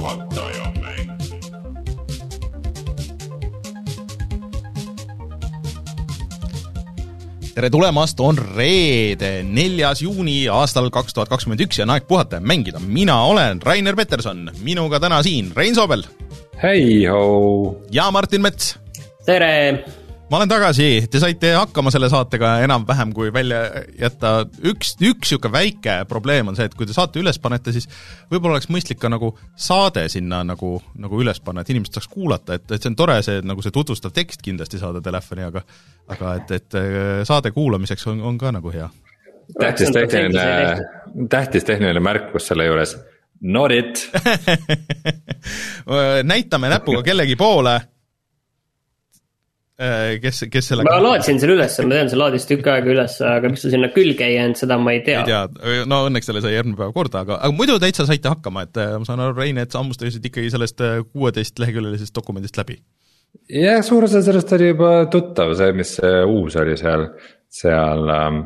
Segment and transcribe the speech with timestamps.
[0.00, 1.10] juhataja mäng.
[7.54, 12.38] tere tulemast, on reede, neljas juuni aastal kaks tuhat kakskümmend üks ja on aeg puhata
[12.38, 12.80] ja mängida.
[12.80, 16.06] mina olen Rainer Peterson, minuga täna siin Rein Soobel
[16.62, 18.76] hei-ho, ja Martin Mets.
[19.26, 19.84] tere,
[20.30, 23.64] ma olen tagasi, te saite hakkama selle saatega enam-vähem, kui välja
[23.98, 24.32] jätta.
[24.62, 27.88] Üks, üks niisugune väike probleem on see, et kui te saate üles panete, siis
[28.30, 32.60] võib-olla oleks mõistlik ka nagu saade sinna nagu, nagu üles panna, et inimesed saaks kuulata,
[32.60, 35.64] et, et see on tore, see nagu see tutvustav tekst kindlasti saada telefoni, aga
[36.10, 38.88] aga et, et äh, saade kuulamiseks on, on ka nagu hea.
[39.58, 42.96] tähtis tehniline, tähtis tehniline märkus selle juures,
[43.40, 44.06] not it.
[46.32, 47.80] näitame näpuga kellegi poole,
[50.20, 53.50] kes, kes selle ma laadisin selle üles, ma tean, see laadis tükk aega üles, aga
[53.52, 55.30] miks ta sinna külge ei jäänud, seda ma ei tea ei.
[55.30, 58.80] tea, no õnneks selle sai järgmine päev korda, aga, aga muidu täitsa saite hakkama, et
[58.80, 62.80] äh, ma saan aru, Rein, et sa hammustasid ikkagi sellest kuueteist leheküljelisest dokumendist läbi.
[63.56, 67.08] jah, suur osa sellest oli juba tuttav, see, mis see uus oli seal,
[67.60, 68.42] seal ähm,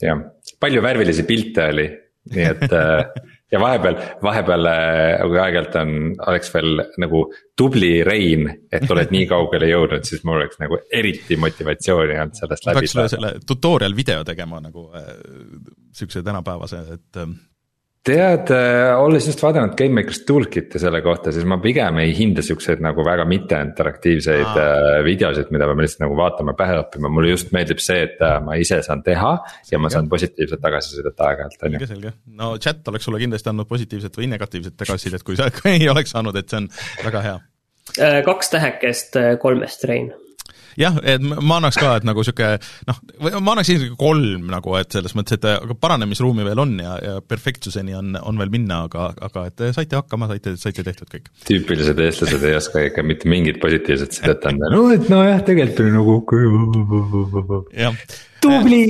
[0.00, 0.24] jah,
[0.62, 1.90] palju värvilisi pilte oli,
[2.32, 3.04] nii et äh,
[3.52, 5.94] ja vahepeal, vahepeal äh, kui aeg-ajalt on,
[6.30, 7.24] oleks veel nagu
[7.58, 12.68] tubli Rein, et oled nii kaugele jõudnud, siis mul oleks nagu eriti motivatsiooni olnud sellest
[12.68, 15.10] läbi peaks sulle selle tutorial video tegema nagu äh,
[16.24, 17.34] tänapäevase, et äh,
[18.06, 18.48] tead,
[18.96, 23.26] olles just vaadanud GameMaker's Toolkit'i selle kohta, siis ma pigem ei hinda siukseid nagu väga
[23.28, 24.64] mitteinteraktiivseid Aa.
[24.64, 28.38] äh, videosid, mida me lihtsalt nagu vaatame pähe õppima, mulle just meeldib see, et äh,
[28.44, 29.34] ma ise saan teha
[29.70, 31.84] ja ma saan positiivset tagasisidet aeg-ajalt, on ju.
[31.84, 32.16] selge, selge.
[32.40, 36.40] no chat oleks sulle kindlasti andnud positiivset või negatiivset tagasisidet, kui sa ei oleks saanud,
[36.40, 36.72] et see on
[37.04, 37.38] väga hea
[37.98, 40.12] Äh, kaks tähekest äh, kolmest, Rein.
[40.78, 42.52] jah, et ma annaks ka, et nagu sihuke
[42.88, 43.00] noh,
[43.40, 47.16] ma annaks isegi kolm nagu, et selles mõttes, et aga paranemisruumi veel on ja, ja
[47.26, 51.30] perfektsuseni on, on veel minna, aga, aga et saite hakkama, saite, saite tehtud kõik.
[51.48, 55.94] tüüpilised eestlased ei oska ikka mitte mingit positiivset sidet anda, no et nojah, tegelikult oli
[55.96, 57.80] nagu okei.
[57.82, 57.94] jah,
[58.40, 58.80] tubli,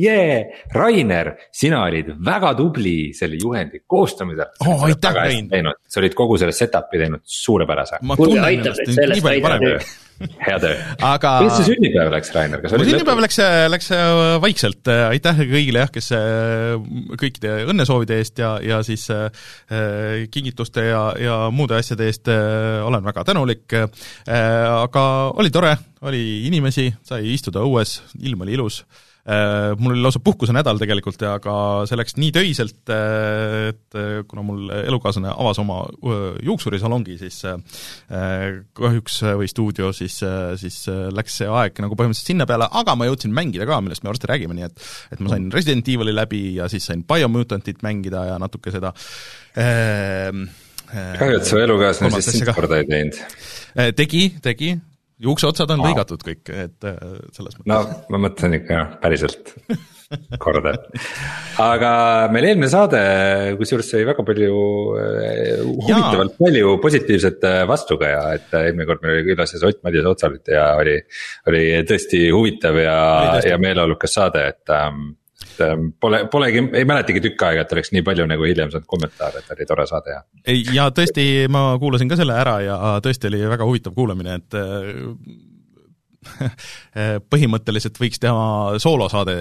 [0.00, 0.36] jee,
[0.74, 5.50] Rainer, sina olid väga tubli selle juhendi koostamisel Oo, Oh, aitäh, Rein.
[5.88, 9.92] sa olid kogu selle setup'i teinud suurepärase, ma Kuulge, tunnen aitab nüüd sellest, aitab nüüd..
[10.46, 10.74] Hea töö.
[11.02, 13.38] aga kuidas see sünnipäev läks, Rainer, kas oli sünnipäev läks,
[13.72, 16.74] läks äh, vaikselt, aitäh kõigile jah, kes äh,
[17.20, 19.26] kõikide õnnesoovide eest ja, ja siis äh,
[19.72, 23.66] äh, kingituste ja, ja muude asjade eest äh, olen väga tänulik.
[23.74, 23.88] Äh,,
[24.74, 25.04] aga
[25.40, 25.74] oli tore,
[26.04, 28.82] oli inimesi, sai istuda õues, ilm oli ilus.
[28.84, 29.13] äh,
[29.80, 31.54] mul oli lausa puhkusenädal tegelikult, aga
[31.88, 37.56] see läks nii töiselt, et äh, kuna mul elukaaslane avas oma äh, juuksurisalongi, siis äh,
[38.76, 40.18] kahjuks või stuudio, siis,
[40.60, 44.04] siis äh, läks see aeg nagu põhimõtteliselt sinna peale, aga ma jõudsin mängida ka, millest
[44.04, 47.80] me varsti räägime, nii et et ma sain Resident Evil'i läbi ja siis sain Biomutantit
[47.86, 48.92] mängida ja natuke seda
[49.56, 50.32] äh,
[50.92, 52.56] kahju, et su elukaaslane siis sind ka.
[52.56, 53.20] korda ei teinud.
[53.78, 54.28] äh, tegi,
[55.14, 55.90] tegi, juukseotsad on Aa.
[55.90, 57.80] lõigatud kõik, et äh, selles mõttes no
[58.10, 59.54] ma mõtlen ikka jah, päriselt
[60.42, 60.74] korda.
[61.62, 61.92] aga
[62.34, 63.00] meil eelmine saade,
[63.58, 64.60] kusjuures sai väga palju
[65.00, 70.06] äh, huvitavalt palju positiivset äh, vastukaja, et eelmine kord meil oli külas siis Ott Madis
[70.08, 70.98] Otsalit ja oli.
[71.50, 72.96] oli tõesti huvitav ja
[73.44, 75.14] ja meeleolukas saade, et ähm,
[75.54, 78.90] et ähm, pole, polegi, ei mäletagi tükk aega, et oleks nii palju nagu hiljem saanud
[78.90, 80.20] kommentaare, et oli tore saade ja.
[80.50, 84.58] ei, ja tõesti, ma kuulasin ka selle ära ja tõesti oli väga huvitav kuulamine, et
[84.60, 85.50] äh,
[87.32, 89.34] põhimõtteliselt võiks teha soolosaade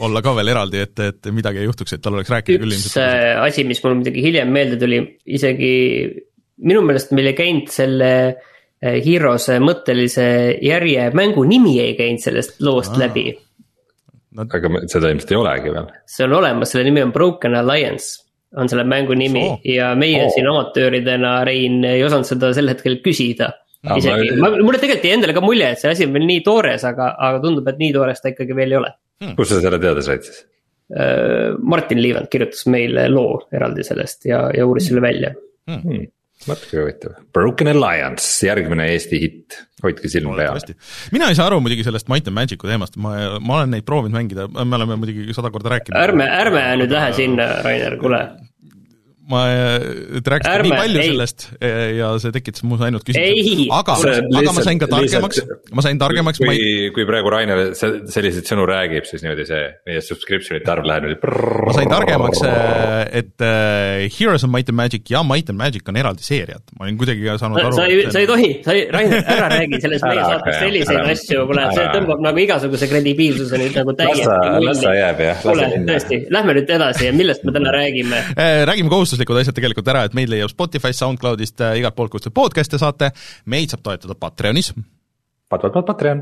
[0.00, 2.88] olla ka veel eraldi, et, et midagi ei juhtuks, et tal oleks rääkida küll üks
[2.88, 3.02] ilmselt.
[3.04, 5.74] äh, asi, mis mul muidugi hiljem meelde tuli, isegi
[6.66, 10.26] minu meelest meil ei käinud selle äh, Heroes'e mõttelise
[10.64, 13.06] järje mängu nimi ei käinud sellest loost Aa.
[13.06, 13.30] läbi.
[14.38, 15.88] Aga me- seda ilmselt ei olegi veel.
[16.06, 18.20] see on olemas, selle nimi on Broken Alliance
[18.58, 19.58] on selle mängu nimi oh.
[19.66, 20.30] ja meie oh.
[20.34, 23.52] siin amatööridena, Rein, ei osanud seda sel hetkel küsida.
[23.86, 26.42] Aa, isegi, ma- mulle tegelikult jäi endale ka mulje, et see asi on veel nii
[26.44, 28.90] toores, aga, aga tundub, et nii toores ta ikkagi veel ei ole.
[29.38, 30.42] kust sa selle teada said siis?
[30.90, 35.30] Martin Liivand kirjutas meile loo eraldi sellest ja, ja uuris selle välja.
[35.70, 36.08] Hmm,
[36.48, 40.60] natuke huvitav, Broken Alliance, järgmine Eesti hitt, hoidke silm peal.
[41.12, 44.16] mina ei saa aru muidugi sellest Might and Magic'u teemast, ma, ma olen neid proovinud
[44.16, 46.00] mängida, me oleme muidugi sada korda rääkinud.
[46.00, 48.22] ärme, ärme nüüd lähe sinna, Rainer, kuule.
[49.30, 49.42] ma,
[50.20, 51.10] te rääkisite Ärme, nii palju ei.
[51.12, 53.14] sellest eh, ja see tekitas minus ainult Ei.
[53.14, 53.96] küsimusi, aga,
[54.40, 55.42] aga ma sain ka targemaks
[55.76, 59.46] ma sain targemaks, ma ei, kui, kui praegu Rainer se- selliseid sõnu räägib, siis niimoodi
[59.48, 61.60] see meie subscription'ite arv läheb niimoodi.
[61.68, 62.42] ma sain targemaks,
[63.20, 66.88] et äh, Heroes of Might and Magic ja Might and Magic on eraldi seeriad, ma
[66.88, 70.04] olin kuidagi saanud aru, sa ei, sa ei tohi, sa ei, Rainer, ära räägi selles
[70.08, 74.42] meie saates selliseid asju, kuule, see tõmbab nagu igasuguse kredibiilsuse nüüd nagu ta, las ta
[74.58, 74.90] täiesti.
[74.98, 78.24] jääb jah, kuule tõesti, lähme nüüd edasi ja millest me täna räägime?
[78.66, 82.32] Räägime kohustuslikult juhuslikud asjad tegelikult ära, et meid leiab Spotify'st, SoundCloudist, igalt poolt, kust te
[82.32, 83.12] podcast'e saate,
[83.44, 84.72] meid saab toetada Patreonis
[85.50, 86.20] Pat-pat-pat Patreon.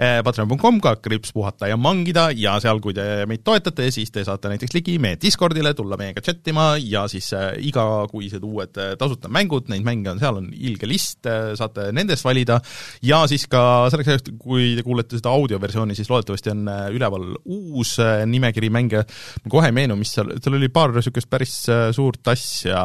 [0.00, 2.30] Eh, Patreon.com, ka kriips puhata ja mangida.
[2.32, 6.22] Ja seal, kui te meid toetate, siis te saate näiteks ligi meie Discordile, tulla meiega
[6.24, 10.48] chat ima ja siis äh, igakuised uued äh, tasuta mängud, neid mänge on seal, on
[10.56, 12.56] ilge list äh,, saate nendest valida,
[13.04, 13.62] ja siis ka
[13.92, 17.98] selleks ajaks, kui te kuulete seda audioversiooni, siis loodetavasti on üleval uus
[18.32, 19.04] nimekiri mänge,
[19.52, 22.80] kohe ei meenu, mis seal, seal oli paar niisugust päris suurt asja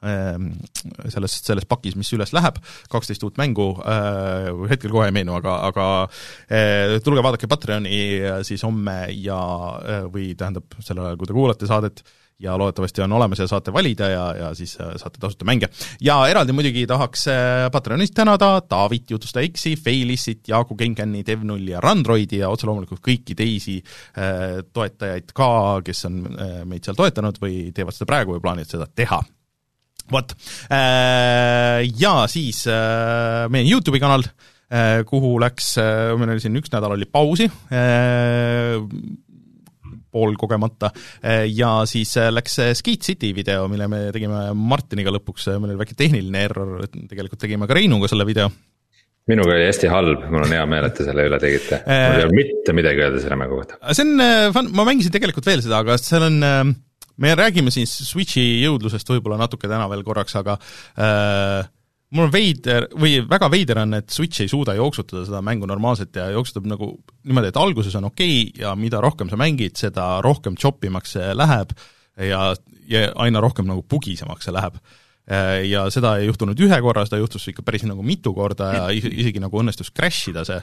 [0.00, 2.60] selles, selles pakis, mis üles läheb,
[2.92, 5.90] kaksteist uut mängu, äh, hetkel kohe ei meenu, aga, aga
[6.48, 9.40] äh, tulge vaadake Patreoni äh, siis homme ja
[10.10, 12.02] või tähendab, sellel ajal, kui te kuulate saadet,
[12.40, 15.68] ja loodetavasti on olemas ja saate valida ja, ja siis saate tasuta mänge.
[16.00, 17.26] ja eraldi muidugi tahaks
[17.72, 23.36] Patreonist tänada Taavit, Jutusta X-i, Failissit, Jaaku Genkeni, Dev0 ja Randroidi ja otse loomulikult kõiki
[23.36, 23.76] teisi
[24.72, 25.50] toetajaid ka,
[25.84, 26.22] kes on
[26.72, 29.20] meid seal toetanud või teevad seda praegu või plaanivad seda teha
[30.12, 30.34] vot,
[30.72, 34.26] äh, ja siis äh, meie Youtube'i kanal,
[34.70, 37.48] äh, kuhu läks, meil oli siin üks nädal oli pausi,
[40.10, 40.88] poolkogemata,
[41.54, 46.42] ja siis läks Skate City video, mille me tegime Martiniga lõpuks, meil oli väike tehniline
[46.48, 48.50] error, et tegelikult tegime ka Reinuga selle video
[49.30, 52.24] minuga oli hästi halb, mul on hea meel, et te selle üle tegite, mul ei
[52.26, 53.78] ole mitte midagi öelda selle mängu kohta.
[53.94, 56.62] see on fun, ma mängisin tegelikult veel seda, aga seal on äh,
[57.20, 60.56] me räägime siis Switchi jõudlusest võib-olla natuke täna veel korraks, aga
[60.96, 61.68] äh,
[62.16, 66.16] mul on veider või väga veider on, et Switch ei suuda jooksutada seda mängu normaalselt
[66.16, 66.92] ja jooksutab nagu
[67.24, 71.30] niimoodi, et alguses on okei okay ja mida rohkem sa mängid, seda rohkem choppimaks see
[71.36, 71.76] läheb
[72.16, 72.50] ja,
[72.90, 77.20] ja aina rohkem nagu pugisemaks see läheb äh, ja seda ei juhtunud ühe korra, seda
[77.20, 80.62] juhtus ikka päris nagu mitu korda ja isegi nagu õnnestus crash ida see.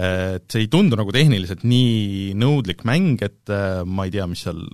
[0.00, 4.48] et see ei tundu nagu tehniliselt nii nõudlik mäng, et äh, ma ei tea, mis
[4.48, 4.64] seal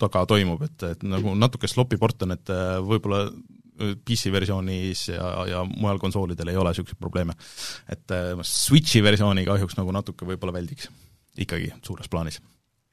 [0.00, 5.06] taga toimub, et, et nagu natuke sloppy port on, et äh, võib-olla äh, PC versioonis
[5.12, 7.36] ja, ja mujal konsoolidel ei ole niisuguseid probleeme.
[7.92, 10.90] et äh, Switchi versiooni kahjuks nagu natuke võib-olla väldiks,
[11.38, 12.40] ikkagi suures plaanis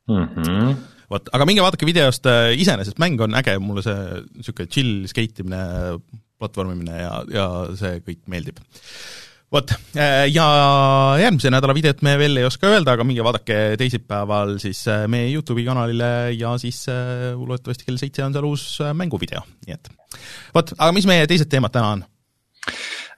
[0.09, 0.25] mm.
[0.35, 0.75] -hmm.
[1.11, 5.97] vot, aga minge vaadake videost, iseenesest mäng on äge, mulle see niisugune chill skate imine,
[6.39, 7.47] platvormimine ja, ja
[7.79, 8.61] see kõik meeldib
[9.53, 10.45] vot, äh, ja
[11.21, 15.31] järgmise nädala videot me veel ei oska öelda, aga minge vaadake teisipäeval siis äh, meie
[15.33, 19.91] Youtube'i kanalile ja siis äh, loodetavasti kell seitse on seal uus mänguvideo, nii et
[20.55, 22.05] vot, aga mis meie teised teemad täna on?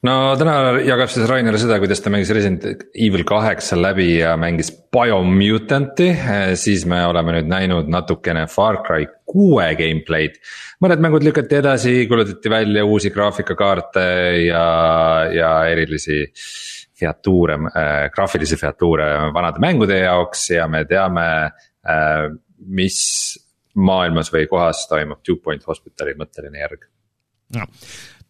[0.07, 0.55] No täna
[0.85, 2.65] jagab siis Rainer seda, kuidas ta mängis Resident
[2.97, 6.09] Evil kaheksa läbi ja mängis Biomutanti,
[6.59, 10.39] siis me oleme nüüd näinud natukene Far Cry kuue gameplay'd.
[10.81, 14.05] mõned mängud lükati edasi, kuulutati välja uusi graafikakaarte
[14.47, 14.65] ja,
[15.31, 16.23] ja erilisi
[17.01, 22.25] featuure äh,, graafilisi featuure vanade mängude jaoks ja me teame äh,,
[22.67, 22.97] mis
[23.75, 26.89] maailmas või kohas toimub Two Point Hospitali mõtteline järg.
[27.55, 27.67] No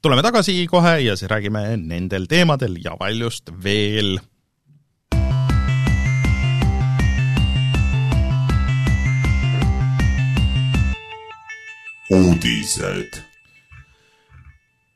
[0.01, 4.18] tuleme tagasi kohe ja siis räägime nendel teemadel ja paljust veel.
[12.12, 13.21] uudised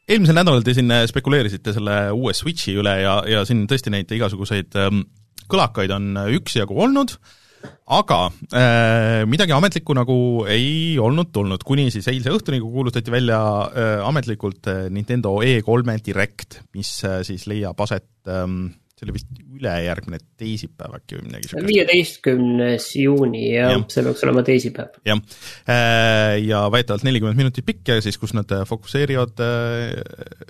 [0.09, 4.75] eelmisel nädalal te siin spekuleerisite selle uue Switchi üle ja, ja siin tõesti neid igasuguseid
[4.81, 5.05] ähm,
[5.47, 7.44] kõlakaid on üksjagu olnud äh,,
[7.97, 8.19] aga
[8.51, 10.17] äh, midagi ametlikku nagu
[10.51, 15.99] ei olnud tulnud, kuni siis eilse õhtuni, kui kuulutati välja äh, ametlikult äh, Nintendo E3
[16.05, 21.49] Direct, mis äh, siis leiab aset ähm, see oli vist ülejärgmine teisipäev äkki või midagi
[21.49, 21.67] siukest.
[21.67, 24.99] viieteistkümnes juuni jah ja., see peaks olema teisipäev.
[25.07, 25.21] jah,
[25.67, 30.45] äh, ja väidetavalt nelikümmend minutit pikk ja siis, kus nad fokusseerivad äh,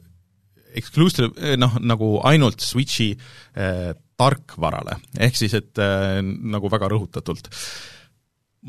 [0.75, 3.13] exclusive, noh, nagu ainult Switchi
[3.57, 7.50] äh, tarkvarale, ehk siis et äh, nagu väga rõhutatult.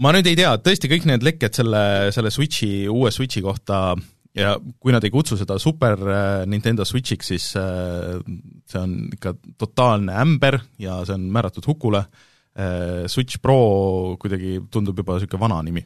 [0.03, 1.83] ma nüüd ei tea, tõesti kõik need lekked selle,
[2.15, 3.95] selle Switchi, uue Switchi kohta
[4.37, 8.19] ja kui nad ei kutsu seda Super äh, Nintendo Switchiks, siis äh,
[8.69, 12.05] see on ikka totaalne ämber ja see on määratud hukule.
[12.57, 15.85] Äh,, Switch Pro kuidagi tundub juba niisugune vana nimi.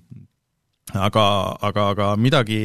[0.91, 1.23] Aga,
[1.63, 2.57] aga, aga midagi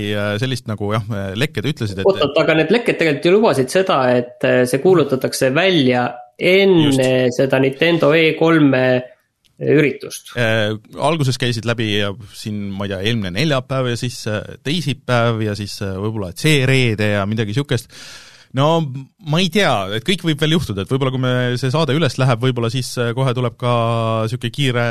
[0.42, 1.04] sellist nagu jah,
[1.38, 6.08] lekked ütlesid, et oot-oot, aga need lekked tegelikult ju lubasid seda, et see kuulutatakse välja
[6.40, 7.38] enne Just.
[7.40, 8.88] seda Nintendo E3-e
[9.56, 10.74] üritust äh,.
[11.00, 11.88] alguses käisid läbi
[12.36, 16.66] siin, ma ei tea, eelmine neljapäev ja siis äh, teisipäev ja siis äh, võib-olla see
[16.68, 17.88] reede ja midagi niisugust
[18.56, 18.68] no
[19.26, 22.16] ma ei tea, et kõik võib veel juhtuda, et võib-olla kui me, see saade üles
[22.22, 23.74] läheb, võib-olla siis äh, kohe tuleb ka
[24.26, 24.86] niisugune kiire,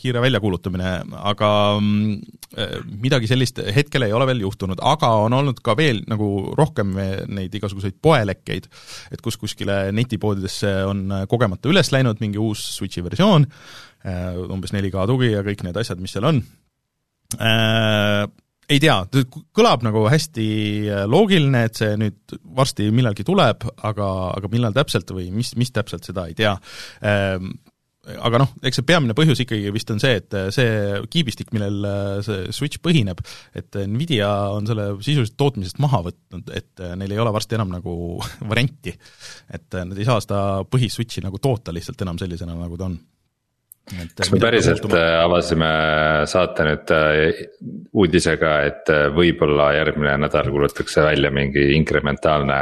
[0.00, 0.92] kiire väljakuulutamine,
[1.32, 1.50] aga
[1.80, 6.94] äh, midagi sellist hetkel ei ole veel juhtunud, aga on olnud ka veel nagu rohkem
[7.30, 8.68] neid igasuguseid poelekkeid,
[9.14, 13.48] et kus kuskile netipoodidesse on kogemata üles läinud mingi uus Switchi versioon,
[14.06, 16.44] äh, umbes 4K tugi ja kõik need asjad, mis seal on
[18.70, 18.96] ei tea,
[19.56, 20.46] kõlab nagu hästi
[21.10, 26.06] loogiline, et see nüüd varsti millalgi tuleb, aga, aga millal täpselt või mis, mis täpselt,
[26.06, 26.54] seda ei tea
[27.02, 27.50] ehm,
[28.00, 31.84] aga noh, eks see peamine põhjus ikkagi vist on see, et see kiibistik, millel
[32.24, 33.20] see Switch põhineb,
[33.56, 37.94] et Nvidia on selle sisuliselt tootmisest maha võtnud, et neil ei ole varsti enam nagu
[38.50, 38.94] varianti.
[39.52, 42.98] et nad ei saa seda põhi-Switchi nagu toota lihtsalt enam sellisena, nagu ta on.
[44.16, 45.70] Kas me päriselt äh, avasime
[46.30, 47.44] saate nüüd äh,
[47.96, 52.60] uudisega, et äh, võib-olla järgmine nädal kuulutatakse välja mingi inkrementaalne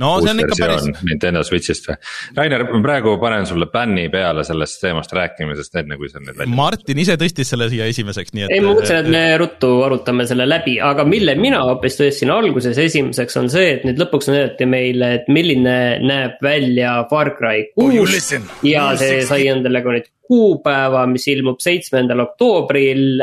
[0.00, 0.86] no see on ikka päris.
[1.06, 1.96] Nintendo Switch'ist või?
[2.38, 6.54] Rainer, ma praegu panen sulle bänni peale sellest teemast rääkimisest, enne kui sa nüüd välja.
[6.56, 8.54] Martin ise tõstis selle siia esimeseks, nii et.
[8.54, 12.80] ei, ma mõtlesin, et me ruttu arutame selle läbi, aga mille mina hoopis tõstsin alguses
[12.80, 15.76] esimeseks on see, et nüüd lõpuks näidati meile, et milline
[16.06, 18.50] näeb välja Far Cry kuus oh,.
[18.66, 23.22] ja see sai endale ka nüüd kuupäeva, mis ilmub seitsmendal oktoobril.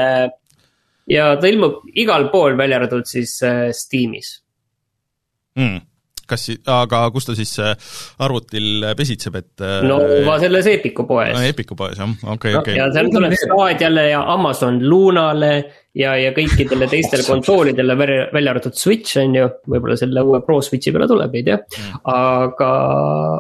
[1.08, 4.38] ja ta ilmub igal pool, välja arvatud siis äh, Steamis
[5.58, 5.86] mm
[6.30, 7.74] kas, aga kus ta siis äh,
[8.24, 11.44] arvutil pesitseb, et äh, no juba selles Epiku poes no,.
[11.48, 12.80] Epiku poes jah, okei okay,, okei okay..
[12.82, 15.54] ja seal tuleb Stadiale ja Amazon Lunale
[15.98, 20.94] ja, ja kõikidele teistele konsoolidele, välja arvatud Switch on ju, võib-olla selle uue Pro Switchi
[20.96, 21.58] peale tuleb, ei tea.
[21.58, 22.04] Mm.
[22.14, 22.74] aga,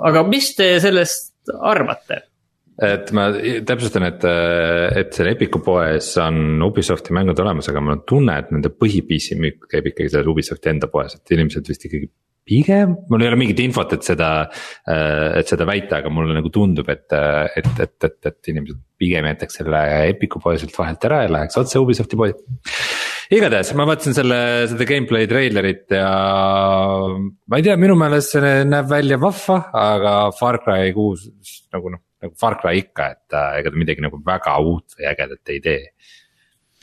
[0.10, 2.24] aga mis te sellest arvate?
[2.77, 3.32] et ma
[3.65, 4.25] täpsustan, et,
[5.01, 9.38] et seal Epiku poes on Ubisofti mängud olemas, aga mul on tunne, et nende põhi-PC
[9.41, 12.12] müük käib ikkagi selles Ubisofti enda poes, et inimesed vist ikkagi
[12.48, 14.32] pigem, mul ei ole mingit infot, et seda,
[14.88, 19.27] äh, et seda väita, aga mulle nagu tundub, et, et, et, et, et inimesed pigem
[19.30, 22.34] jätaks selle Epiku poe sealt vahelt ära ja läheks otse Ubisofti poodi.
[23.38, 24.39] igatahes ma vaatasin selle,
[24.72, 26.10] seda gameplay treilerit ja
[27.12, 31.27] ma ei tea, minu meelest see näeb välja vahva, aga Far Cry kuus
[31.75, 35.10] nagu noh, nagu Far Cry ikka, et äh, ega ta midagi nagu väga uut või
[35.12, 35.82] ägedat ei tee.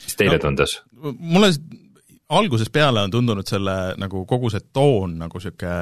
[0.05, 0.79] mis teile no, tundus?
[1.01, 1.51] mulle
[2.33, 5.73] algusest peale on tundunud selle nagu kogu see toon nagu sihuke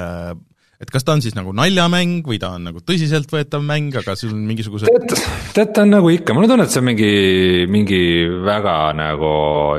[0.82, 4.34] et kas ta on siis nagu naljamäng või ta on nagu tõsiseltvõetav mäng, aga sul
[4.34, 7.12] on mingisugused tead, tead ta on nagu ikka, mul on tunne, et see on mingi,
[7.70, 8.00] mingi
[8.44, 9.34] väga nagu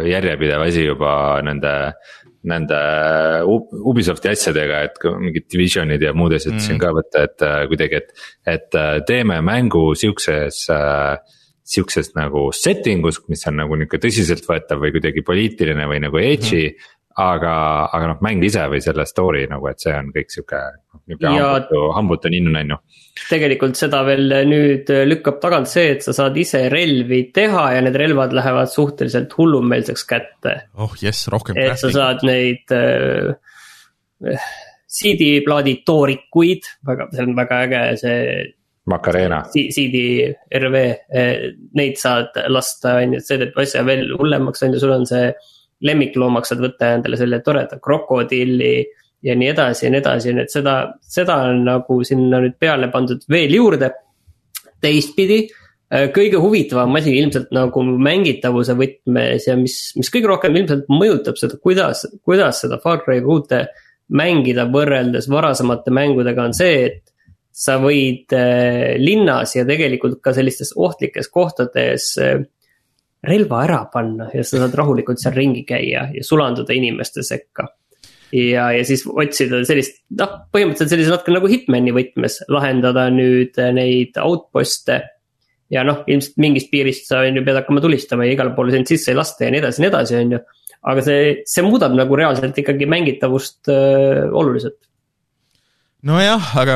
[0.07, 1.75] järjepidev asi juba nende
[2.45, 2.79] nende
[3.89, 6.61] Ubisofti asjadega, et mingid divisionid ja muud asjad mm.
[6.61, 11.17] siin ka võtta, et äh, kuidagi, et, et äh, teeme mängu siukses äh,
[11.65, 16.61] sihukeses nagu setting us, mis on nagu nihuke tõsiseltvõetav või kuidagi poliitiline või nagu edgy
[16.67, 16.75] mm.
[16.75, 17.53] -hmm aga,
[17.95, 21.31] aga noh, mäng ise või selle story nagu, et see on kõik sihuke, noh, nihuke
[21.31, 22.77] hambutu, hambutu ninnu-nännu.
[23.29, 27.95] tegelikult seda veel nüüd lükkab tagant see, et sa saad ise relvi teha ja need
[28.01, 30.57] relvad lähevad suhteliselt hullumeelseks kätte.
[30.75, 31.59] oh jess, rohkem.
[31.61, 34.51] et sa saad neid äh,
[34.95, 38.19] CD-plaadi toorikuid, väga, see on väga äge, see
[38.85, 39.41] Macarena.
[39.53, 40.75] CD-RV,
[41.09, 45.07] eh, neid saad lasta, on ju, see teeb asja veel hullemaks, on ju, sul on
[45.09, 45.31] see
[45.85, 48.75] lemmikloomaks saad võtta endale selle toreda krokodilli
[49.25, 52.91] ja nii edasi ja nii edasi, nii et seda, seda on nagu sinna nüüd peale
[52.93, 53.91] pandud veel juurde.
[54.85, 55.39] teistpidi,
[55.89, 61.39] eh, kõige huvitavam asi ilmselt nagu mängitavuse võtmes ja mis, mis kõige rohkem ilmselt mõjutab
[61.41, 63.63] seda, kuidas, kuidas seda Far Cry kuute
[64.13, 67.04] mängida võrreldes varasemate mängudega on see, et
[67.55, 72.43] sa võid äh, linnas ja tegelikult ka sellistes ohtlikes kohtades äh,
[73.25, 77.69] relva ära panna ja sa saad rahulikult seal ringi käia ja sulanduda inimeste sekka.
[78.35, 83.71] ja, ja siis otsida sellist, noh, põhimõtteliselt sellise natuke nagu Hitmani võtmes lahendada nüüd äh,
[83.75, 84.99] neid outpost'e.
[85.71, 88.91] ja noh, ilmselt mingist piirist sa on ju pead hakkama tulistama ja igale poole sind
[88.91, 90.41] sisse ei lasta ja nii edasi ja nii edasi, on ju.
[90.91, 94.81] aga see, see muudab nagu reaalselt ikkagi mängitavust äh, oluliselt
[96.05, 96.75] nojah, aga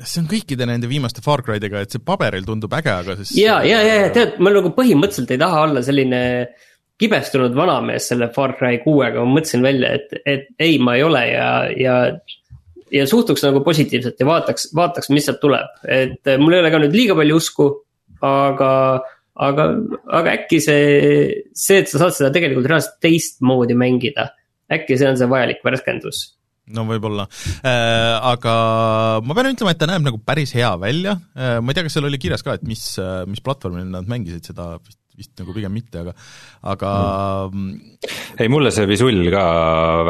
[0.00, 3.34] see on kõikide nende viimaste Far Crydega, et see paberil tundub äge, aga siis.
[3.40, 6.20] ja, ja, ja, tead, ma nagu põhimõtteliselt ei taha olla selline
[7.00, 11.22] kibestunud vanamees selle Far Cry kuuega, ma mõtlesin välja, et, et ei, ma ei ole
[11.28, 11.96] ja, ja.
[12.94, 16.80] ja suhtuks nagu positiivselt ja vaataks, vaataks, mis sealt tuleb, et mul ei ole ka
[16.80, 17.68] nüüd liiga palju usku,
[18.24, 18.70] aga
[19.36, 19.66] aga,
[20.16, 20.88] aga äkki see,
[21.52, 24.30] see, et sa saad seda tegelikult reaalselt teistmoodi mängida,
[24.72, 26.30] äkki see on see vajalik värskendus
[26.74, 27.26] no võib-olla.
[27.60, 28.54] Äh,, aga
[29.22, 31.16] ma pean ütlema, et ta näeb nagu päris hea välja.
[31.36, 34.08] Äh,, ma ei tea, kas seal oli kirjas ka, et mis, äh, mis platvormil nad
[34.10, 36.14] mängisid seda, vist, vist nagu pigem mitte, aga,
[36.74, 36.92] aga
[37.48, 37.98] mm.
[38.36, 39.44] ei, mulle see visull ka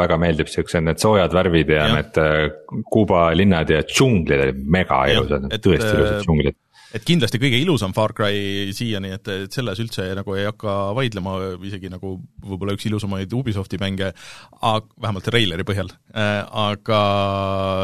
[0.01, 1.99] väga meeldib, siuksed need soojad värvid ja, ja.
[1.99, 6.57] need äh, Kuuba linnad ja džunglid olid mega ilusad, tõesti ilusad džunglid
[6.95, 11.35] et kindlasti kõige ilusam Far Cry siiani, et, et selles üldse nagu ei hakka vaidlema,
[11.67, 12.15] isegi nagu
[12.45, 14.13] võib-olla üks ilusamaid Ubisofti mänge,
[14.61, 17.01] vähemalt treileri põhjal, äh, aga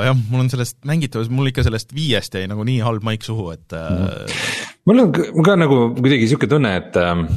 [0.10, 3.50] jah, mul on sellest mängitavus, mul ikka sellest viiest jäi nagu nii halb maik suhu,
[3.55, 4.05] et mm.
[4.05, 4.72] -hmm.
[4.89, 7.27] mul on ka nagu kuidagi sihuke tunne, et ähm,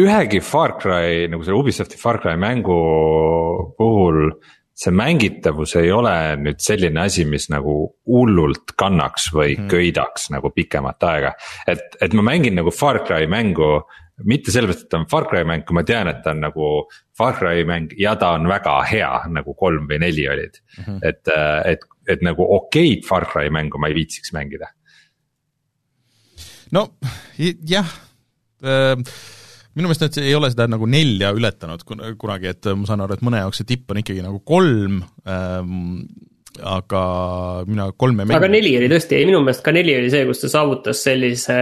[0.00, 2.78] ühegi Far Cry nagu selle Ubisofti Far Cry mängu
[3.78, 4.28] puhul
[4.74, 7.76] see mängitavus ei ole nüüd selline asi, mis nagu
[8.10, 9.68] hullult kannaks või mm.
[9.70, 11.34] köidaks nagu pikemat aega.
[11.70, 13.84] et, et ma mängin nagu Far Cry mängu,
[14.26, 16.70] mitte sellepärast, et ta on Far Cry mäng, kui ma tean, et ta on nagu
[17.16, 20.82] Far Cry mäng ja ta on väga hea, nagu kolm või neli olid mm.
[20.88, 20.98] -hmm.
[21.06, 21.34] et,
[21.70, 24.74] et, et nagu okeid Far Cry mängu ma ei viitsiks mängida.
[26.74, 26.88] no
[27.38, 27.86] jah
[28.64, 28.98] äh
[29.74, 33.24] minu meelest nad ei ole seda nagu nelja ületanud kunagi, et ma saan aru, et
[33.26, 36.04] mõne jaoks see tipp on ikkagi nagu kolm ähm,,
[36.62, 37.02] aga
[37.66, 38.38] mina kolme mängi...
[38.38, 41.58] aga neli oli tõesti, ei minu meelest ka neli oli see, kus ta saavutas sellise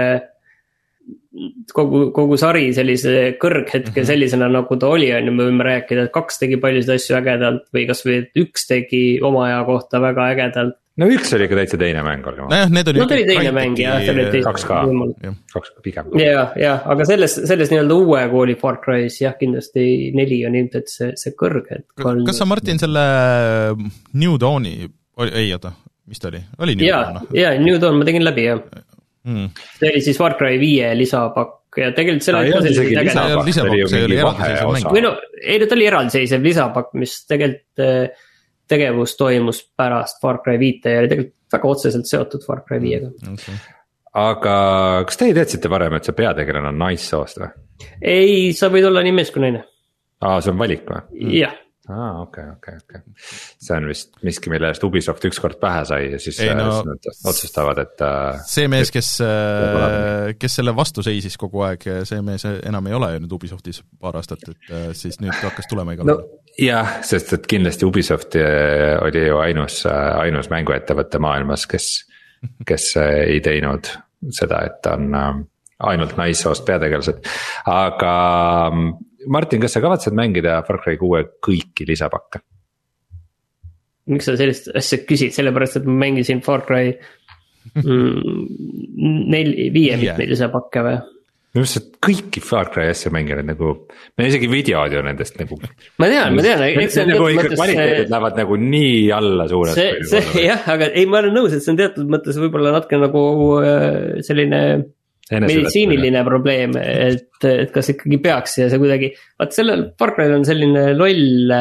[1.73, 4.11] kogu, kogu sari sellise kõrghetke mm -hmm.
[4.11, 7.65] sellisena, nagu ta oli, on ju, me võime rääkida, et kaks tegi paljusid asju ägedalt
[7.75, 11.79] või kasvõi, et üks tegi oma aja kohta väga ägedalt no üks oli ikka täitsa
[11.81, 12.53] teine mäng, olgem ausad.
[12.53, 13.01] nojah, need oli.
[13.01, 14.45] no ta oli teine mäng jah, see oli teine.
[14.47, 14.81] kaks ka,
[15.55, 16.11] kaks pigem.
[16.21, 20.93] ja, ja, aga selles, selles nii-öelda uue kooli Far Cry's jah, kindlasti neli on ilmselt
[20.93, 21.83] see, see kõrge.
[21.97, 23.87] kas sa, Martin, selle äh,
[24.21, 24.77] New Dawni,
[25.31, 25.73] ei oota,
[26.11, 27.23] mis ta oli, oli New Dawn?
[27.39, 29.49] ja, New Dawn ma tegin läbi jah mm..
[29.79, 33.41] see oli siis Far Cry viie lisapakk ja tegelikult seal oli ka sellised ägedad.
[33.49, 34.21] lisapakk, see oli
[34.93, 38.29] või no, ei no ta oli eraldiseisev lisapakk, mis tegelikult äh,
[38.69, 43.11] tegevus toimus pärast Far Cry viite ja oli tegelikult väga otseselt seotud Far Cry viiega
[43.11, 43.59] mm, okay.
[44.23, 44.55] aga
[45.09, 47.51] kas teie teadsite varem, et see peategelane on naissoost või?
[48.01, 49.65] ei, sa võid olla nii mees kui naine.
[50.23, 51.03] aa, see on valik või?
[51.41, 51.59] jah
[51.93, 53.01] aa, okei, okei, okei.
[53.63, 56.89] see on vist miski, mille eest Ubisoft ükskord pähe sai ja siis, Ei, no, siis
[56.89, 58.41] nad otsustavad, et uh,.
[58.49, 63.13] see mees, kes, äh, kes selle vastu seisis kogu aeg, see mees enam ei ole
[63.15, 66.41] ju nüüd Ubisoftis paar aastat, et äh, siis nüüd hakkas tulema igal pool no,.
[66.61, 71.93] jah, sest et kindlasti Ubisoft oli ju ainus, ainus mänguettevõte maailmas, kes,
[72.67, 73.91] kes ei teinud
[74.33, 75.11] seda, et on
[75.83, 77.27] ainult naissoost peategelased,
[77.71, 78.15] aga
[79.31, 82.43] Martin, kas sa kavatsed mängida Far Cry kuue kõiki lisapakke?
[84.11, 86.91] miks sa sellist asja küsid, sellepärast et ma mängisin Far Cry
[87.79, 88.47] mm,
[89.31, 90.97] neli, viie mitmeid lisapakke või?
[91.53, 93.75] arust sa kõiki Far Cry asju mänginud nagu,
[94.17, 95.59] meil isegi videod ju nendest nagu.
[96.01, 99.77] ma tean, ma tean, eks see on nagu ikka kvaliteedid lähevad nagu nii alla suurelt.
[99.77, 102.99] see, see jah, aga ei, ma olen nõus, et see on teatud mõttes võib-olla natuke
[103.03, 103.23] nagu
[103.61, 104.63] äh, selline
[105.31, 110.47] meditsiiniline probleem, et, et kas ikkagi peaks ja see kuidagi, vaat sellel Far Cry'l on
[110.47, 111.55] selline loll.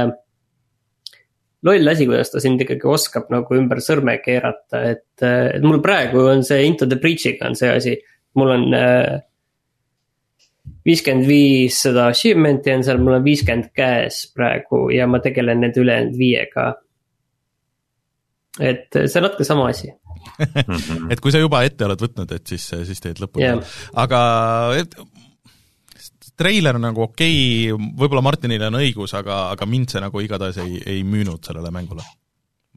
[1.67, 6.25] loll asi, kuidas ta sind ikkagi oskab nagu ümber sõrme keerata, et, et mul praegu
[6.33, 7.95] on see Into the Breach'iga on see asi,
[8.39, 9.19] mul on äh,
[10.85, 15.83] viiskümmend viis seda achievement'i on seal, mul on viiskümmend käes praegu ja ma tegelen nende
[15.83, 16.73] ülejäänud viiega.
[18.59, 19.93] et see on natuke sama asi
[21.11, 23.47] et kui sa juba ette oled võtnud, et siis, siis teed lõpuni.
[23.47, 24.21] Yeah., aga
[24.81, 24.95] et,
[26.41, 30.61] treiler on nagu okei okay,, võib-olla Martinil on õigus, aga, aga mind see nagu igatahes
[30.63, 32.05] ei, ei müünud sellele mängule,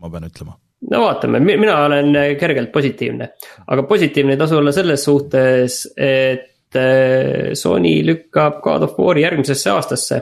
[0.00, 0.56] ma pean ütlema.
[0.90, 3.30] No vaatame, mina olen kergelt positiivne,
[3.72, 9.72] aga positiivne ei tasu olla selles suhtes, et eh, Sony lükkab God of War'i järgmisesse
[9.72, 10.20] aastasse.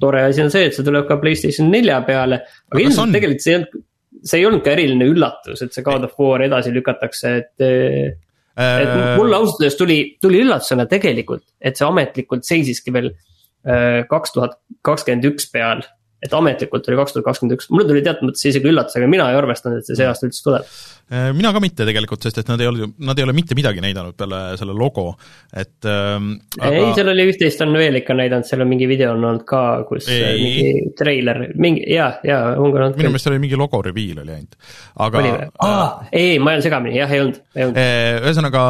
[0.00, 3.56] tore asi on see, et see tuleb ka Playstation nelja peale, aga ilmselt tegelikult see
[3.56, 3.82] ei olnud
[4.24, 8.14] see ei olnud ka eriline üllatus, et see God of War edasi lükatakse, et äh,.
[8.54, 14.34] et mulle ausalt öeldes tuli, tuli üllatusena tegelikult, et see ametlikult seisiski veel äh, kaks
[14.36, 15.82] tuhat kakskümmend üks peal
[16.24, 19.28] et ametlikult oli kaks tuhat kakskümmend üks, mulle tuli teatud mõttes isegi üllatus, aga mina
[19.30, 20.70] ei arvestanud, et see see aasta üldse tuleb.
[21.12, 23.82] Äh, mina ka mitte tegelikult, sest et nad ei ole, nad ei ole mitte midagi
[23.84, 25.10] näidanud peale selle logo,
[25.52, 26.72] et ähm, aga...
[26.72, 29.62] ei, seal oli üht-teist on veel ikka näidanud, seal on mingi video on olnud ka,
[29.90, 30.40] kus ei.
[30.40, 32.98] mingi treiler, mingi jaa, jaa, on ka olnud.
[33.02, 34.58] minu meelest oli mingi logo reveal oli ainult,
[35.04, 35.24] aga.
[35.68, 37.82] aa, ei, ma jään segamini, jah, ei olnud, ei olnud.
[37.84, 38.66] Äh, ühesõnaga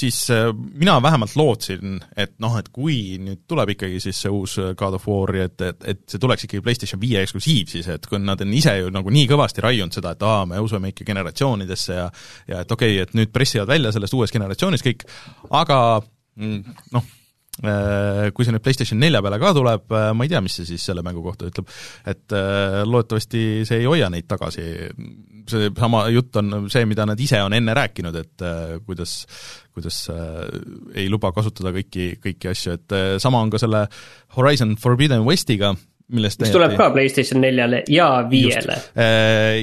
[0.00, 4.56] siis äh, mina vähemalt lootsin, et noh, et kui nüüd tuleb ikkagi siis see uus
[4.62, 8.08] äh, God of War, et, et, et see tuleks ikkagi PlayStation viie eksklusiiv siis, et
[8.08, 11.06] kui nad on ise ju nagu nii kõvasti raiunud seda, et aa, me usume ikka
[11.12, 12.08] generatsioonidesse ja
[12.48, 15.06] ja et okei okay,, et nüüd pressivad välja sellest uuest generatsioonist kõik,
[15.62, 15.78] aga
[16.40, 17.16] mm, noh,
[17.60, 20.84] kui see nüüd PlayStation nelja peale ka tuleb, äh, ma ei tea, mis see siis
[20.88, 21.68] selle mängu kohta ütleb,
[22.08, 24.64] et äh, loodetavasti see ei hoia neid tagasi,
[25.50, 28.46] see sama jutt on see, mida nad ise on enne rääkinud, et
[28.86, 29.20] kuidas,
[29.74, 30.02] kuidas
[30.96, 33.84] ei luba kasutada kõiki, kõiki asju, et sama on ka selle
[34.36, 35.74] Horizon Forbidden Westiga,
[36.10, 38.78] millest mis tuleb ka PlayStation neljale ja viiele.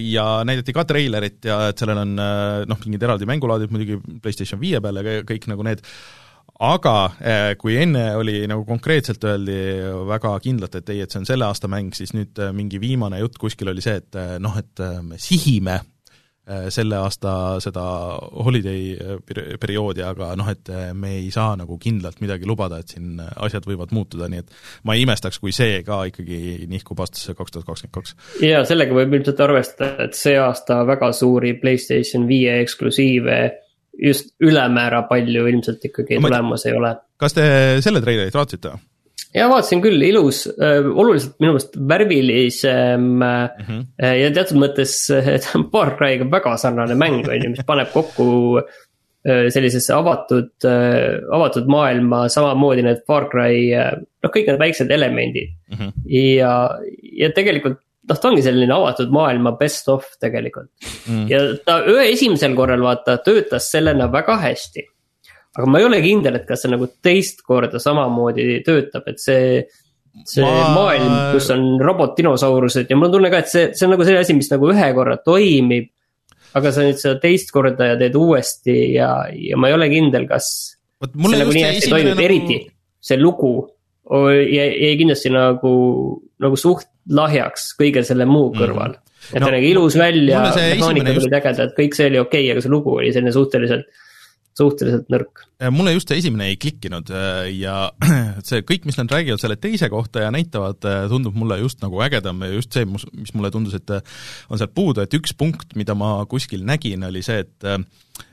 [0.04, 4.84] Ja näidati ka treilerit ja et sellel on noh, mingid eraldi mängulaadid muidugi PlayStation viie
[4.84, 5.84] peal ja kõik nagu need,
[6.64, 9.60] aga eh, kui enne oli nagu konkreetselt öeldi
[10.10, 13.22] väga kindlalt, et ei, et see on selle aasta mäng, siis nüüd eh, mingi viimane
[13.22, 15.82] jutt kuskil oli see, et eh, noh, et me sihime
[16.72, 17.82] selle aasta seda
[18.40, 18.94] holiday
[19.60, 23.92] perioodi, aga noh, et me ei saa nagu kindlalt midagi lubada, et siin asjad võivad
[23.92, 24.56] muutuda, nii et
[24.88, 28.16] ma ei imestaks, kui see ka ikkagi nihkub aastasse kaks tuhat kakskümmend kaks.
[28.48, 33.42] jaa, sellega võib ilmselt arvestada, et see aasta väga suuri PlayStation viie eksklusiive
[33.98, 36.30] just ülemäära palju ilmselt ikkagi ma...
[36.30, 36.94] tulemas ei ole.
[37.18, 37.48] kas te
[37.84, 38.74] selle treilerit vaatasite?
[39.36, 43.86] ja vaatasin küll, ilus äh,, oluliselt minu meelest värvilisem mm -hmm.
[44.22, 45.00] ja teatud mõttes
[45.44, 48.28] ta on Far Cry'ga väga sarnane mäng, on ju, mis paneb kokku
[48.62, 50.70] äh, sellisesse avatud
[51.34, 55.76] avatud maailma, samamoodi need Far Cry noh, kõik need väiksed elemendid mm.
[55.76, 55.92] -hmm.
[56.38, 56.54] ja,
[57.26, 60.70] ja tegelikult noh, ta ongi selline avatud maailma best of tegelikult
[61.08, 61.26] mm..
[61.32, 64.86] ja ta ühe esimesel korral vaata töötas sellena väga hästi.
[65.58, 69.62] aga ma ei ole kindel, et kas see nagu teist korda samamoodi töötab, et see.
[70.26, 70.72] see ma...
[70.76, 74.18] maailm, kus on robotdinosaurused ja mul on tunne ka, et see, see on nagu see
[74.18, 75.92] asi, mis nagu ühe korra toimib.
[76.58, 80.26] aga sa nüüd seda teist korda ja teed uuesti ja, ja ma ei ole kindel,
[80.30, 80.52] kas.
[81.04, 82.62] see nagu nii hästi toimib nagu..., eriti
[83.08, 83.56] see lugu
[84.08, 85.74] jäi kindlasti nagu,
[86.42, 88.60] nagu suht lahjaks kõige selle muu mhm.
[88.62, 89.04] kõrval mm.
[89.04, 89.30] -hmm.
[89.36, 91.24] et no, ta nägi ilus välja, mehaanikad just...
[91.28, 94.06] olid ägedad, kõik see oli okei okay,, aga see lugu oli selline suhteliselt
[94.58, 95.44] suhteliselt nõrk.
[95.74, 97.92] mulle just see esimene ei klikkinud äh, ja
[98.48, 102.02] see kõik, mis nad räägivad selle teise kohta ja näitavad, äh, tundub mulle just nagu
[102.06, 104.18] ägedam ja just see, mis mulle tundus, et äh,
[104.50, 107.70] on sealt puudu, et üks punkt, mida ma kuskil nägin, oli see, et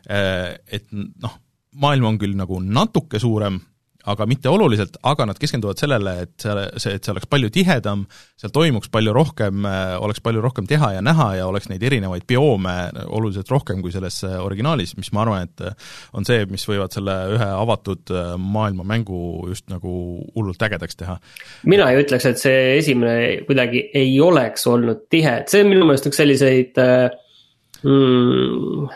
[0.09, 1.35] et noh,
[1.81, 3.59] maailm on küll nagu natuke suurem,
[4.11, 8.05] aga mitte oluliselt, aga nad keskenduvad sellele, et see, see, et see oleks palju tihedam,
[8.41, 9.65] seal toimuks palju rohkem,
[10.05, 12.75] oleks palju rohkem teha ja näha ja oleks neid erinevaid bioome
[13.07, 15.65] oluliselt rohkem kui selles originaalis, mis ma arvan, et
[16.17, 19.95] on see, mis võivad selle ühe avatud maailma mängu just nagu
[20.35, 21.17] hullult ägedaks teha.
[21.71, 25.89] mina ei ütleks, et see esimene kuidagi ei oleks olnud tihe, et see on minu
[25.89, 26.77] meelest üks selliseid
[27.85, 28.93] mm,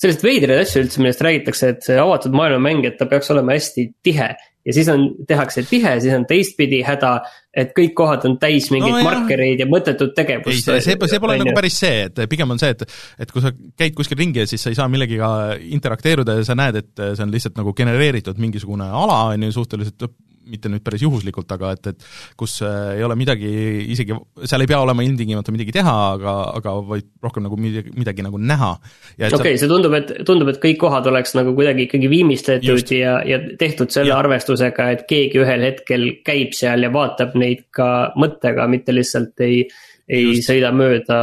[0.00, 3.56] selliseid veidraid asju üldse, millest räägitakse, et see avatud maailma mäng, et ta peaks olema
[3.56, 4.30] hästi tihe
[4.66, 7.12] ja siis on, tehakse tihe, siis on teistpidi häda,
[7.56, 10.68] et kõik kohad on täis mingeid no, markereid ja mõttetut tegevust.
[10.68, 12.84] ei, see, see, pole nagu päris see, et pigem on see, et,
[13.24, 16.58] et kui sa käid kuskil ringi ja siis sa ei saa millegiga interakteeruda ja sa
[16.58, 20.10] näed, et see on lihtsalt nagu genereeritud mingisugune ala, on ju, suhteliselt
[20.50, 22.08] mitte nüüd päris juhuslikult, aga et, et
[22.40, 23.50] kus äh, ei ole midagi
[23.94, 28.26] isegi, seal ei pea olema ilmtingimata midagi teha, aga, aga vaid rohkem nagu midagi, midagi
[28.26, 28.72] nagu näha.
[29.16, 29.64] okei okay, sa...
[29.64, 33.92] see tundub, et, tundub, et kõik kohad oleks nagu kuidagi ikkagi viimistletud ja, ja tehtud
[33.94, 34.18] selle ja.
[34.22, 39.64] arvestusega, et keegi ühel hetkel käib seal ja vaatab neid ka mõttega, mitte lihtsalt ei
[40.10, 40.48] ei just.
[40.48, 41.18] sõida mööda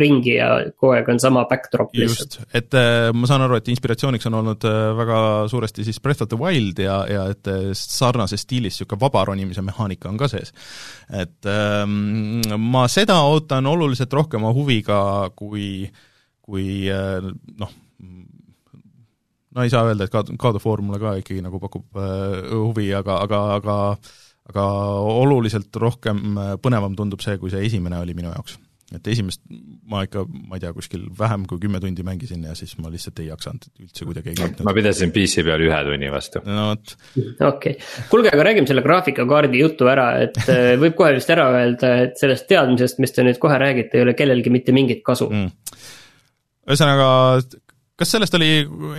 [0.00, 2.38] ringi ja kogu aeg on sama backdrop lihtsalt.
[2.54, 5.20] et äh, ma saan aru, et inspiratsiooniks on olnud äh, väga
[5.52, 9.64] suuresti siis Breath of the Wild ja, ja et äh, sarnases stiilis niisugune vaba ronimise
[9.64, 10.52] mehaanika on ka sees.
[11.10, 15.02] et ähm, ma seda ootan oluliselt rohkema huviga,
[15.36, 15.88] kui,
[16.42, 16.88] kui
[17.58, 17.72] noh,
[19.54, 22.88] no ei saa öelda, et God of War mulle ka ikkagi nagu pakub äh, huvi,
[22.96, 23.76] aga, aga, aga
[24.50, 24.66] aga
[25.22, 28.58] oluliselt rohkem äh, põnevam tundub see, kui see esimene oli minu jaoks.
[28.92, 29.40] et esimest
[29.88, 33.22] ma ikka, ma ei tea, kuskil vähem kui kümme tundi mängisin ja siis ma lihtsalt
[33.22, 34.34] ei jaksanud üldse kuidagi
[34.66, 36.42] ma pidasin PC peal ühe tunni vastu.
[36.44, 36.94] no vot.
[37.16, 37.76] okei okay.,
[38.10, 42.20] kuulge, aga räägime selle graafikakaardi jutu ära, et äh, võib kohe vist ära öelda, et
[42.20, 45.50] sellest teadmisest, mis te nüüd kohe räägite, ei ole kellelgi mitte mingit kasu mm
[46.62, 47.06] ühesõnaga,
[48.02, 48.50] kas sellest oli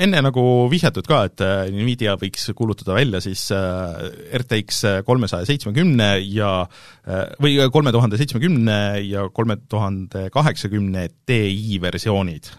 [0.04, 4.08] enne nagu vihjatud ka, et äh, Nvidia võiks kuulutada välja siis äh,
[4.40, 12.54] RTX kolmesaja seitsmekümne ja äh, või kolme tuhande seitsmekümne ja kolme tuhande kaheksakümne Ti versioonid?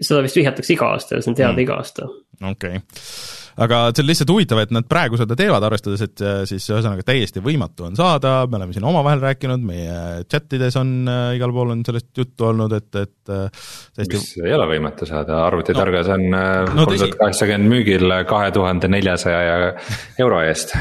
[0.00, 1.62] seda vist vihjatakse iga aasta ja see on teada mm.
[1.66, 2.08] iga aasta.
[2.40, 6.38] okei okay aga see on lihtsalt huvitav, et nad praegu seda teevad, arvestades, et äh,
[6.48, 9.96] siis ühesõnaga täiesti võimatu on saada, me oleme siin omavahel rääkinud, meie
[10.30, 13.66] chat ides on äh,, igal pool on sellest juttu olnud, et, et äh,
[13.98, 18.52] täiesti mis ei ole võimatu saada, arvutitargas no, on äh, kolm tuhat kaheksakümmend müügil kahe
[18.56, 19.58] tuhande neljasaja
[20.24, 20.72] euro eest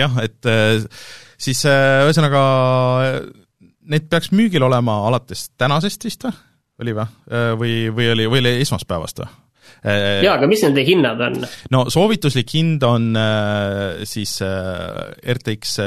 [0.00, 0.48] jah, et
[1.40, 2.42] siis ühesõnaga
[3.90, 6.34] need peaks müügil olema alates tänasest vist või?
[6.80, 7.06] oli või?
[7.60, 9.32] või, või oli, või oli esmaspäevast või?
[9.84, 11.38] Äh, jaa, aga mis nende hinnad on?
[11.74, 15.78] no soovituslik hind on äh, siis äh, RTX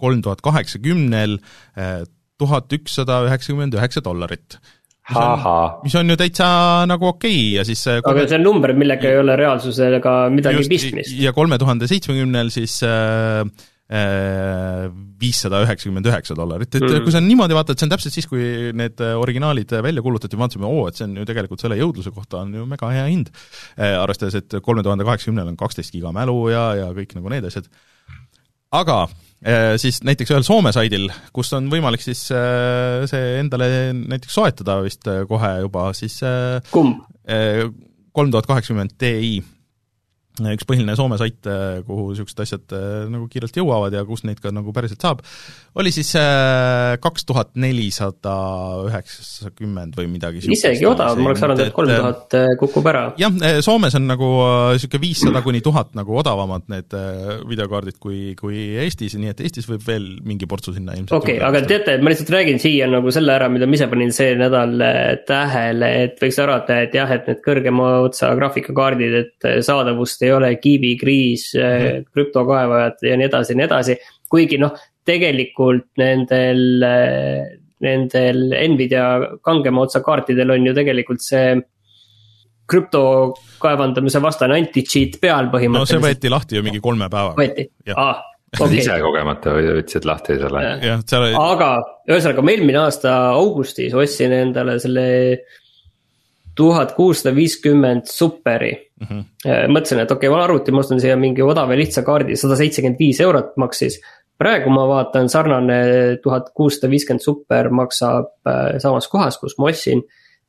[0.00, 1.38] kolm tuhat kaheksakümnel
[2.40, 4.56] tuhat ükssada üheksakümmend üheksa dollarit
[5.10, 6.46] mis on, mis on ju täitsa
[6.88, 7.48] nagu okei okay.
[7.58, 8.28] ja siis aga kolme...
[8.30, 11.16] see on number, millega ei ole reaalsusega midagi just, pistmist.
[11.18, 13.42] ja kolme tuhande seitsmekümnel siis äh,
[13.90, 17.02] viissada üheksakümmend üheksa dollarit, et mm.
[17.02, 20.84] kui sa niimoodi vaatad, see on täpselt siis, kui need originaalid välja kuulutati, vaatasime, oo,
[20.86, 23.32] et see on ju tegelikult selle jõudluse kohta on ju mega hea hind.
[23.76, 27.66] Arvestades, et kolme tuhande kaheksakümnel on kaksteist giga mälu ja, ja kõik nagu need asjad.
[28.70, 28.96] aga
[29.42, 34.80] äh, siis näiteks ühel Soome saidil, kus on võimalik siis äh, see endale näiteks soetada
[34.84, 36.20] vist äh, kohe juba, siis
[36.70, 37.06] kumb?
[38.10, 39.42] kolm tuhat kaheksakümmend Ti
[40.56, 44.40] üks põhiline Soome sait, äh, kuhu niisugused asjad äh, nagu kiirelt jõuavad ja kus neid
[44.42, 45.22] ka nagu päriselt saab,
[45.78, 48.32] oli siis äh, kaks tuhat nelisada
[48.88, 53.04] üheksakümmend või midagi isegi odav, ma oleks arvanud, et kolm tuhat kukub ära.
[53.20, 54.30] jah, Soomes on nagu
[54.72, 56.96] niisugune viissada kuni tuhat nagu odavamad need
[57.50, 61.46] videokaardid kui, kui Eestis, nii et Eestis võib veel mingi portsu sinna ilmselt okei okay,,
[61.46, 64.74] aga teate, ma lihtsalt räägin siia nagu selle ära, mida ma ise panin see nädal
[65.28, 70.36] tähele, et võiks arvata, et jah, et need kõrgema otsa graafikakaardid, et saadavust ei ei
[70.36, 72.04] ole kiibikriis mm, -hmm.
[72.12, 73.98] krüptokaevajad ja nii edasi ja nii edasi.
[74.30, 74.76] kuigi noh,
[75.10, 76.64] tegelikult nendel,
[77.84, 78.40] nendel
[78.74, 79.04] Nvidia
[79.44, 81.52] kangema otsa kaartidel on ju tegelikult see
[82.70, 83.04] krüpto
[83.62, 85.98] kaevandamise vastane anti-cheat peal põhimõtteliselt.
[85.98, 87.38] no see võeti lahti ju mingi kolme päevaga.
[87.40, 88.18] võeti, aa
[88.58, 88.76] okay..
[88.80, 90.66] ise kogemata võtsid lahti selle.
[91.20, 91.32] Oli...
[91.34, 91.70] aga
[92.10, 95.08] ühesõnaga, ma eelmine aasta augustis ostsin endale selle
[96.58, 99.06] tuhat kuussada viiskümmend superi mm.
[99.06, 99.72] -hmm.
[99.72, 102.58] mõtlesin, et okei okay,, ma arvuti, ma ostan siia mingi odava ja lihtsa kaardi, sada
[102.58, 104.00] seitsekümmend viis eurot maksis.
[104.40, 105.80] Praegu ma vaatan, sarnane
[106.24, 110.02] tuhat kuussada viiskümmend super maksab äh, samas kohas, kus ma ostsin,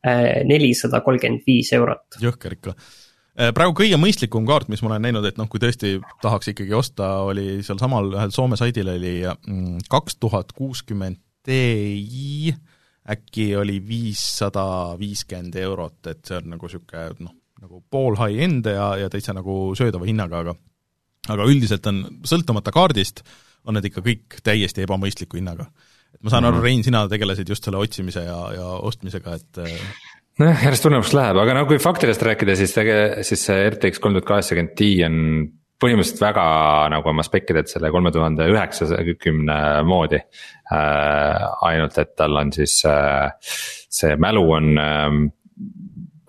[0.06, 2.22] äh, nelisada kolmkümmend viis eurot.
[2.24, 2.76] jõhker ikka
[3.56, 7.14] praegu kõige mõistlikum kaart, mis ma olen näinud, et noh, kui tõesti tahaks ikkagi osta,
[7.26, 12.54] oli sealsamal ühel Soome saidil oli mm, kaks tuhat kuuskümmend Ti
[13.10, 18.92] äkki oli viissada viiskümmend eurot, et see on nagu niisugune noh, nagu pool high-end ja,
[19.02, 20.54] ja täitsa nagu söödava hinnaga, aga
[21.34, 23.24] aga üldiselt on, sõltumata kaardist,
[23.66, 25.70] on need ikka kõik täiesti ebamõistliku hinnaga.
[26.16, 26.66] et ma saan aru, mhm.
[26.66, 29.62] Rein, sina tegelesid just selle otsimise ja, ja ostmisega, et
[30.42, 34.14] nojah, järjest tunduvamaks läheb, aga no kui faktidest rääkida, siis tege-, siis see RTX kolm
[34.18, 35.16] tuhat kaheksakümmend Ti on
[35.82, 36.46] põhimõtteliselt väga
[36.94, 40.28] nagu oma spekkidelt selle kolme tuhande üheksakümne moodi äh,.
[41.68, 43.32] ainult, et tal on siis äh,
[43.90, 45.18] see mälu on ähm,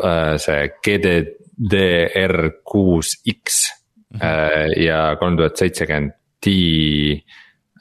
[0.02, 3.44] äh, see GDDR6X
[4.14, 4.22] mhm.
[4.22, 6.12] äh, ja kolm tuhat seitsekümmend
[6.42, 6.58] Ti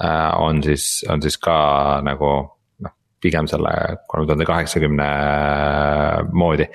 [0.02, 1.56] äh, on siis, on siis ka
[2.06, 2.30] nagu
[2.86, 3.74] noh, pigem selle
[4.10, 5.10] kolme tuhande kaheksakümne
[6.38, 6.68] moodi,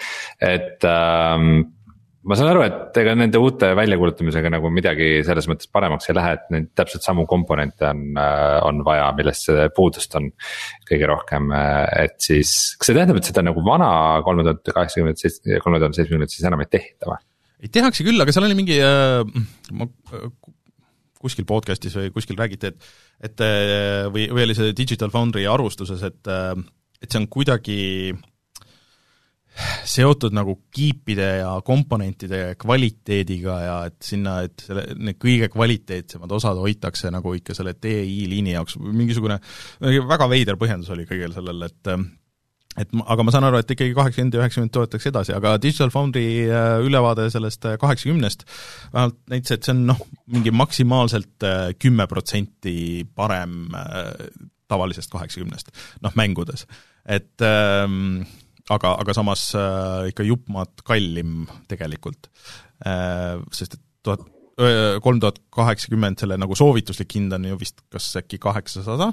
[0.43, 1.65] et ähm,
[2.27, 6.35] ma saan aru, et ega nende uute väljakuulutamisega nagu midagi selles mõttes paremaks ei lähe,
[6.39, 10.33] et neid täpselt samu komponente on, äh, on vaja, millest puudust on
[10.89, 12.75] kõige rohkem, et siis.
[12.79, 13.91] kas see tähendab, et seda nagu vana
[14.27, 17.23] kolme tuhande kaheksakümnendat, kolme tuhande seitsmekümnendat siis enam ei tehta või?
[17.65, 19.23] ei tehakse küll, aga seal oli mingi äh,,
[19.75, 19.89] ma
[21.27, 26.03] kuskil podcast'is või kuskil räägiti, et et äh, või, või oli see Digital Foundry arvustuses,
[26.07, 26.55] et äh,
[27.03, 27.81] et see on kuidagi
[28.15, 28.25] äh,
[29.87, 36.61] seotud nagu kiipide ja komponentide kvaliteediga ja et sinna, et selle, need kõige kvaliteetsemad osad
[36.61, 39.39] hoitakse nagu ikka selle TI liini jaoks, mingisugune
[39.81, 41.93] väga veider põhjendus oli kõigel sellel, et
[42.77, 46.27] et aga ma saan aru, et ikkagi kaheksakümmend ja üheksakümmend toodetakse edasi, aga Digital Foundry
[46.45, 48.45] äh, ülevaade sellest äh, kaheksakümnest
[48.93, 53.71] vähemalt näitas, et see on noh, mingi maksimaalselt äh, kümme protsenti parem
[54.67, 55.71] tavalisest kaheksakümnest,
[56.05, 56.67] noh mängudes.
[57.07, 58.27] et ähm,
[58.73, 62.31] aga, aga samas äh, ikka jupp maad kallim tegelikult
[62.85, 64.27] äh,, sest et tuhat,
[65.03, 69.11] kolm tuhat kaheksakümmend, selle nagu soovituslik hind on ju vist kas äkki kaheksasada,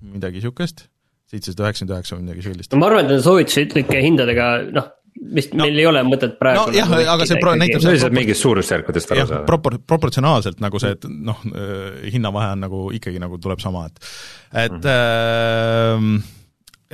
[0.00, 0.88] midagi niisugust,
[1.30, 2.74] seitsesada üheksakümmend üheksa või midagi sellist.
[2.78, 4.88] ma arvan, et nende soovituslike hindadega noh,
[5.36, 7.94] vist no, meil ei ole mõtet praegu no jah nagu, aga see pro-, näitab see
[7.98, 8.16] propor...
[8.18, 9.44] mingist suurusjärkudest aru saada.
[9.48, 14.02] propor-, proportsionaalselt nagu see, et noh, äh, hinnavahe on nagu ikkagi nagu tuleb sama, et
[14.66, 16.20] et mm -hmm.
[16.20, 16.36] äh,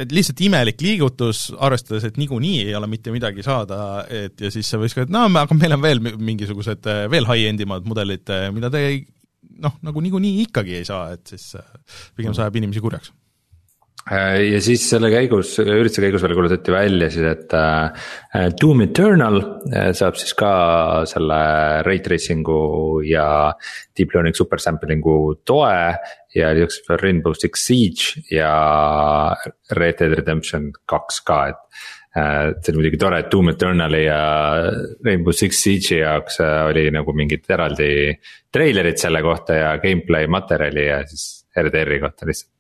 [0.04, 4.68] et lihtsalt imelik liigutus, arvestades, et niikuinii ei ole mitte midagi saada, et ja siis
[4.68, 8.70] sa võiks ka, et no aga meil on veel mingisugused veel high-end imad mudelid, mida
[8.70, 9.06] te ei
[9.56, 11.56] noh, nagu niikuinii ikkagi ei saa, et siis
[12.16, 13.15] pigem see ajab inimesi kurjaks Äh,
[14.06, 18.06] ja siis selle käigus, ürituse käigus veel kuulutati välja siis, et äh,
[18.60, 20.50] Doom Eternal äh, saab siis ka
[21.10, 21.40] selle
[21.86, 23.26] ray tracing'u ja
[23.98, 25.74] deep learning super sampling'u toe.
[26.36, 28.54] ja lisaks veel Rainbow Six Siege ja
[29.74, 31.62] Red Dead Redemption kaks ka, et.
[32.16, 34.20] see oli muidugi tore, et Doom Eternali ja
[35.04, 37.90] Rainbow Six Siege'i jaoks oli nagu mingid eraldi
[38.52, 42.55] treilerid selle kohta ja gameplay materjali ja siis RDR-i kohta lihtsalt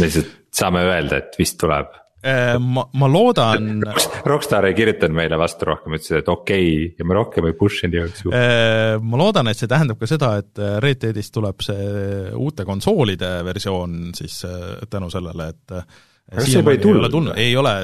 [0.00, 1.92] lihtsalt saame öelda, et vist tuleb
[2.26, 3.84] äh, ma, ma loodan.
[4.30, 7.84] Rockstar ei kirjutanud meile vastu rohkem, ütlesid, et okei okay, ja me rohkem ei push
[7.84, 8.40] inud igaks juhuks.
[8.40, 11.86] Äh, ma loodan, et see tähendab ka seda, et äh, Red Deadist tuleb see
[12.36, 14.42] uute konsoolide versioon siis
[14.90, 15.78] tänu sellele, et.
[16.42, 17.10] ei tulnud?
[17.12, 17.76] tulnud, ei ole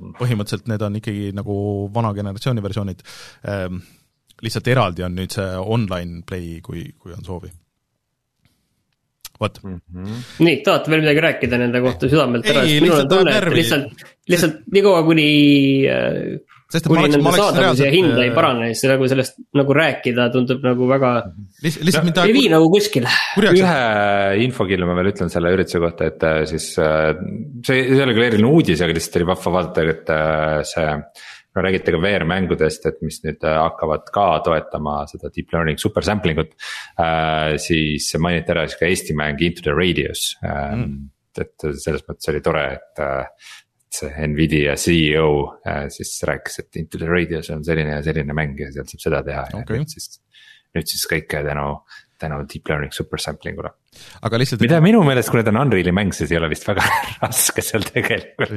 [0.00, 1.54] põhimõtteliselt need on ikkagi nagu
[1.92, 3.02] vana generatsiooni versioonid
[4.40, 7.52] lihtsalt eraldi on nüüd see online play, kui, kui on soovi
[9.40, 9.80] vot mm.
[9.80, 10.22] -hmm.
[10.44, 14.62] nii, tahate veel midagi rääkida nende kohta südamelt ära, minul on tunne, et lihtsalt, lihtsalt
[14.74, 15.26] niikaua kuni
[15.88, 16.38] äh,
[16.70, 20.28] sest kuni oleks, nende saadavus ja hind ei äh, parane, siis nagu sellest nagu rääkida
[20.34, 21.14] tundub nagu väga
[21.64, 21.80] Liht,.
[21.88, 22.28] lihtsalt mida.
[22.28, 23.16] ei vii nagu kuskile.
[23.40, 23.80] ühe
[24.44, 27.02] infokillu ma veel ütlen selle ürituse kohta, et äh, siis see,
[27.66, 30.16] see ei ole küll eriline uudis, aga lihtsalt oli vahva vaadata, et
[30.68, 30.88] see
[31.56, 36.38] no räägite ka VR-mängudest, et mis nüüd hakkavad ka toetama seda deep learning super sampling
[36.42, 36.52] ut
[37.00, 37.56] äh,.
[37.62, 41.10] siis mainiti ära siis ka Eesti mäng Into the Radius äh, mm..
[41.40, 43.50] et selles mõttes oli tore, et äh,
[43.90, 45.30] see Nvidia CEO
[45.66, 49.06] äh, siis rääkis, et Into the Radius on selline ja selline mäng ja sealt saab
[49.06, 49.64] seda teha okay.
[49.64, 50.20] ja nüüd siis.
[50.76, 51.66] nüüd siis kõike tänu,
[52.20, 53.72] tänu deep learning super sampling ule.
[54.22, 54.62] aga lihtsalt.
[54.64, 56.86] mida minu meelest, kui need on Unreal'i mäng, siis ei ole vist väga
[57.24, 58.54] raske seal tegelikult.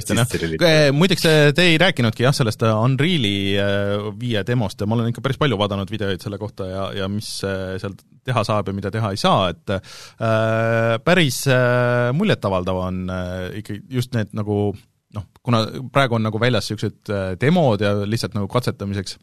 [0.95, 5.41] muideks te ei rääkinudki jah, sellest Unreal'i äh, viie demost ja ma olen ikka päris
[5.41, 7.95] palju vaadanud videoid selle kohta ja, ja mis seal
[8.27, 13.83] teha saab ja mida teha ei saa, et äh, päris äh, muljetavaldav on äh, ikkagi
[13.97, 14.73] just need nagu
[15.13, 19.17] noh, kuna praegu on nagu väljas niisugused demod ja lihtsalt nagu katsetamiseks,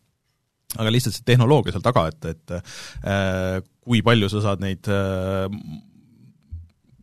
[0.78, 2.56] aga lihtsalt see tehnoloogia seal taga, et, et
[3.02, 3.58] äh,
[3.90, 5.46] kui palju sa saad neid äh,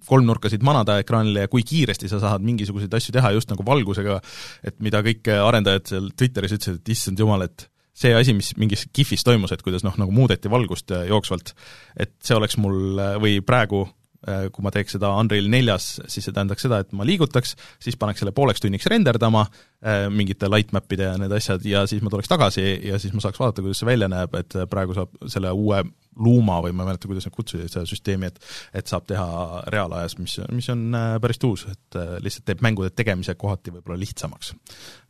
[0.08, 4.22] kolmnurkasid manada ekraanile ja kui kiiresti sa saad mingisuguseid asju teha just nagu valgusega,
[4.64, 8.86] et mida kõik arendajad seal Twitteris ütlesid, et issand jumal, et see asi, mis mingis
[8.94, 11.52] GIF-is toimus, et kuidas noh, nagu muudeti valgust jooksvalt,
[12.00, 13.84] et see oleks mul, või praegu
[14.26, 17.96] Äh, kui ma teeks seda Unreal neljas, siis see tähendaks seda, et ma liigutaks, siis
[18.02, 19.44] paneks selle pooleks tunniks renderdama,
[19.86, 23.38] äh, mingite lightmap'ide ja need asjad, ja siis ma tuleks tagasi ja siis ma saaks
[23.40, 25.84] vaadata, kuidas see välja näeb, et praegu saab selle uue
[26.24, 28.42] Luma või ma ei mäleta, kuidas nad kutsusid seda süsteemi, et
[28.82, 33.38] et saab teha reaalajas, mis, mis on äh, päris uus, et lihtsalt teeb mängude tegemise
[33.40, 34.54] kohati võib-olla lihtsamaks,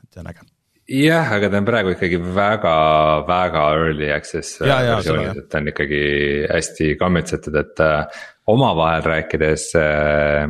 [0.04, 0.48] et see on äge
[0.88, 2.74] jah, aga ta on praegu ikkagi väga,
[3.28, 6.02] väga early access versioonis, et ta on ikkagi
[6.48, 7.86] hästi kammitsetud, et
[8.48, 10.48] omavahel rääkides äh,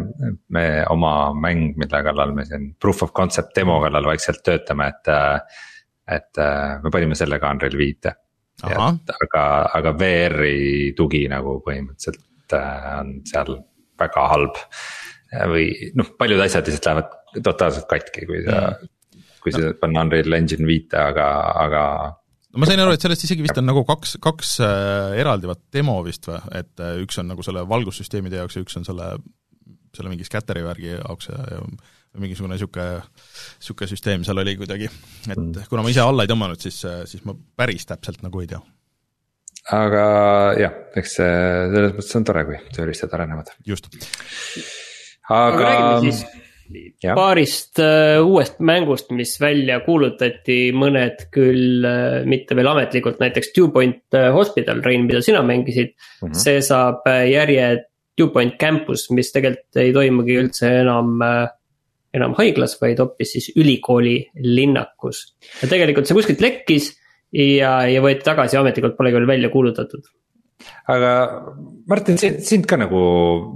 [0.49, 5.13] me oma mäng, mille kallal me siin proof of concept demo kallal vaikselt töötame, et.
[5.13, 5.65] Äh,
[6.07, 8.13] et äh, me panime selle ka Unreal viite.
[8.65, 9.43] Aga,
[9.77, 13.57] aga VR-i tugi nagu põhimõtteliselt on seal
[13.99, 14.59] väga halb.
[15.51, 15.67] või
[15.99, 18.93] noh, paljud asjad lihtsalt lähevad totaalselt katki, kui sa mm.,
[19.43, 21.27] kui sa panna Unreal Engine viite, aga,
[21.63, 21.83] aga
[22.57, 26.27] ma sain aru, et sellest isegi vist on nagu kaks, kaks äh, eraldivat demo vist
[26.29, 29.11] või, et äh, üks on nagu selle valgussüsteemide jaoks ja üks on selle,
[29.95, 31.61] selle mingi scatteri värgi jaoks ja, ja
[32.21, 33.03] mingisugune niisugune,
[33.59, 34.89] niisugune süsteem seal oli kuidagi,
[35.27, 35.67] et mm.
[35.69, 38.61] kuna ma ise alla ei tõmmanud, siis, äh, siis ma päris täpselt nagu ei tea.
[39.77, 40.03] aga
[40.61, 41.37] jah, eks see
[41.75, 43.53] selles mõttes on tore, kui tööriistad arenevad.
[43.67, 43.89] just.
[45.27, 46.25] aga, aga räägime siis
[47.03, 47.13] Ja.
[47.15, 53.69] paarist uh, uuest mängust, mis välja kuulutati, mõned küll uh, mitte veel ametlikult, näiteks Two
[53.71, 56.27] Point uh, Hospital, Rein, mida sina mängisid mm.
[56.27, 56.35] -hmm.
[56.35, 57.69] see saab uh, järje
[58.17, 61.47] Two Point Campus, mis tegelikult ei toimugi üldse enam uh,
[62.15, 65.35] enam haiglas, vaid hoopis siis ülikooli linnakus.
[65.61, 66.93] ja tegelikult see kuskilt lekkis
[67.33, 70.07] ja, ja võeti tagasi, ametlikult polegi veel välja kuulutatud
[70.91, 71.11] aga
[71.89, 73.01] Martin, sind ka nagu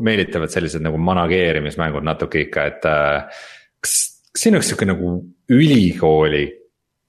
[0.04, 3.46] meelitavad sellised nagu manageerimismängud natuke ikka, et äh,
[3.82, 3.96] kas,
[4.32, 5.16] kas sinu jaoks sihuke nagu
[5.52, 6.46] ülikooli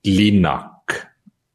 [0.08, 0.96] linnak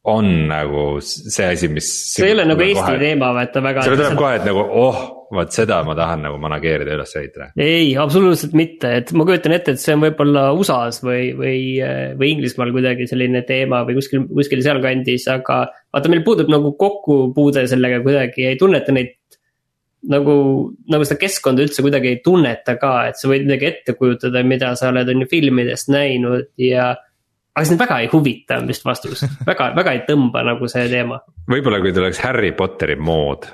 [0.07, 1.89] on nagu see asi, mis.
[2.13, 3.83] see ei ole nagu Eesti teema, vaata väga.
[3.83, 5.01] sulle tuleb kohe, et nagu oh,
[5.33, 7.49] vot seda ma tahan nagu manageerida, üles ehitada.
[7.59, 11.59] ei, absoluutselt mitte, et ma kujutan ette, et see on võib-olla USA-s või, või,
[12.19, 15.65] või Inglismaal kuidagi selline teema või kuskil, kuskil sealkandis, aga.
[15.93, 19.15] vaata, meil puudub nagu kokkupuude sellega kuidagi, ei tunneta neid
[20.11, 20.37] nagu,
[20.91, 24.73] nagu seda keskkonda üldse kuidagi ei tunneta ka, et sa võid midagi ette kujutada, mida
[24.79, 26.93] sa oled, on ju filmidest näinud ja
[27.57, 31.19] aga sind väga ei huvita, on vist vastus väga, väga ei tõmba nagu see teema.
[31.49, 33.49] võib-olla kui tuleks Harry Potteri mood.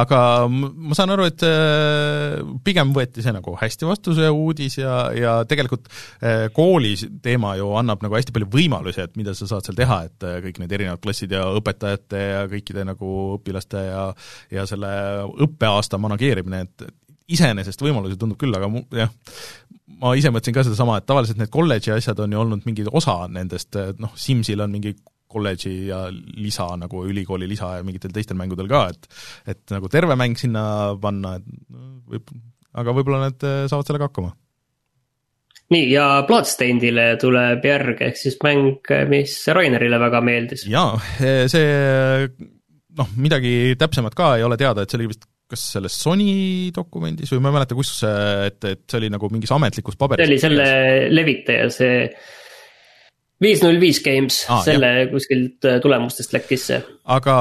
[0.00, 0.20] Aga
[0.50, 5.34] ma saan aru, et äh, pigem võeti see nagu hästi vastu, see uudis ja, ja
[5.48, 6.94] tegelikult äh, kooli
[7.24, 10.38] teema ju annab nagu hästi palju võimalusi, et mida sa saad seal teha, et äh,
[10.46, 14.08] kõik need erinevad klassid ja õpetajate ja kõikide nagu õpilaste ja
[14.50, 14.90] ja selle
[15.46, 16.88] õppeaasta manageerimine, et
[17.30, 19.12] iseenesest võimalusi tundub küll, aga mu-, jah,
[20.00, 23.22] ma ise mõtlesin ka sedasama, et tavaliselt need kolledži asjad on ju olnud mingi osa
[23.30, 24.94] nendest, noh, Simsil on mingi
[25.30, 29.08] kolledži ja lisa nagu ülikooli lisa ja mingitel teistel mängudel ka, et
[29.54, 30.62] et nagu terve mäng sinna
[31.00, 31.74] panna, et
[32.10, 32.30] võib,
[32.80, 34.34] aga võib-olla nad äh, saavad sellega hakkama.
[35.70, 40.66] nii, ja Bloodstainedile tuleb järg, ehk siis mäng, mis Rainerile väga meeldis.
[40.70, 40.94] jaa,
[41.50, 41.68] see
[42.98, 47.32] noh, midagi täpsemat ka ei ole teada, et see oli vist kas selles Sony dokumendis
[47.34, 50.22] või ma ei mäleta, kus see, et, et see oli nagu mingis ametlikus paberis.
[50.22, 50.68] see oli selle
[51.10, 52.04] levitaja, see
[53.40, 55.10] viis null viis Games ah,, selle jah.
[55.12, 56.80] kuskilt äh, tulemustest lekkis see.
[57.16, 57.36] aga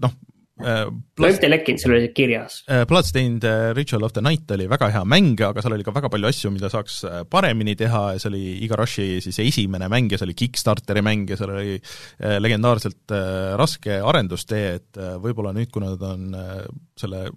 [0.00, 0.18] noh,
[0.60, 2.58] Lööft ei lekkinud, seal oli kirjas.
[2.88, 6.10] Bloodstained äh, Ritual of the Night oli väga hea mäng, aga seal oli ka väga
[6.12, 10.12] palju asju, mida saaks äh, paremini teha ja see oli Iga Rushi siis esimene mäng
[10.12, 15.16] ja see oli Kickstarteri mäng ja seal oli äh, legendaarselt äh, raske arendustee, et äh,
[15.22, 16.60] võib-olla nüüd, kui nad on äh,
[17.00, 17.28] selle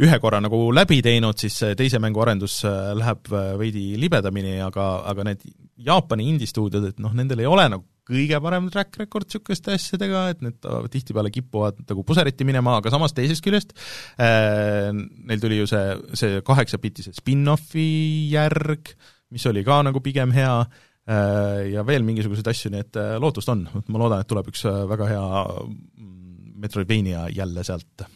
[0.00, 4.92] ühe korra nagu läbi teinud, siis teise mängu arendus äh, läheb äh, veidi libedamini, aga,
[5.12, 5.46] aga need
[5.82, 10.40] Jaapani indie-stuudiod, et noh, nendel ei ole nagu kõige parem track record niisuguste asjadega, et
[10.44, 13.74] need tihtipeale kipuvad nagu puseriti minema, aga samas teisest küljest
[14.20, 15.84] äh, neil tuli ju see,
[16.18, 17.86] see kaheksapitise spin-offi
[18.32, 18.94] järg,
[19.32, 23.52] mis oli ka nagu pigem hea äh, ja veel mingisuguseid asju, nii et äh, lootust
[23.54, 26.18] on, ma loodan, et tuleb üks väga hea mm,
[26.62, 28.06] Metroidvania jälle sealt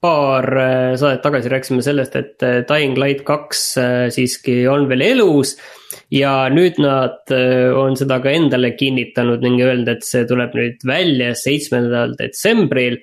[0.00, 5.04] paar äh, saadet tagasi rääkisime sellest, et äh, Dying Light kaks äh, siiski on veel
[5.12, 5.56] elus.
[6.10, 7.30] ja nüüd nad
[7.78, 12.96] on seda ka endale kinnitanud ning öelnud, et see tuleb nüüd välja seitsmendal detsembril.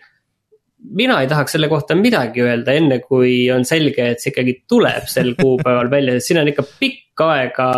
[0.97, 5.07] mina ei tahaks selle kohta midagi öelda, enne kui on selge, et see ikkagi tuleb
[5.11, 7.69] sel kuupäeval välja, sest siin on ikka pikka aega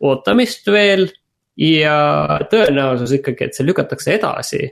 [0.00, 1.08] ootamist veel.
[1.56, 4.64] ja tõenäosus ikkagi, et see lükatakse edasi,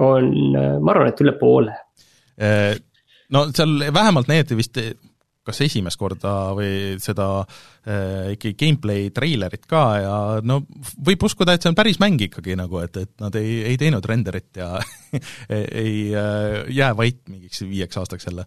[0.00, 1.76] on, ma arvan, et üle poole
[3.32, 4.78] no seal vähemalt näidati vist
[5.46, 10.14] kas esimest korda või seda äh, ikkagi gameplay treilerit ka ja
[10.46, 10.60] no
[11.02, 14.06] võib uskuda, et see on päris mäng ikkagi nagu, et, et nad ei, ei teinud
[14.06, 14.76] renderit ja
[15.58, 18.46] ei, äh, jää vait mingiks viieks aastaks jälle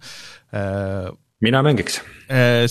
[0.56, 1.12] äh,.
[1.44, 2.00] mina mängiks.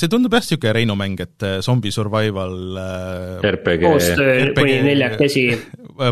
[0.00, 3.84] see tundub jah, niisugune Reinu mäng, et zombie survival äh, RPG.
[3.84, 5.44] koostöö RPG kuni neljakesi.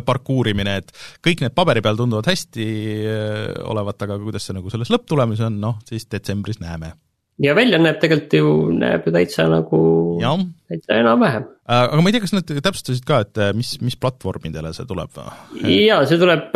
[0.06, 0.92] parkuurimine, et
[1.24, 2.66] kõik need paberi peal tunduvad hästi
[3.06, 6.94] äh, olevat, aga kuidas see nagu selles lõpptulemus on, noh siis detsembris näeme.
[7.42, 9.82] ja välja näeb tegelikult ju, näeb ju täitsa nagu,
[10.22, 10.38] jah,
[10.72, 11.46] täitsa enam-vähem.
[11.72, 15.14] aga ma ei tea, kas nad täpsustasid ka, et äh, mis, mis platvormidele see tuleb
[15.14, 15.78] või?
[15.86, 16.50] ja see tuleb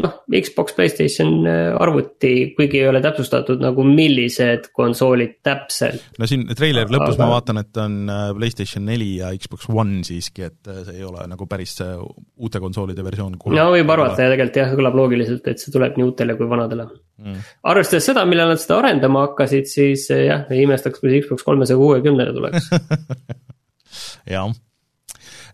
[0.00, 6.02] noh, Xbox, Playstation äh, arvuti, kuigi ei ole täpsustatud nagu millised konsoolid täpselt.
[6.20, 10.04] no siin treileri lõpus Aga- ma vaatan, et on äh, PlayStation neli ja Xbox One
[10.06, 13.38] siiski, et äh, see ei ole nagu päris uute konsoolide versioon.
[13.56, 16.88] no võib arvata ja tegelikult jah, kõlab loogiliselt, et see tuleb nii uutele kui vanadele.
[17.22, 17.46] mm..
[17.72, 21.80] arvestades seda, millal nad seda arendama hakkasid, siis jah, ei imestaks, kui see Xbox kolmesaja
[21.80, 22.70] kuuekümnele tuleks.
[24.34, 24.50] jah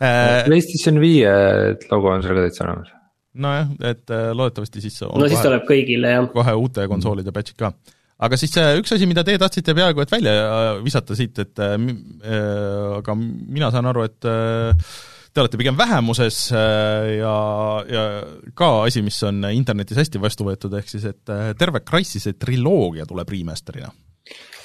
[0.01, 0.45] äh,.
[0.47, 1.33] PlayStation viie
[1.91, 2.93] logo on seal ka täitsa olemas.
[3.47, 6.31] nojah, et äh, loodetavasti siis on no siis kohe, tuleb kõigile jah.
[6.33, 7.73] kohe uute konsoolide patch'id ka.
[8.29, 11.65] aga siis äh, üks asi, mida teie tahtsite peaaegu et välja äh, visata siit, et
[11.65, 11.77] äh,
[13.01, 14.89] aga mina saan aru, et äh,
[15.37, 17.37] te olete pigem vähemuses äh, ja,
[17.93, 18.07] ja
[18.57, 23.33] ka asi, mis on internetis hästi vastu võetud, ehk siis et terve Crysis'e triloogia tuleb
[23.37, 23.93] remaster'ina.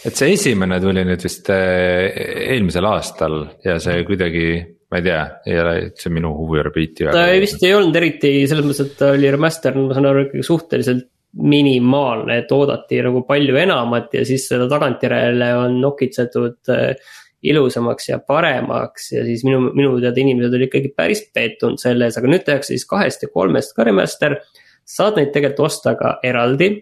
[0.08, 2.10] Et see esimene tuli nüüd vist äh,
[2.56, 4.45] eelmisel aastal ja see kuidagi,
[4.91, 8.68] ma ei tea, ei ole üldse minu huviorbiiti ta ei vist ei olnud eriti selles
[8.68, 13.56] mõttes, et ta oli remaster, ma saan aru ikkagi suhteliselt minimaalne, et oodati nagu palju
[13.56, 19.95] enamat ja siis seda tagantjärele on nokitsetud äh, ilusamaks ja paremaks ja siis minu, minu
[20.02, 23.86] teada inimesed olid ikkagi päris pettunud selles, aga nüüd tehakse siis kahest ja kolmest ka
[23.88, 24.38] remaster.
[24.86, 26.74] saad neid tegelikult osta ka eraldi.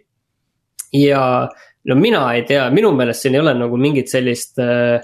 [0.94, 1.48] ja
[1.88, 5.00] no mina ei tea, minu meelest siin ei ole nagu mingit sellist äh,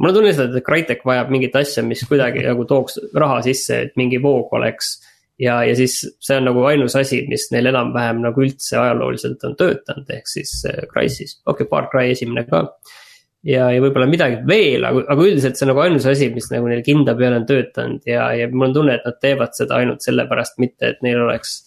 [0.00, 3.82] mul on tunne lihtsalt, et Crytek vajab mingit asja, mis kuidagi nagu tooks raha sisse,
[3.86, 4.98] et mingi voog oleks.
[5.40, 9.54] ja, ja siis see on nagu ainus asi, mis neil enam-vähem nagu üldse ajalooliselt on
[9.60, 12.66] töötanud, ehk siis äh, Crysis, okei okay,, Far Cry esimene ka.
[13.44, 16.68] ja, ja võib-olla midagi veel, aga, aga üldiselt see on nagu ainus asi, mis nagu
[16.68, 20.04] neil kinda peale on töötanud ja, ja mul on tunne, et nad teevad seda ainult
[20.04, 21.58] sellepärast, mitte et neil oleks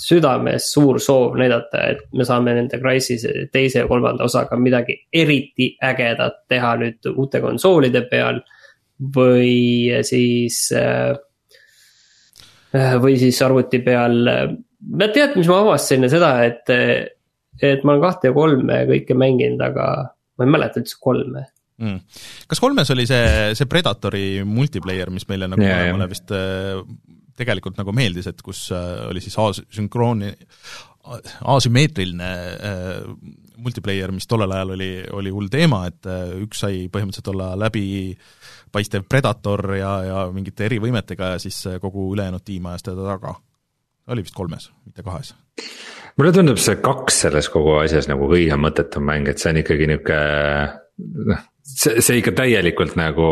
[0.00, 5.74] südames suur soov näidata, et me saame nende Crysis teise ja kolmanda osaga midagi eriti
[5.82, 8.42] ägedat teha nüüd uute konsoolide peal.
[9.14, 11.16] või siis äh,,
[12.74, 14.28] või siis arvuti peal.
[14.94, 16.70] ma tead, mis ma avastasin seda, et,
[17.62, 19.88] et ma olen kahte ja kolme kõike mänginud, aga
[20.38, 21.46] ma ei mäleta üldse kolme.
[21.82, 22.00] mm..
[22.50, 26.82] kas kolmes oli see, see Predatori multiplayer, mis meile nagu mõlemale vist äh,
[27.38, 30.30] tegelikult nagu meeldis, et kus äh, oli siis asünkrooni,
[31.54, 32.92] asümmeetriline äh,
[33.60, 39.06] multiplayer, mis tollel ajal oli, oli hull teema, et äh, üks sai põhimõtteliselt olla läbipaistev
[39.08, 43.34] Predator ja, ja mingite erivõimetega ja siis kogu ülejäänud tiim ajas teda taga.
[44.08, 45.34] oli vist kolmes, mitte kahes.
[46.16, 49.90] mulle tundub see kaks selles kogu asjas nagu kõige mõttetum mäng, et see on ikkagi
[49.90, 50.20] nihuke
[51.30, 53.28] noh, see, see ikka täielikult nagu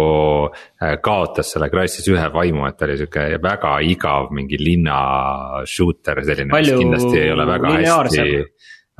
[0.49, 4.99] äh, kaotas selle Crysis ühe vaimu, et ta oli sihuke väga igav mingi linna
[5.69, 8.29] shooter selline, mis kindlasti ei ole väga hästi.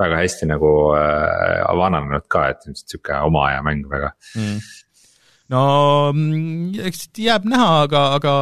[0.03, 4.13] väga hästi nagu äh, vananenud ka, et ilmselt sihuke oma aja mäng väga.
[4.37, 4.61] mm..
[5.51, 5.61] No
[6.13, 8.33] mm, eks jääb näha, aga, aga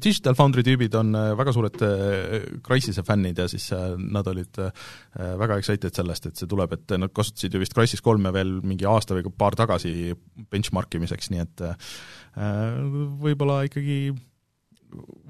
[0.00, 4.60] Digital Foundry tüübid on äh, väga suured äh, Crysise fännid ja siis äh, nad olid
[5.16, 8.88] väga excited sellest, et see tuleb, et nad kasutasid ju vist Crysis kolme veel mingi
[8.88, 10.14] aasta või paar tagasi
[10.52, 11.64] benchmark imiseks, nii et
[13.22, 13.98] võib-olla ikkagi,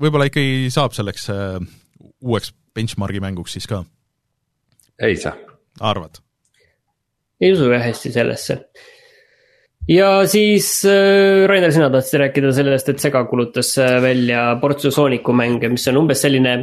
[0.03, 1.29] võib-olla ikkagi saab selleks
[2.23, 3.83] uueks benchmarki mänguks siis ka?
[5.03, 5.35] ei saa.
[5.81, 6.23] arvad?
[7.41, 8.61] ei usu jah hästi sellesse
[9.89, 15.35] ja siis äh, Rainer, sina tahtsid rääkida sellest, et Sega kuulutas äh, välja portsu Sooniku
[15.37, 16.57] mänge, mis on umbes selline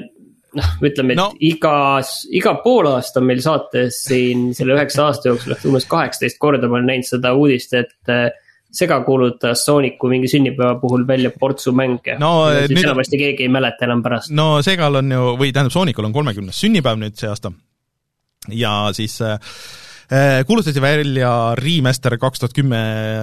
[0.57, 1.29] noh, ütleme, et no.
[1.43, 6.69] igas, iga poolaasta on meil saates siin selle üheksa aasta jooksul ehk umbes kaheksateist korda
[6.69, 8.29] ma olen näinud seda uudist, et äh,
[8.73, 12.49] Sega kuulutas Sooniku mingi sünnipäeva puhul välja portsu mänge no,.
[12.55, 12.87] siis nüüd...
[12.87, 14.33] enamasti keegi ei mäleta enam pärast.
[14.33, 17.53] no Segal on ju, või tähendab, Soonikul on kolmekümnes sünnipäev nüüd see aasta
[18.51, 19.39] ja siis Äh,
[20.47, 22.79] kuulutati välja remaster kaks tuhat kümme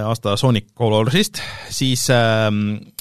[0.07, 1.39] aasta Sonic Colorsist,
[1.71, 2.49] siis äh,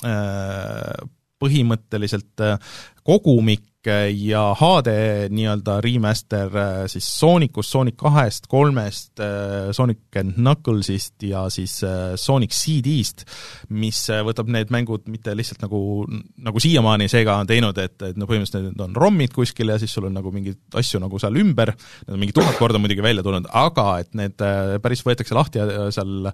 [0.06, 1.08] äh,
[1.40, 2.60] põhimõtteliselt äh,
[3.04, 4.92] kogumik ja HD
[5.32, 11.78] nii-öelda remaster äh, siis Soonicust, Sonic kahest, kolmest, äh, Sonic and Knucklesist ja siis
[12.20, 13.24] Sonic CD-st,
[13.70, 16.04] mis võtab need mängud mitte lihtsalt nagu,
[16.44, 19.94] nagu siiamaani Sega on teinud, et, et no põhimõtteliselt need on ROM-id kuskil ja siis
[19.96, 21.72] sul on nagu mingeid asju nagu seal ümber,
[22.04, 24.44] need on mingi tuhat korda muidugi välja tulnud, aga et need
[24.84, 26.34] päris võetakse lahti ja seal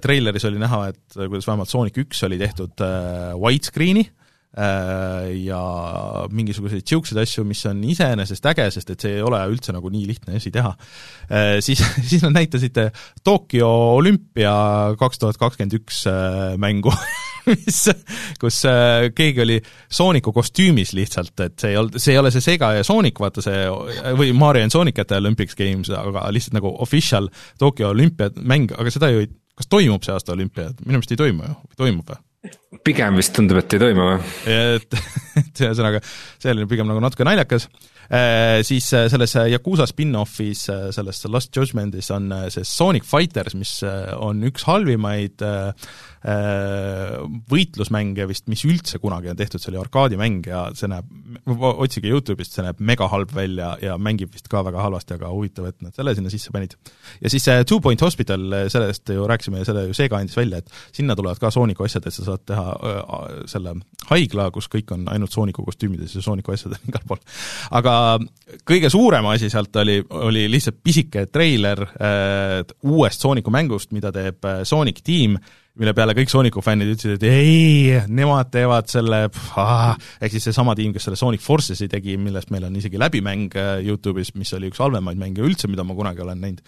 [0.00, 2.80] treileris oli näha, et kuidas vähemalt Sonic üks oli tehtud
[3.36, 4.19] widescreen'i, Äh,
[4.50, 5.60] ja
[6.34, 10.06] mingisuguseid niisuguseid asju, mis on iseenesest äge, sest et see ei ole üldse nagu nii
[10.08, 10.72] lihtne asi teha,
[11.30, 12.78] äh, siis, siis nad näitasid
[13.24, 14.52] Tokyo olümpia
[14.98, 16.92] kaks tuhat kakskümmend üks äh, mängu
[17.50, 17.82] mis,
[18.40, 18.62] kus
[19.16, 19.58] keegi oli
[19.90, 23.44] Sooniku kostüümis lihtsalt, et see ei olnud, see ei ole see Sega ja Sonic, vaata
[23.44, 23.66] see,
[24.18, 28.92] või Mario and Sonic at the Olympics Games, aga lihtsalt nagu official Tokyo olümpiamäng, aga
[28.92, 32.20] seda ju ei, kas toimub see aasta olümpia, minu meelest ei toimu ju, toimub või?
[32.86, 34.20] Pigem vist tundub, et ei toimu või?
[34.48, 35.00] et,
[35.42, 36.02] et ühesõnaga,
[36.40, 37.68] see oli pigem nagu natuke naljakas
[38.66, 43.76] siis äh, selles Yakuusa spin-offis, äh, selles Lost Judgmentis on see Sonic Fighters, mis
[44.18, 45.70] on üks halvimaid äh,
[46.20, 47.14] Äh,
[47.48, 51.06] võitlusmänge vist, mis üldse kunagi on tehtud, see oli arkaadimäng ja see näeb,
[51.48, 55.70] otsige Youtube'ist, see näeb mega halb välja ja mängib vist ka väga halvasti, aga huvitav,
[55.70, 56.74] et nad selle sinna sisse panid.
[57.24, 60.60] ja siis see Two Point Hospital, sellest ju rääkisime ja selle ju Sega andis välja,
[60.60, 63.78] et sinna tulevad ka Sooniku asjad, et sa saad teha äh, selle
[64.10, 67.24] haigla, kus kõik on ainult Sooniku kostüümides ja Sooniku asjad on igal pool.
[67.80, 67.96] aga
[68.66, 74.44] kõige suurem asi sealt oli, oli lihtsalt pisike treiler äh, uuest Sooniku mängust, mida teeb
[74.44, 75.36] äh, Sonic Team
[75.78, 80.90] mille peale kõik Sooniku fännid ütlesid, et ei, nemad teevad selle, ehk siis seesama tiim,
[80.94, 84.80] kes selle Sonic Forces'i tegi, millest meil on isegi läbimäng äh, YouTube'is, mis oli üks
[84.82, 86.64] halvemaid mänge üldse, mida ma kunagi olen näinud.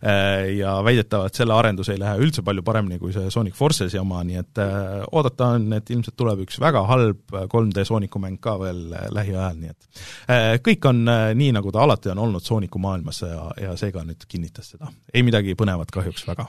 [0.00, 4.22] Äh, ja väidetavalt selle arendus ei lähe üldse palju paremini kui see Sonic Forces'i oma,
[4.26, 8.56] nii et äh, oodata on, et ilmselt tuleb üks väga halb 3D Sooniku mäng ka
[8.62, 8.82] veel
[9.12, 13.76] lähiajal, nii et kõik on nii, nagu ta alati on olnud Sooniku maailmas ja, ja
[13.78, 14.90] seega nüüd kinnitas seda.
[15.12, 16.48] ei midagi põnevat kahjuks väga,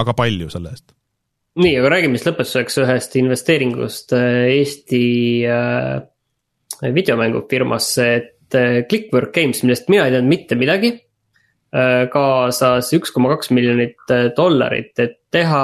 [0.00, 0.94] aga palju selle eest
[1.60, 5.04] nii, aga räägime siis lõpetuseks ühest investeeringust äh, Eesti
[5.46, 6.02] äh,
[6.82, 10.96] videomängufirmasse, et äh, Clickwork Games, millest mina ei teadnud mitte midagi
[11.74, 15.62] kaasas üks koma kaks miljonit dollarit, et teha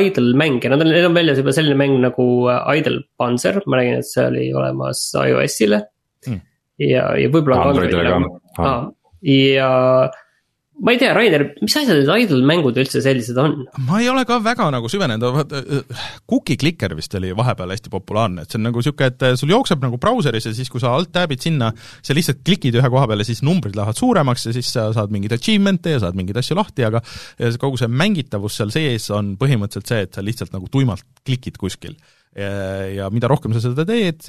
[0.00, 3.98] idle mänge, nad on, neil on väljas juba selline mäng nagu Idle Panzer, ma nägin,
[4.00, 5.82] et see oli olemas iOS-ile.
[6.24, 6.40] Mm..
[6.80, 8.14] ja, ja võib-olla Androidile
[8.56, 8.72] ka.
[9.28, 9.68] ja
[10.84, 13.54] ma ei tea, Rainer, mis asjad need idle mängud üldse sellised on?
[13.88, 15.62] ma ei ole ka väga nagu süvenenud, vaata
[16.28, 19.82] Cookie Clicker vist oli vahepeal hästi populaarne, et see on nagu niisugune, et sul jookseb
[19.84, 23.26] nagu brauseris ja siis, kui sa alt tab'id sinna, sa lihtsalt klikid ühe koha peale,
[23.26, 26.86] siis numbrid lähevad suuremaks ja siis sa saad mingeid achievement'e ja saad mingeid asju lahti,
[26.86, 27.02] aga
[27.60, 31.98] kogu see mängitavus seal sees on põhimõtteliselt see, et sa lihtsalt nagu tuimalt klikid kuskil
[32.38, 34.20] ja mida rohkem sa seda teed,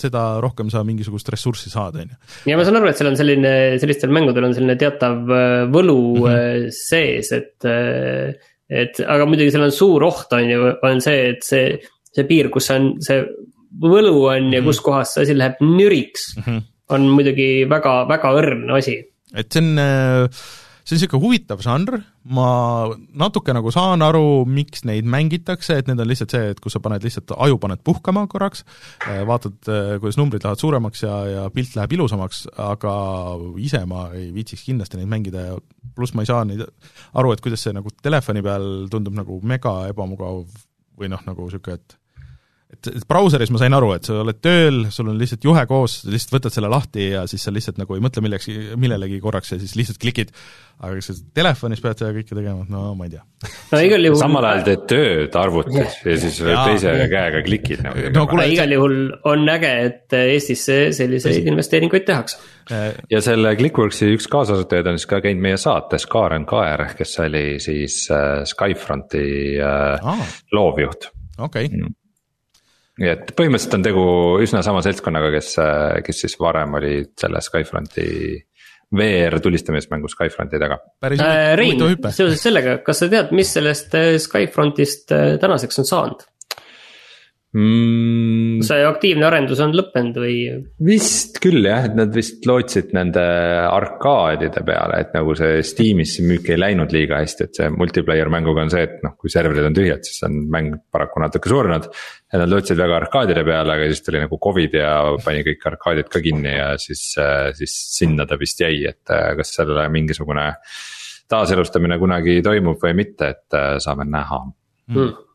[0.00, 2.20] seda rohkem sa mingisugust ressurssi saad, on ju.
[2.50, 5.98] ja ma saan aru, et seal on selline, sellistel mängudel on selline teatav äh, võlu
[6.16, 6.70] mm -hmm.
[6.74, 7.56] sees, et.
[7.64, 8.38] Äh,
[8.68, 11.78] et aga muidugi seal on suur oht, on ju, on see, et see,
[12.12, 13.22] see piir, kus on see
[13.80, 14.54] võlu on mm -hmm.
[14.58, 16.62] ja kus kohas see asi läheb nüriks mm, -hmm.
[16.92, 18.98] on muidugi väga, väga õrn asi.
[19.34, 20.28] et see on äh
[20.88, 21.98] see on niisugune huvitav žanr,
[22.32, 22.48] ma
[23.20, 26.80] natuke nagu saan aru, miks neid mängitakse, et need on lihtsalt see, et kus sa
[26.84, 28.64] paned lihtsalt, aju paned puhkama korraks,
[29.04, 32.94] äh, vaatad, äh, kuidas numbrid lähevad suuremaks ja, ja pilt läheb ilusamaks, aga
[33.60, 35.60] ise ma ei viitsiks kindlasti neid mängida ja
[35.96, 39.82] pluss ma ei saa neid aru, et kuidas see nagu telefoni peal tundub nagu mega
[39.92, 40.46] ebamugav
[40.98, 41.97] või noh, nagu niisugune, et
[42.68, 46.02] et, et brauseris ma sain aru, et sa oled tööl, sul on lihtsalt juhe koos,
[46.08, 49.60] lihtsalt võtad selle lahti ja siis sa lihtsalt nagu ei mõtle millekski, millelegi korraks ja
[49.60, 50.32] siis lihtsalt klikid,
[50.82, 53.22] aga kas sa telefonis pead seda kõike tegema, no ma ei tea.
[53.72, 56.64] no igal juhul samal ajal teed tööd arvutis ja siis Jaa.
[56.68, 58.04] teise käega klikid nagu.
[58.14, 58.98] No aga igal juhul
[59.32, 62.36] on äge, et Eestisse selliseid investeeringuid tehakse.
[63.08, 67.46] ja selle Clickworksi üks kaasasutajaid on siis ka käinud meie saates, Kaaren Kaer, kes oli
[67.64, 69.24] siis äh, Skyfronti
[69.56, 71.08] äh, aa, loovjuht.
[71.38, 71.88] okei okay.,
[72.98, 74.04] nii et põhimõtteliselt on tegu
[74.42, 75.54] üsna sama seltskonnaga, kes,
[76.06, 78.08] kes siis varem oli selle Skyfronti
[78.96, 80.78] VR tulistamismängu Skyfronti taga.
[81.00, 85.36] päris Äh, Rein huvitav hüpe, seoses sellega, kas sa tead, mis sellest äh, Skyfrontist äh,
[85.40, 86.24] tänaseks on saanud?
[87.58, 88.62] Mm,?
[88.66, 90.36] see aktiivne arendus on lõppenud või?
[90.86, 93.24] vist küll jah, et nad vist lootsid nende
[93.68, 98.30] arkaadide peale, et nagu see Steamis see müük ei läinud liiga hästi, et see multiplayer
[98.32, 101.88] mänguga on see, et noh, kui serverid on tühjad, siis on mäng paraku natuke surnud.
[102.32, 104.92] ja nad lootsid väga arkaadide peale, aga siis tuli nagu Covid ja
[105.24, 107.10] pani kõik arkaadid ka kinni ja siis,
[107.58, 110.52] siis sinna ta vist jäi, et äh, kas sellele mingisugune
[111.28, 114.46] taaselustamine kunagi toimub või mitte, et äh, saame näha
[114.88, 115.27] Hmm.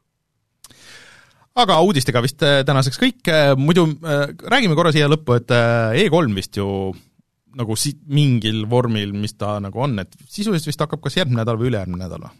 [1.59, 3.31] Aga uudistega vist äh, tänaseks kõik,
[3.61, 6.67] muidu äh, räägime korra siia lõppu, et äh, E3 vist ju
[7.57, 11.59] nagu si-, mingil vormil, mis ta nagu on, et sisuliselt vist hakkab kas järgmine nädal
[11.61, 12.39] või ülejärgmine nädal või?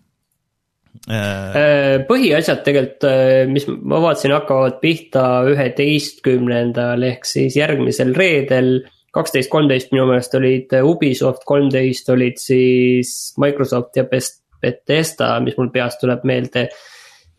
[1.10, 3.06] Äh, põhiasjad tegelikult,
[3.50, 8.76] mis ma vaatasin, hakkavad pihta üheteistkümnendal ehk siis järgmisel reedel.
[9.14, 16.02] kaksteist, kolmteist minu meelest olid Ubisoft, kolmteist olid siis Microsoft ja Bethesda, mis mul peast
[16.02, 16.68] tuleb meelde.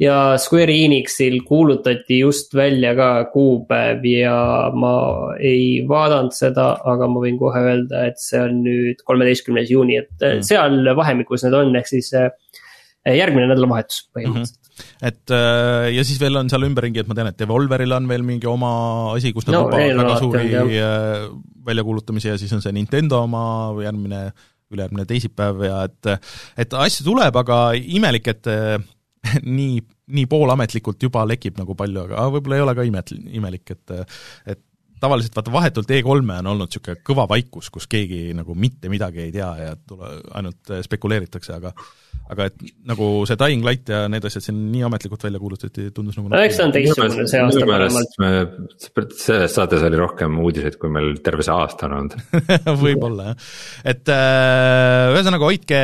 [0.01, 4.37] Ja Square Enixil kuulutati just välja ka kuupäev ja
[4.75, 4.95] ma
[5.39, 10.11] ei vaadanud seda, aga ma võin kohe öelda, et see on nüüd kolmeteistkümnes juuni, et
[10.25, 10.43] Mm.
[10.43, 12.31] seal vahemikus need on, ehk siis äh,
[13.05, 14.73] järgmine nädalavahetus põhimõtteliselt.
[15.03, 18.25] et äh, ja siis veel on seal ümberringi, et ma tean, et Devolveril on veel
[18.27, 21.29] mingi oma asi, kus nad No, lubavad väga suuri äh,
[21.67, 23.45] väljakuulutamisi ja siis on see Nintendo oma
[23.85, 24.25] järgmine,
[24.75, 26.11] ülejärgmine teisipäev ja et
[26.65, 28.81] et asju tuleb, aga imelik, et äh,
[29.59, 29.81] nii,
[30.15, 33.95] nii poolametlikult juba lekib nagu palju, aga võib-olla ei ole ka imet-, imelik, et
[34.55, 34.65] et
[35.05, 39.35] tavaliselt vaata vahetult E3-e on olnud niisugune kõva vaikus, kus keegi nagu mitte midagi ei
[39.35, 41.75] tea ja tule, ainult spekuleeritakse, aga
[42.33, 46.17] aga et nagu see Dying Light ja need asjad siin nii ametlikult välja kuulutati, tundus
[46.17, 48.17] nagu no eks see on teistsugune see aasta paremalt.
[48.23, 48.31] me,
[49.21, 52.17] selles saates oli rohkem uudiseid, kui meil terve see aasta on olnud.
[52.85, 53.51] võib-olla jah,
[53.93, 55.83] et äh, ühesõnaga hoidke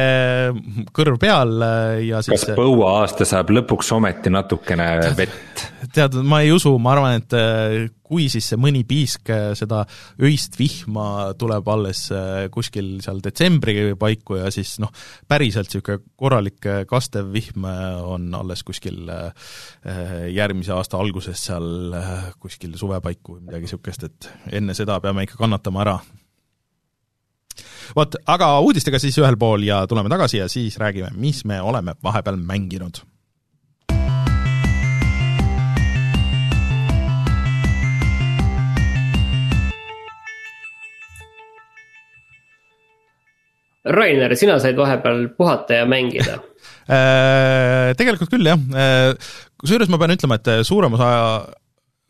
[0.97, 5.67] kõrv peal äh, ja kas siis põuaasta saab lõpuks ometi natukene vett?
[5.97, 9.85] tead, ma ei usu, ma arvan, et äh, kui siis see mõni piisk äh, seda
[10.27, 14.91] öist vihma tuleb alles äh, kuskil seal detsembri paiku ja siis noh,
[15.31, 19.09] päriselt niisugune korralik äh, kastev vihm on alles kuskil
[20.35, 21.95] järgmise aasta alguses seal
[22.41, 25.97] kuskil suve paiku või midagi niisugust, et enne seda peame ikka kannatama ära.
[27.97, 31.97] Vot, aga uudistega siis ühel pool ja tuleme tagasi ja siis räägime, mis me oleme
[32.03, 33.03] vahepeal mänginud
[43.85, 46.41] Rainer, sina said vahepeal puhata ja mängida.
[46.91, 48.59] Äh, Tegelikult küll, jah.
[49.61, 51.11] Kusjuures ma pean ütlema, et suurem osa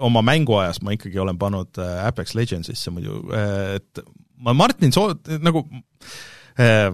[0.01, 4.01] oma mänguajast ma ikkagi olen pannud äh, Apex Legendsisse muidu, et
[4.41, 5.13] ma Martin soo-,
[5.45, 5.67] nagu
[6.59, 6.89] äh,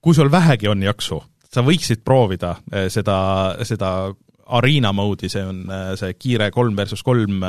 [0.00, 1.18] kui sul vähegi on jaksu,
[1.50, 3.18] sa võiksid proovida äh, seda,
[3.66, 3.92] seda
[4.56, 7.42] arena mode'i, see on äh, see kiire kolm versus kolm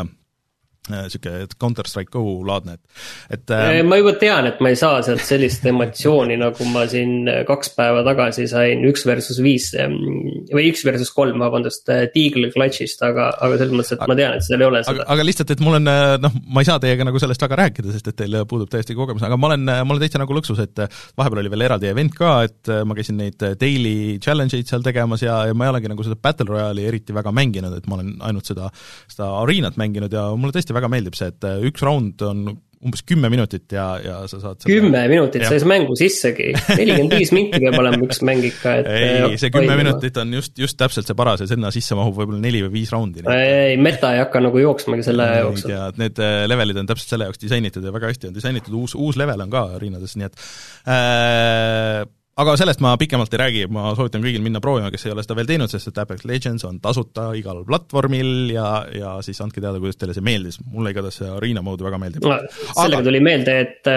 [0.91, 5.23] niisugune Counter-Strike Go laadne, et, et äh, ma juba tean, et ma ei saa sealt
[5.25, 11.11] sellist emotsiooni, nagu ma siin kaks päeva tagasi sain üks versus viis või üks versus
[11.15, 14.81] kolm, vabandust, Deagle Clutch'ist, aga, aga selles mõttes, et ma tean, et seal ei ole
[14.83, 15.07] aga, seda.
[15.15, 15.91] aga lihtsalt, et mul on
[16.23, 19.25] noh, ma ei saa teiega nagu sellest väga rääkida, sest et teil puudub täiesti kogemus,
[19.27, 20.83] aga ma olen, ma olen täitsa nagu lõksus, et
[21.17, 25.23] vahepeal oli veel eraldi event ka, et ma käisin neid daily challenge eid seal tegemas
[25.25, 28.15] ja, ja ma ei olegi nagu seda Battle Royale'i eriti väga mänginud, et ma olen
[28.27, 28.69] ainult seda,
[29.11, 32.47] seda arenat mänginud ja mulle tõesti väga meeldib see, et üks raund on
[32.78, 35.51] umbes kümme minutit ja, ja sa saad kümme minutit Jah.
[35.51, 38.89] sai see mängu sissegi, nelikümmend viis minti peab olema üks mäng ikka, et.
[38.91, 42.41] ei, see kümme minutit on just, just täpselt see paras ja sinna sisse mahub võib-olla
[42.43, 43.25] neli või viis raundi.
[43.34, 45.73] ei, meta ei hakka nagu jooksmagi selle jooksul.
[45.73, 48.93] ja need äh, levelid on täpselt selle jaoks disainitud ja väga hästi on disainitud, uus,
[48.97, 50.39] uus level on ka Arenades, nii et
[50.86, 52.05] äh,
[52.41, 55.38] aga sellest ma pikemalt ei räägi, ma soovitan kõigil minna proovima, kes ei ole seda
[55.39, 59.81] veel teinud, sest et Apex Legends on tasuta igal platvormil ja, ja siis andke teada,
[59.81, 62.38] kuidas teile see meeldis, mulle igatahes see Arena mode väga meeldib no,.
[62.69, 63.07] sellega aga...
[63.09, 63.91] tuli meelde, et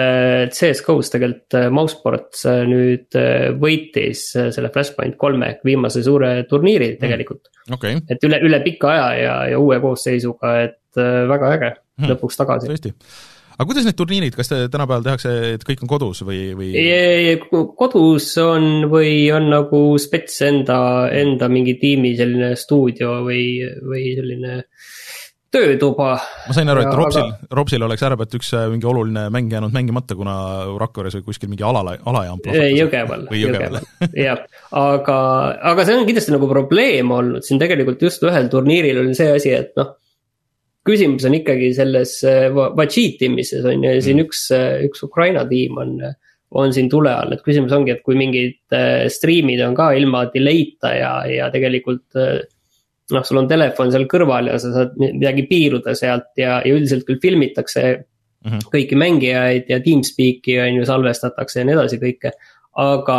[0.57, 3.19] CS GO-s tegelikult Mousesports nüüd
[3.61, 7.01] võitis selle Flashpoint kolme viimase suure turniiri mm.
[7.03, 7.75] tegelikult mm..
[7.77, 8.01] Okay.
[8.09, 12.71] et üle, üle pika aja ja, ja uue koosseisuga, et väga äge mm., lõpuks tagasi.
[12.73, 12.95] tõesti
[13.57, 16.71] aga kuidas need turniirid, kas te tänapäeval tehakse, et kõik on kodus või, või?
[17.79, 20.79] kodus on või on nagu spets enda,
[21.15, 23.43] enda mingi tiimi selline stuudio või,
[23.85, 24.59] või selline
[25.51, 26.11] töötuba.
[26.47, 29.73] ma sain aru, et Ropsil aga..., Ropsil oleks äärepealt üks äh, mingi oluline mäng jäänud
[29.75, 30.35] mängimata, kuna
[30.79, 33.81] Rakveres või kuskil mingi ala, alajaam Jõgeval, Jõgeval,
[34.15, 34.45] jah.
[34.71, 35.17] aga,
[35.73, 39.51] aga see on kindlasti nagu probleem olnud, siin tegelikult just ühel turniiril oli see asi,
[39.57, 39.97] et noh
[40.87, 44.27] küsimus on ikkagi selles äh, Vachi tiimises on ju ja siin mm.
[44.27, 45.97] üks, äh, üks Ukraina tiim on,
[46.57, 50.25] on siin tule all, et küsimus ongi, et kui mingid äh, stream'id on ka ilma
[50.33, 52.05] delay'ta ja, ja tegelikult.
[53.11, 57.03] noh, sul on telefon seal kõrval ja sa saad midagi piiruda sealt ja, ja üldiselt
[57.03, 58.69] küll filmitakse mm -hmm.
[58.71, 62.31] kõiki mängijaid ja Teamspeak'i on ju salvestatakse ja nii edasi kõike
[62.79, 63.17] aga,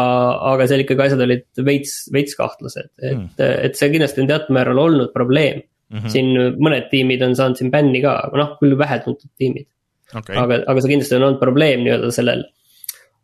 [0.53, 3.29] aga seal ikkagi asjad olid veits, veits kahtlased, et mm.,
[3.69, 5.61] et see kindlasti on teatud määral olnud probleem
[5.93, 5.99] mm.
[5.99, 6.13] -hmm.
[6.13, 9.69] siin mõned tiimid on saanud siin bänni ka, aga noh, küll vähetuntud tiimid
[10.17, 10.37] okay..
[10.37, 12.45] aga, aga see kindlasti on olnud probleem nii-öelda sellel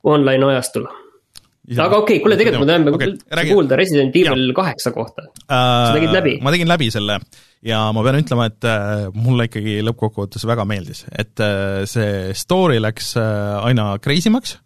[0.09, 0.87] online ajastul.
[0.89, 5.51] aga okei okay,, kuule tegelikult me tahame okay, kuulda Resident Evil kaheksa kohta uh,.
[5.51, 6.39] sa tegid läbi?
[6.45, 7.19] ma tegin läbi selle
[7.67, 11.43] ja ma pean ütlema, et uh, mulle ikkagi lõppkokkuvõttes väga meeldis, et
[11.91, 14.59] see story läks aina crazy maks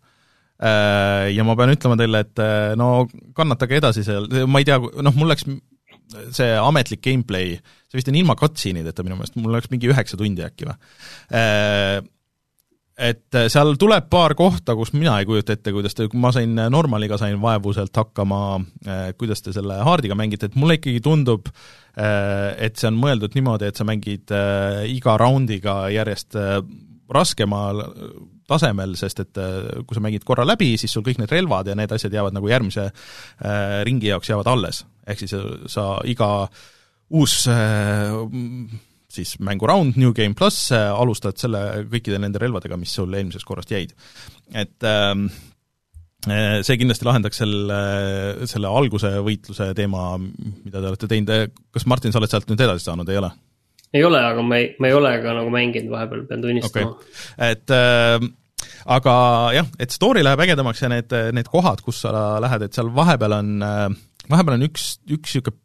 [0.62, 2.42] ja ma pean ütlema teile, et
[2.78, 5.48] no kannatage edasi seal, ma ei tea, noh, mul läks
[6.36, 7.57] see ametlik gameplay,
[7.93, 10.76] see vist on ilma cutscene'ideta minu meelest, mul läks mingi üheksa tundi äkki või.
[11.36, 12.01] Äh,
[13.03, 17.18] et seal tuleb paar kohta, kus mina ei kujuta ette, kuidas te, ma sain normaliga,
[17.20, 18.40] sain vaevuselt hakkama,
[18.86, 21.49] äh, kuidas te selle haardiga mängite, et mulle ikkagi tundub,
[21.97, 24.32] äh, et see on mõeldud niimoodi, et sa mängid
[24.93, 26.38] iga raundiga järjest
[27.12, 27.82] raskemal
[28.49, 29.40] tasemel, sest et
[29.88, 32.49] kui sa mängid korra läbi, siis sul kõik need relvad ja need asjad jäävad nagu
[32.49, 32.88] järgmise
[33.88, 34.84] ringi jaoks jäävad alles.
[35.07, 35.34] ehk siis
[35.72, 36.49] sa iga
[37.13, 38.17] uus äh,
[39.13, 43.73] siis mänguraund New Game pluss, äh, alustad selle kõikide nende relvadega, mis sul eelmisest korrast
[43.73, 43.95] jäid.
[44.55, 45.27] et ähm,
[46.29, 47.81] äh, see kindlasti lahendaks selle,
[48.51, 52.89] selle alguse võitluse teema, mida te olete teinud, kas Martin, sa oled sealt nüüd edasi
[52.89, 53.33] saanud, ei ole?
[53.93, 57.51] ei ole, aga ma ei, ma ei ole ka nagu mänginud vahepeal, pean tunnistama okay..
[57.53, 58.31] et äh,
[58.97, 59.17] aga
[59.59, 63.37] jah, et story läheb ägedamaks ja need, need kohad, kus sa lähed, et seal vahepeal
[63.37, 63.53] on,
[64.33, 65.61] vahepeal on üks, üks niisugune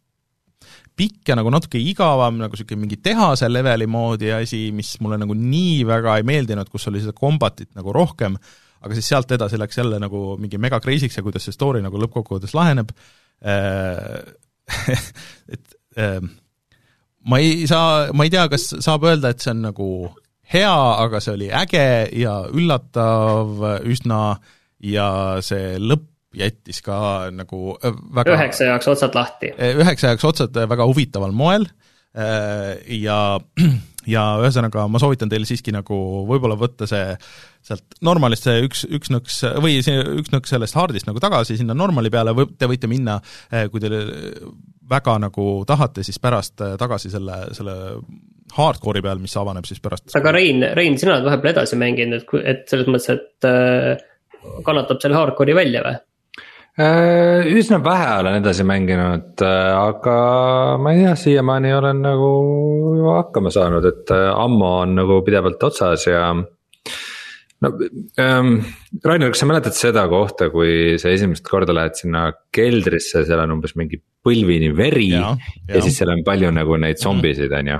[0.98, 5.36] pikk ja nagu natuke igavam, nagu niisugune mingi tehase leveli moodi asi, mis mulle nagu
[5.38, 8.38] nii väga ei meeldinud, kus oli seda kombatit nagu rohkem,
[8.82, 12.02] aga siis sealt edasi läks jälle nagu mingi mega crazy'ks ja kuidas see story nagu
[12.02, 12.94] lõppkokkuvõttes laheneb,
[13.46, 14.20] äh,
[15.54, 16.20] et äh,
[17.28, 19.90] ma ei saa, ma ei tea, kas saab öelda, et see on nagu
[20.54, 20.76] hea,
[21.06, 21.88] aga see oli äge
[22.18, 24.22] ja üllatav üsna
[24.84, 25.10] ja
[25.46, 26.98] see lõpp jättis ka
[27.34, 29.52] nagu äh, väga üheksa jaoks otsad lahti.
[29.56, 31.68] Äh, üheksa jaoks otsad väga huvitaval moel
[32.18, 33.40] äh, ja,
[34.16, 35.98] ja ühesõnaga ma soovitan teil siiski nagu
[36.30, 37.18] võib-olla võtta see
[37.68, 41.76] sealt normalist see üks, üks nõks või see üks nõks sellest hardist nagu tagasi sinna
[41.78, 43.18] normali peale või te võite minna,
[43.74, 43.90] kui te
[44.88, 47.76] väga nagu tahate, siis pärast tagasi selle, selle
[48.56, 50.08] hardcore'i peal, mis avaneb siis pärast.
[50.16, 55.20] aga Rein, Rein, sina oled vahepeal edasi mänginud, et, et selles mõttes, et kannatab selle
[55.20, 55.98] hardcore'i välja või?
[56.78, 60.18] Äh, üsna vähe olen edasi mänginud, äh, aga
[60.78, 62.28] ma ei tea, siiamaani olen nagu
[63.08, 66.28] hakkama saanud, et äh, ammo on nagu pidevalt otsas ja.
[66.38, 67.72] no
[68.22, 68.52] ähm,,
[69.02, 73.56] Rainer, kas sa mäletad seda kohta, kui sa esimest korda lähed sinna keldrisse, seal on
[73.58, 75.80] umbes mingi põlvini veri ja, ja.
[75.80, 77.80] ja siis seal on palju nagu neid zombisid, on ju.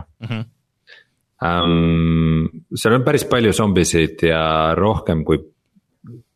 [1.46, 4.42] Ähm, seal on päris palju zombisid ja
[4.74, 5.38] rohkem kui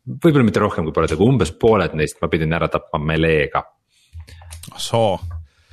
[0.06, 3.64] võib-olla mitte rohkem kui pooled, aga umbes pooled neist ma pidin ära tapma meleega.
[4.76, 5.18] soo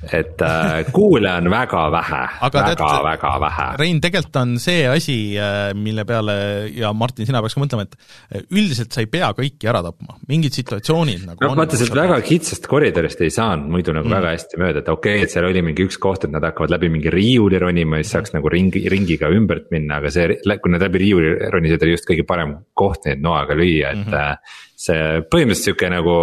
[0.08, 3.66] et äh, kuule on väga vähe, väga, väga vähe.
[3.80, 6.36] Rein, tegelikult on see asi, äh, mille peale
[6.72, 10.16] ja Martin, sina peaks ka mõtlema, et äh, üldiselt sa ei pea kõiki ära tapma,
[10.30, 14.16] mingid situatsioonid nagu no vaata, sealt väga kitsast koridorist ei saanud muidu nagu mm.
[14.16, 16.72] väga hästi mööda, et okei okay,, et seal oli mingi üks koht, et nad hakkavad
[16.72, 20.72] läbi mingi riiuli ronima ja siis saaks nagu ringi, ringiga ümbert minna, aga see, kui
[20.72, 24.58] nad läbi riiuli ronisid, oli just kõige parem koht neid noaga lüüa, et mm -hmm.
[24.80, 26.16] see põhimõtteliselt sihuke nagu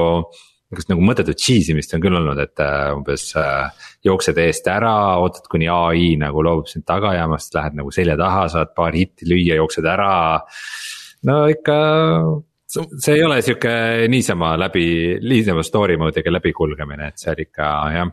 [0.68, 5.48] niisugust nagu mõttetut cheesimist on küll olnud, et äh, umbes äh, jooksed eest ära, ootad
[5.52, 9.88] kuni ai nagu loobub sind tagaajamast, lähed nagu selja taha, saad paar hitti lüüa, jooksed
[9.88, 10.12] ära.
[11.28, 11.78] no ikka
[12.68, 13.74] see ei ole sihuke
[14.12, 14.88] niisama läbi,
[15.24, 18.12] niisama story mode'iga läbikulgemine, et seal ikka jah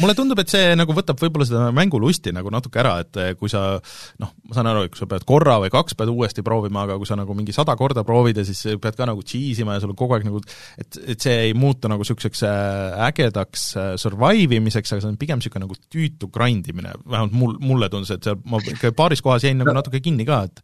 [0.00, 3.50] mulle tundub, et see nagu võtab võib-olla seda mängulusti nagu natuke ära, et eh, kui
[3.52, 3.76] sa
[4.22, 6.98] noh, ma saan aru, et kui sa pead korra või kaks pead uuesti proovima, aga
[7.00, 9.84] kui sa nagu mingi sada korda proovid ja siis pead ka nagu cheese ima ja
[9.84, 10.40] sul on kogu aeg nagu
[10.80, 15.18] et, et see ei muutu nagu niisuguseks äh, ägedaks äh, survive imiseks, aga see on
[15.20, 19.22] pigem niisugune nagu tüütu grind imine, vähemalt mul, mulle tundus, et seal ma ikka paaris
[19.24, 20.62] kohas jäin nagu natuke kinni ka, et,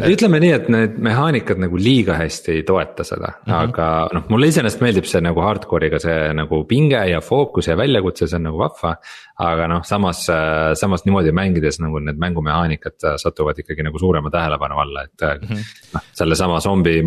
[0.00, 3.58] et ütleme nii, et need mehaanikad nagu liiga hästi ei toeta seda mm, -hmm.
[3.68, 8.29] aga noh, mulle iseenesest meeldib see nagu hardcore'iga see nagu pinge ja fookus ja väljakutse,
[8.30, 8.94] see on nagu vahva.
[9.40, 10.22] aga noh, samas,
[10.80, 15.68] samas niimoodi mängides nagu need mängumehaanikad satuvad ikkagi nagu suurema tähelepanu alla, et mm -hmm.
[15.94, 17.00] noh, sellesama zombi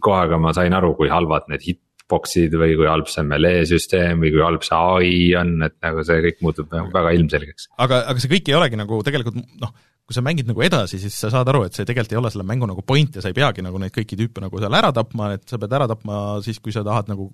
[0.00, 4.32] kohaga ma sain aru, kui halvad need hitbox'id või kui halb see melee süsteem või
[4.34, 5.12] kui halb see ai
[5.42, 7.70] on, et nagu see kõik muutub nagu väga ilmselgeks.
[7.78, 9.74] aga, aga see kõik ei olegi nagu tegelikult noh
[10.10, 12.42] kui sa mängid nagu edasi, siis sa saad aru, et see tegelikult ei ole selle
[12.42, 15.28] mängu nagu point ja sa ei peagi nagu neid kõiki tüüpe nagu seal ära tapma,
[15.36, 17.28] et sa pead ära tapma siis, kui sa tahad nagu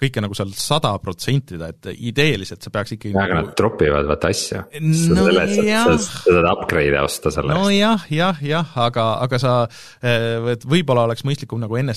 [0.00, 3.50] kõike nagu seal sada protsentida, et ideeliselt sa peaks ikkagi aga nagu...
[3.50, 5.26] nad drop ivad vaata asju no,.
[5.68, 7.60] sa saad upgrade'e osta selle eest.
[7.60, 9.54] nojah, jah, jah, aga, aga sa,
[10.02, 11.94] eh, et võib-olla oleks mõistlikum nagu enne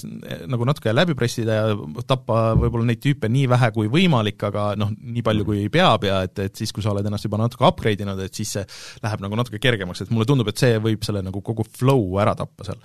[0.51, 4.93] nagu natuke läbi pressida ja tappa võib-olla neid tüüpe nii vähe kui võimalik, aga noh,
[4.93, 8.04] nii palju kui peab ja et, et siis, kui sa oled ennast juba natuke upgrade
[8.06, 8.66] inud, et siis see
[9.04, 12.36] läheb nagu natuke kergemaks, et mulle tundub, et see võib selle nagu kogu flow ära
[12.38, 12.82] tappa seal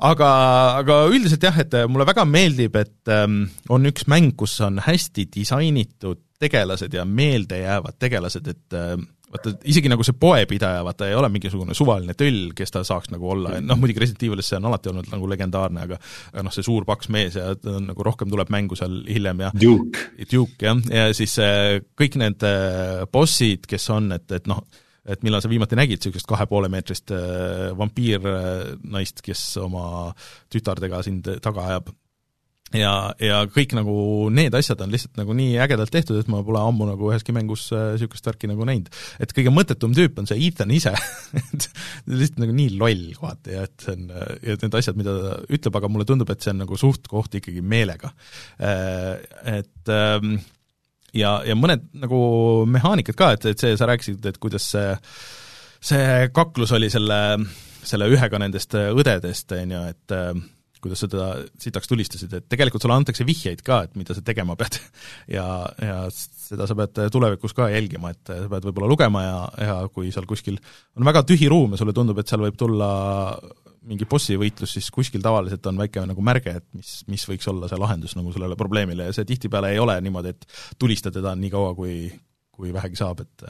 [0.00, 0.32] aga,
[0.80, 5.28] aga üldiselt jah, et mulle väga meeldib, et ähm, on üks mäng, kus on hästi
[5.34, 8.94] disainitud tegelased ja meeldejäävad tegelased, et äh,
[9.30, 13.30] vaata, isegi nagu see poepidaja, vaata, ei ole mingisugune suvaline töll, kes ta saaks nagu
[13.34, 16.00] olla, noh muidugi Resident Evilis see on alati olnud nagu legendaarne, aga
[16.32, 19.44] aga noh, see suur paks mees ja ta on nagu rohkem tuleb mängu seal hiljem
[19.46, 20.06] ja Duke.
[20.30, 24.64] Duke jah, ja siis äh, kõik need äh, bossid, kes on, et, et noh,
[25.08, 30.12] et millal sa viimati nägid niisugust kahe poole meetrist äh, vampiirnaist, kes oma
[30.52, 31.92] tütardega sind taga ajab?
[32.76, 33.94] ja, ja kõik nagu
[34.34, 37.66] need asjad on lihtsalt nagu nii ägedalt tehtud, et ma pole ammu nagu üheski mängus
[37.72, 38.90] niisugust äh, värki nagu näinud.
[39.22, 40.94] et kõige mõttetum tüüp on see Ethan ise
[41.40, 41.66] et
[42.06, 44.06] lihtsalt nagu nii loll kohati ja et see on,
[44.46, 47.64] ja need asjad, mida ta ütleb, aga mulle tundub, et see on nagu suht-koht ikkagi
[47.64, 48.12] meelega.
[48.62, 49.18] Äh,
[49.58, 50.38] et ähm,
[51.16, 52.20] ja, ja mõned nagu
[52.70, 54.94] mehaanikad ka, et, et see, sa rääkisid, et kuidas see,
[55.92, 57.20] see kaklus oli selle,
[57.82, 60.32] selle ühega nendest õdedest, on ju, et äh,
[60.80, 61.28] kuidas sa teda
[61.60, 64.78] sitaks tulistasid, et tegelikult sulle antakse vihjeid ka, et mida sa tegema pead.
[65.36, 65.46] ja,
[65.82, 70.12] ja seda sa pead tulevikus ka jälgima, et sa pead võib-olla lugema ja, ja kui
[70.14, 70.58] seal kuskil
[70.96, 72.90] on väga tühi ruum ja sulle tundub, et seal võib tulla
[73.88, 77.68] mingi bossi võitlus, siis kuskil tavaliselt on väike nagu märge, et mis, mis võiks olla
[77.70, 81.52] see lahendus nagu sellele probleemile ja see tihtipeale ei ole niimoodi, et tulista teda nii
[81.52, 82.04] kaua, kui,
[82.52, 83.46] kui vähegi saab, et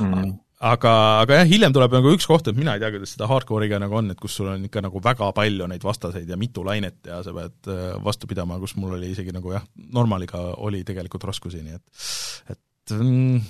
[0.00, 0.32] mm.
[0.72, 3.80] aga, aga jah, hiljem tuleb nagu üks koht, et mina ei tea, kuidas seda hardcore'iga
[3.84, 7.02] nagu on, et kus sul on ikka nagu väga palju neid vastaseid ja mitu lainet
[7.10, 11.28] ja sa pead äh, vastu pidama, kus mul oli isegi nagu jah, normaliga oli tegelikult
[11.28, 13.42] raskusi, nii et et mm,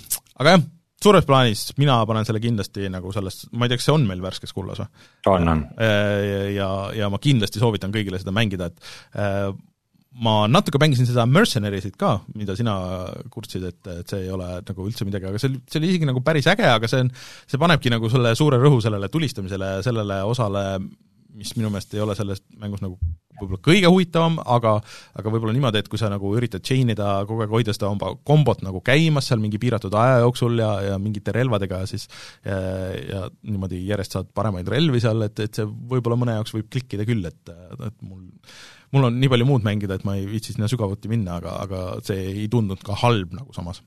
[0.42, 0.66] aga jah,
[1.02, 4.22] suures plaanis mina panen selle kindlasti nagu sellest, ma ei tea, kas see on meil
[4.24, 5.04] värskes kullas või?
[5.32, 5.62] on, on.
[5.82, 9.50] Äh, ja, ja ma kindlasti soovitan kõigile seda mängida, et äh,
[10.22, 12.74] ma natuke mängisin seda Mercenaries'it ka, mida sina
[13.32, 16.08] kurtsid, et, et see ei ole nagu üldse midagi, aga see oli, see oli isegi
[16.08, 17.10] nagu päris äge, aga see on,
[17.50, 20.64] see panebki nagu selle suure rõhu sellele tulistamisele ja sellele osale,
[21.34, 22.98] mis minu meelest ei ole selles mängus nagu
[23.34, 24.76] võib-olla kõige huvitavam, aga
[25.18, 28.12] aga võib-olla niimoodi, et kui sa nagu üritad chain ida, kogu aeg hoida seda oma
[28.26, 32.06] kombot nagu käimas seal mingi piiratud aja jooksul ja, ja mingite relvadega siis
[32.46, 32.58] ja,
[32.94, 37.06] ja niimoodi järjest saad paremaid relvi seal, et, et see võib-olla mõne jaoks võib klikkida
[37.08, 38.22] küll, et, et mul
[38.94, 41.82] mul on nii palju muud mängida, et ma ei viitsi sinna sügavuti minna, aga, aga
[42.06, 43.82] see ei tundunud ka halb nagu samas.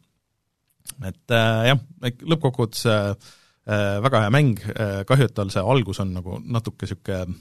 [1.03, 3.35] et äh, jah, lõppkokkuvõttes äh,
[3.67, 7.35] väga hea mäng äh,, kahju, et tal see algus on nagu natuke niisugune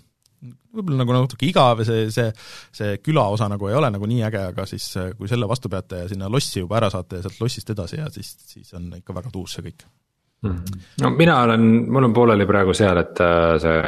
[0.76, 2.30] võib-olla nagu natuke igav ja see, see,
[2.74, 6.10] see külaosa nagu ei ole nagu nii äge, aga siis kui selle vastu peate ja
[6.10, 9.32] sinna lossi juba ära saate ja sealt lossist edasi ja siis, siis on ikka väga
[9.32, 10.50] tuus see kõik mm.
[10.50, 10.84] -hmm.
[11.02, 11.62] no mina olen,
[11.92, 13.78] mul on pooleli praegu seal, et äh, see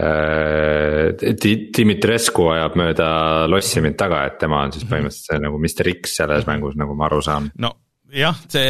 [0.00, 1.34] äh,
[1.78, 3.08] Dimitrescu ajab mööda
[3.50, 4.92] lossi mind taga, et tema on siis mhm.
[4.92, 7.50] põhimõtteliselt see nagu Mr X selles mängus, nagu ma aru saan.
[7.58, 7.74] no
[8.10, 8.68] jah, see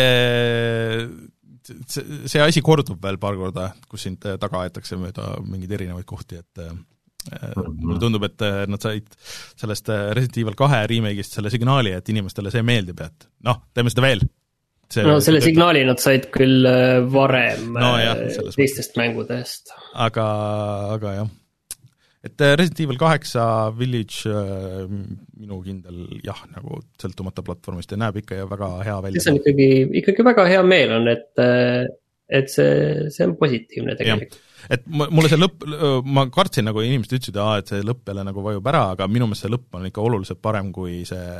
[1.89, 6.09] see, see asi kordub veel paar korda, kus sind äh, taga aetakse mööda mingeid erinevaid
[6.09, 6.75] kohti, et äh,
[7.37, 8.03] mulle mhm.
[8.03, 9.09] tundub, et äh, nad said
[9.61, 14.07] sellest Resident Evil kahe remake'ist selle signaali, et inimestele see meeldib et noh, teeme seda
[14.09, 14.25] veel.
[15.07, 16.66] no selle signaali nad said küll
[17.12, 18.25] varem no, jah,
[18.57, 19.75] teistest mängudest.
[19.95, 20.31] aga,
[20.97, 21.37] aga jah
[22.25, 23.45] et äh, Resident Evil kaheksa
[23.77, 24.85] Village äh,
[25.41, 29.25] minu kindel jah, nagu sõltumata platvormist ja näeb ikka ju väga hea välja.
[29.25, 29.68] see on ikkagi,
[30.03, 31.89] ikkagi väga hea meel on, et, äh,
[32.41, 34.37] et see, see on positiivne tegelikult.
[34.77, 35.64] et mulle see lõpp,
[36.05, 39.47] ma kartsin nagu inimesed ütlesid, et see lõpp jälle nagu vajub ära, aga minu meelest
[39.47, 41.39] see lõpp on ikka oluliselt parem, kui see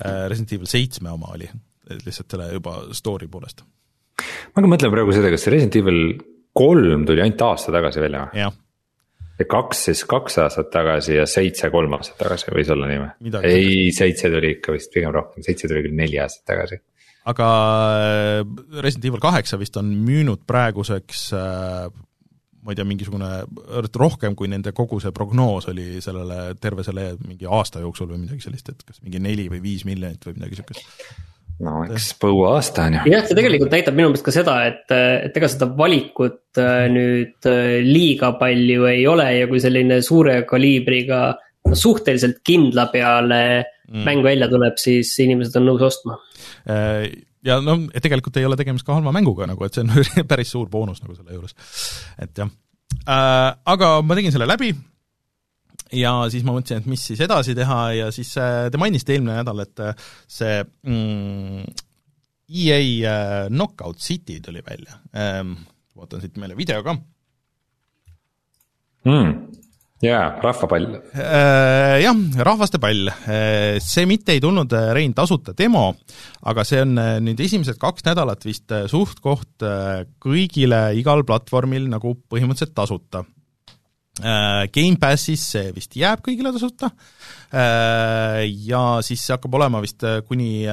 [0.00, 1.50] Resident Evil seitsme oma oli,
[1.98, 3.60] lihtsalt selle juba story poolest.
[4.56, 6.00] ma ka mõtlen praegu seda, kas see Resident Evil
[6.56, 8.48] kolm tuli ainult aasta tagasi välja või?
[9.46, 13.32] Kaks siis kaks aastat tagasi ja seitse kolm aastat tagasi, võis olla nii või?
[13.46, 16.80] ei, seitse tuli ikka vist pigem rohkem, seitse tuli küll neli aastat tagasi.
[17.30, 17.48] aga
[18.00, 18.42] äh,
[18.82, 21.86] Resident Evil kaheksa vist on müünud praeguseks äh,
[22.62, 23.30] ma ei tea, mingisugune
[23.96, 28.44] rohkem kui nende kogu see prognoos oli sellele terve selle mingi aasta jooksul või midagi
[28.48, 31.27] sellist, et kas mingi neli või viis miljonit või midagi niisugust
[31.64, 33.12] no eks põuaasta on ju.
[33.12, 37.48] jah, see tegelikult näitab minu meelest ka seda, et, et ega seda valikut äh, nüüd
[37.50, 41.22] äh, liiga palju ei ole ja kui selline suure kaliibriga
[41.68, 44.04] suhteliselt kindla peale mm.
[44.06, 46.16] mäng välja tuleb, siis inimesed on nõus ostma.
[46.70, 47.08] Äh,
[47.44, 50.70] ja no tegelikult ei ole tegemist ka halva mänguga nagu, et see on päris suur
[50.72, 51.58] boonus nagu selle juures,
[52.22, 52.54] et jah.
[53.08, 54.70] Aga ma tegin selle läbi
[55.94, 59.38] ja siis ma mõtlesin, et mis siis edasi teha ja siis äh, te mainisite eelmine
[59.40, 61.62] nädal, et äh, see mm,
[62.48, 65.56] EA äh, Knockout City tuli välja ähm,,
[65.98, 66.98] vaatan siit meile video ka
[69.08, 69.38] mm
[69.98, 70.84] jaa, rahvapall.
[71.98, 73.08] Jah, rahvaste pall.
[73.82, 75.88] See mitte ei tulnud, Rein, tasuta demo,
[76.46, 76.92] aga see on
[77.26, 79.66] nüüd esimesed kaks nädalat vist suht-koht
[80.22, 83.24] kõigile igal platvormil nagu põhimõtteliselt tasuta
[84.20, 86.90] Gamepassis see vist jääb kõigile tasuta.
[87.48, 90.66] Äh, ja siis see hakkab olema vist äh, kuni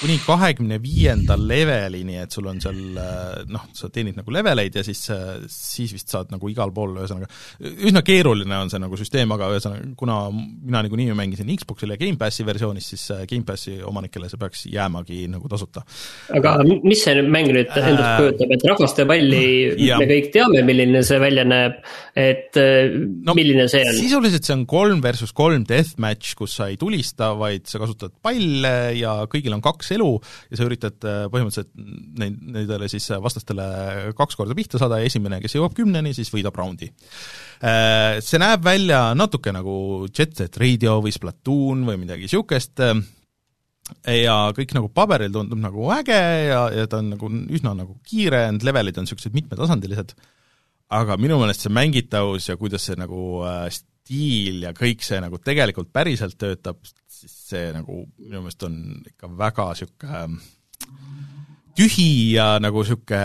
[0.00, 2.78] kuni kahekümne viienda levelini, et sul on seal
[3.52, 5.02] noh, sa teenid nagu leveleid ja siis,
[5.52, 7.28] siis vist saad nagu igal pool, ühesõnaga
[7.60, 12.88] üsna keeruline on see nagu süsteem, aga ühesõnaga, kuna mina niikuinii mängisin Xboxile Gamepassi versioonis,
[12.94, 15.84] siis Gamepassi omanikele see peaks jäämagi nagu tasuta.
[16.36, 19.44] aga mis see mäng nüüd endast kujutab, et rahvaste palli
[19.84, 20.00] ja.
[20.00, 21.80] me kõik teame, milline see välja näeb,
[22.16, 24.00] et no, milline see on?
[24.00, 28.74] sisuliselt see on kolm versus kolm deathmatch, kus sa ei tulista, vaid sa kasutad palle
[28.96, 30.10] ja kõigil on kaks kaks elu
[30.50, 31.70] ja sa üritad äh, põhimõtteliselt
[32.20, 36.56] neid, nendele siis vastastele kaks korda pihta saada ja esimene, kes jõuab kümneni, siis võidab
[36.56, 36.90] raundi.
[37.60, 42.94] Äh, see näeb välja natuke nagu Jet Set Radio või Splatoon või midagi niisugust, äh,
[44.06, 46.20] ja kõik nagu paberil tundub nagu äge
[46.50, 50.14] ja, ja ta on nagu üsna nagu kiire, need levelid on niisugused mitmetasandilised,
[50.94, 53.42] aga minu meelest see mängitavus ja kuidas see nagu
[53.74, 56.78] stiil ja kõik see nagu tegelikult päriselt töötab,
[57.20, 58.76] siis see nagu minu meelest on
[59.12, 60.36] ikka väga niisugune ähm,
[61.78, 63.24] tühi ja nagu niisugune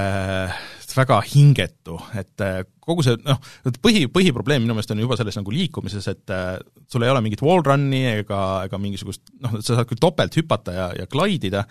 [0.95, 3.39] väga hingetu, et äh, kogu see noh,
[3.83, 6.55] põhi, põhiprobleem minu meelest on juba selles nagu liikumises, et äh,
[6.91, 10.75] sul ei ole mingit wall run'i ega, ega mingisugust noh, sa saad küll topelt hüpata
[10.75, 11.65] ja, ja klaidida,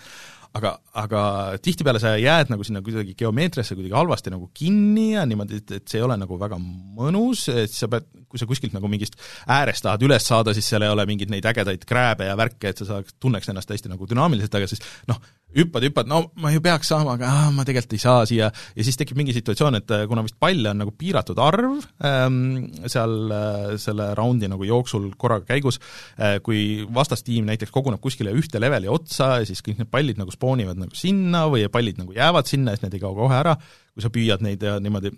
[0.59, 1.21] aga, aga
[1.63, 5.91] tihtipeale sa jääd nagu sinna kuidagi geomeetriasse kuidagi halvasti nagu kinni ja niimoodi, et, et
[5.91, 9.19] see ei ole nagu väga mõnus, et sa pead, kui sa kuskilt nagu mingist
[9.51, 12.83] äärest tahad üles saada, siis seal ei ole mingeid neid ägedaid krääbe ja värke, et
[12.83, 15.19] sa saaks, tunneks ennast hästi nagu dünaamiliselt, aga siis noh,
[15.57, 18.87] hüppad, hüppad, no ma ju peaks saama, aga ah, ma tegelikult ei saa siia, ja
[18.87, 22.41] siis tekib mingi situatsioon, et äh, kuna vist palle on nagu piiratud arv ähm,
[22.91, 25.81] seal äh, selle raundi nagu jooksul korraga käigus
[26.19, 30.35] äh,, kui vastastiim näiteks koguneb kuskile ühte leveli otsa ja siis kõik need pallid nagu
[30.35, 33.55] spoonivad nagu sinna või pallid nagu jäävad sinna ja siis need ei kao kohe ära,
[33.95, 35.15] kui sa püüad neid ja niimoodi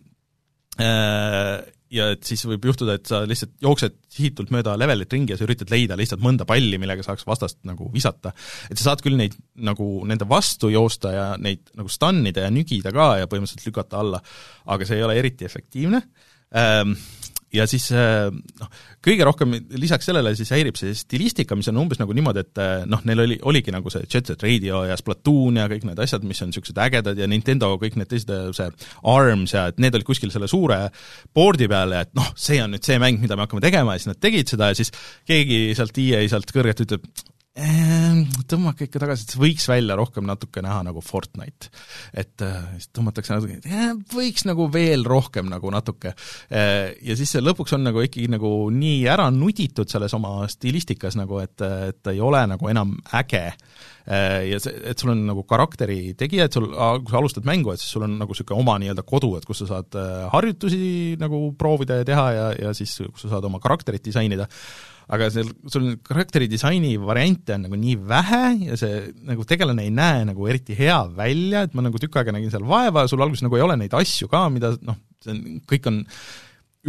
[0.83, 5.39] äh, ja et siis võib juhtuda, et sa lihtsalt jooksed sihitult mööda levelit ringi ja
[5.39, 8.33] sa üritad leida lihtsalt mõnda palli, millega saaks vastast nagu visata.
[8.71, 12.51] et sa saad küll neid nagu nende vastu joosta ja neid nagu stun ida ja
[12.55, 14.23] nügida ka ja põhimõtteliselt lükata alla,
[14.67, 16.03] aga see ei ole eriti efektiivne
[16.57, 16.97] ähm,,
[17.55, 18.27] ja siis eh,
[18.61, 18.71] noh,
[19.05, 22.73] kõige rohkem lisaks sellele siis häirib see stilistika, mis on umbes nagu niimoodi, et eh,
[22.91, 26.27] noh, neil oli, oligi nagu see Jet Set Radio ja Splatoon ja kõik need asjad,
[26.27, 28.69] mis on niisugused ägedad ja Nintendo kõik need teised, see
[29.13, 30.81] ARMS ja et need olid kuskil selle suure
[31.37, 33.95] board'i peal ja et noh, see on nüüd see mäng, mida me hakkame tegema.
[33.95, 34.93] Ja siis nad tegid seda ja siis
[35.29, 37.07] keegi sealt EA sealt kõrgelt ütleb,
[37.57, 41.71] tõmmake ikka tagasi, et see võiks välja rohkem natuke näha nagu Fortnite.
[42.13, 43.75] et äh, siis tõmmatakse natuke,
[44.13, 46.13] võiks nagu veel rohkem nagu natuke.
[46.51, 51.17] Äh, ja siis see lõpuks on nagu ikkagi nagu nii ära nuditud selles oma stilistikas
[51.17, 55.25] nagu, et, et ta ei ole nagu enam äge äh, ja see, et sul on
[55.27, 58.63] nagu karakteri tegija, et sul, kui sa alustad mängu, et siis sul on nagu niisugune
[58.63, 59.97] oma nii-öelda kodu, et kus sa saad
[60.31, 64.47] harjutusi nagu proovida ja teha ja, ja siis kus sa saad oma karakterit disainida.
[65.07, 68.41] Aga seal, sul karakteri disaini variante on nagu nii vähe
[68.73, 72.35] ja see nagu tegelane ei näe nagu eriti hea välja, et ma nagu tükk aega
[72.35, 75.35] nägin seal vaeva ja sul alguses nagu ei ole neid asju ka, mida noh, see
[75.35, 76.01] on, kõik on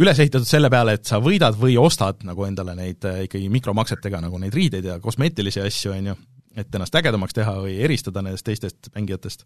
[0.02, 4.22] üles ehitatud selle peale, et sa võidad või ostad nagu endale neid äh, ikkagi mikromaksetega
[4.22, 6.18] nagu neid riideid ja kosmeetilisi asju, on ju,
[6.58, 9.44] et ennast ägedamaks teha või eristada nendest teistest mängijatest.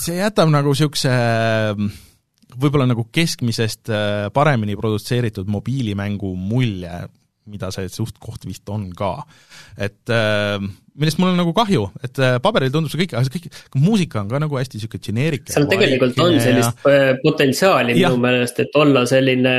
[0.00, 1.12] See jätab nagu niisuguse
[2.56, 3.92] võib-olla nagu keskmisest
[4.34, 7.04] paremini produtseeritud mobiilimängu mulje,
[7.50, 9.12] mida see suht-koht vist on ka.
[9.78, 10.58] et äh,
[10.96, 14.22] millest mul on nagu kahju, et äh, paberil tundub see kõik, aga see kõik, muusika
[14.22, 15.50] on ka nagu hästi niisugune geneerik.
[15.52, 16.94] seal tegelikult on sellist ja...
[16.94, 19.56] Äh, potentsiaali minu meelest, et olla selline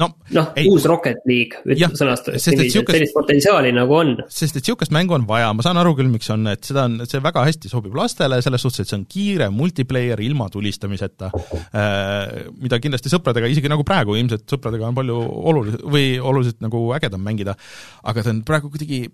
[0.00, 2.02] noh no, uus Rocket League, niiviisi,
[2.34, 4.14] et sellist potentsiaali nagu on.
[4.26, 6.96] sest et niisugust mängu on vaja, ma saan aru küll, miks on, et seda on,
[7.06, 11.30] see väga hästi sobib lastele, selles suhtes, et see on kiire multiplayer ilma tulistamiseta.
[11.70, 15.20] Äh,, mida kindlasti sõpradega, isegi nagu praegu ilmselt sõpradega on palju
[15.52, 17.54] olulis- või oluliselt nagu ägedam mängida,
[18.02, 19.04] aga ta on praegu kuidagi,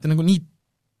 [0.00, 0.42] ta on nagu nii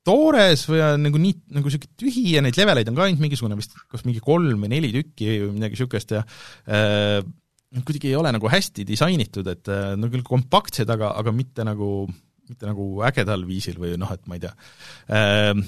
[0.06, 3.58] toores või on nagu nii, nagu niisugune tühi ja neid leveleid on ka ainult mingisugune
[3.58, 7.18] vist, kas mingi kolm või neli tükki või midagi niisugust ja äh,
[7.74, 11.90] kuidagi ei ole nagu hästi disainitud, et äh, no küll kompaktsed, aga, aga mitte nagu,
[12.48, 14.54] mitte nagu ägedal viisil või noh, et ma ei tea.
[15.16, 15.64] Ähm,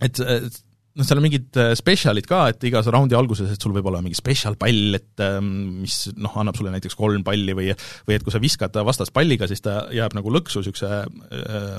[0.00, 0.62] et, et
[0.98, 4.00] noh, seal on mingid äh, spetsialid ka, et igas raundi alguses, et sul võib olla
[4.02, 5.50] mingi spetsial pall, et ähm,
[5.84, 7.70] mis noh, annab sulle näiteks kolm palli või
[8.08, 11.78] või et kui sa viskad vastast palliga, siis ta jääb nagu lõksu niisuguse äh,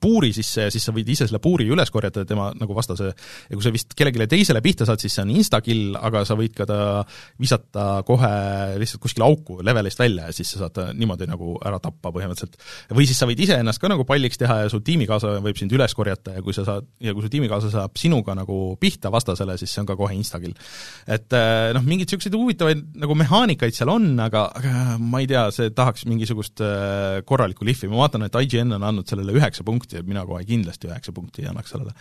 [0.00, 3.56] puuri sisse ja siis sa võid ise selle puuri üles korjata tema nagu vastase ja
[3.56, 6.68] kui sa vist kellelegi teisele pihta saad, siis see on insta-kill, aga sa võid ka
[6.68, 6.80] ta
[7.40, 8.32] visata kohe
[8.80, 12.60] lihtsalt kuskile auku levelist välja ja siis sa saad ta niimoodi nagu ära tappa põhimõtteliselt.
[12.92, 15.96] või siis sa võid iseennast ka nagu palliks teha ja su tiimikaaslane võib sind üles
[15.96, 19.72] korjata ja kui sa saad, ja kui su tiimikaaslane saab sinuga nagu pihta vastasele, siis
[19.74, 20.54] see on ka kohe instakill.
[21.06, 25.44] et äh, noh, mingeid niisuguseid huvitavaid nagu mehaanikaid seal on, aga, aga ma ei tea,
[25.54, 30.00] see tahaks mingisugust äh, korralikku lihvi, ma vaatan, et IGN on andnud sellele üheksa punkti,
[30.00, 31.94] et mina kohe kindlasti üheksa punkti annaks sellele.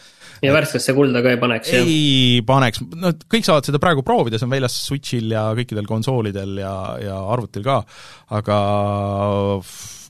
[0.46, 1.88] ja värskesse kulda ka ei paneks, jah?
[1.88, 6.58] ei paneks, no kõik saavad seda praegu proovida, see on väljas Switchil ja kõikidel konsoolidel
[6.62, 7.82] ja, ja arvutil ka,
[8.38, 8.58] aga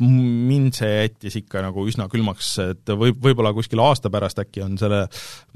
[0.03, 4.77] mind see jättis ikka nagu üsna külmaks, et võib, võib-olla kuskil aasta pärast äkki on
[4.79, 5.05] selle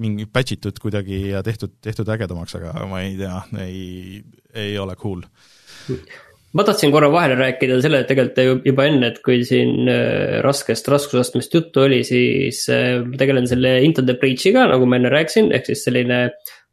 [0.01, 4.21] mingi patch itud kuidagi ja tehtud, tehtud ägedamaks, aga ma ei tea, ei,
[4.57, 5.23] ei ole cool.
[6.57, 11.53] ma tahtsin korra vahele rääkida selle tegelikult juba enne, et kui siin äh, raskest raskusastmest
[11.59, 15.85] juttu oli, siis äh, tegelen selle Into the Breach'iga, nagu ma enne rääkisin, ehk siis
[15.87, 16.25] selline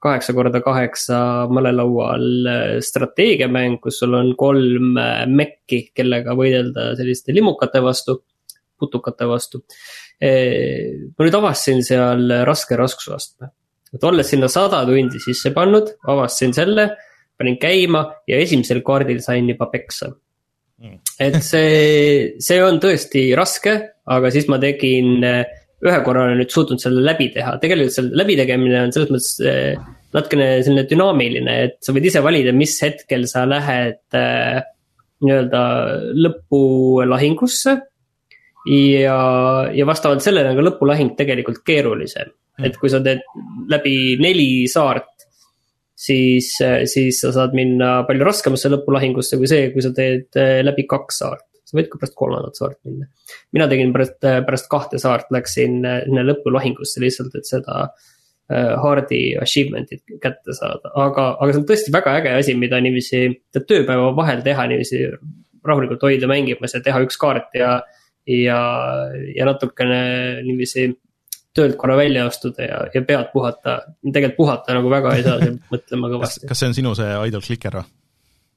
[0.02, 1.20] kaheksa korda kaheksa
[1.50, 4.98] malelaual äh, strateegiamäng, kus sul on kolm
[5.32, 8.20] mekki, kellega võidelda selliste limukate vastu,
[8.78, 9.64] putukate vastu.
[10.18, 13.52] ma nüüd avastasin seal raske raskusastme
[13.94, 16.88] et olles sinna sada tundi sisse pannud, avastasin selle,
[17.38, 20.10] panin käima ja esimesel kaardil sain juba peksa
[20.82, 20.98] mm.
[21.24, 23.76] et see, see on tõesti raske,
[24.08, 25.22] aga siis ma tegin,
[25.86, 29.76] ühe korra olen nüüd suutnud selle läbi teha, tegelikult selle läbitegemine on selles mõttes eh,
[30.16, 34.58] natukene selline dünaamiline, et sa võid ise valida, mis hetkel sa lähed äh,
[35.22, 35.62] nii-öelda
[36.24, 37.76] lõpulahingusse.
[38.68, 39.20] ja,
[39.74, 43.22] ja vastavalt sellele on ka lõpulahing tegelikult keerulisem et kui sa teed
[43.70, 45.26] läbi neli saart,
[45.98, 46.50] siis,
[46.90, 51.22] siis sa saad minna palju raskemasse lõpulahingusse kui see, kui sa teed eh, läbi kaks
[51.22, 51.47] saart.
[51.68, 53.08] Sa võid ka pärast kolmandat saart minna.
[53.56, 59.22] mina tegin pärast, pärast kahte saart läksin eh, sinna lõpulahingusse lihtsalt, et seda eh, Hardi
[59.40, 63.26] achievement'it kätte saada, aga, aga see on tõesti väga äge asi, mida niiviisi
[63.58, 65.04] tööpäeva vahel teha, niiviisi
[65.68, 67.74] rahulikult hoida mängimas ja teha üks kaart ja,
[68.24, 68.62] ja,
[69.36, 70.00] ja natukene
[70.46, 70.88] niiviisi
[71.58, 73.80] töölt korra välja astuda ja, ja pead puhata.
[74.04, 76.46] tegelikult puhata nagu väga ei saa, mõtlema kõvasti.
[76.48, 77.88] kas see on sinu see idle clicker või?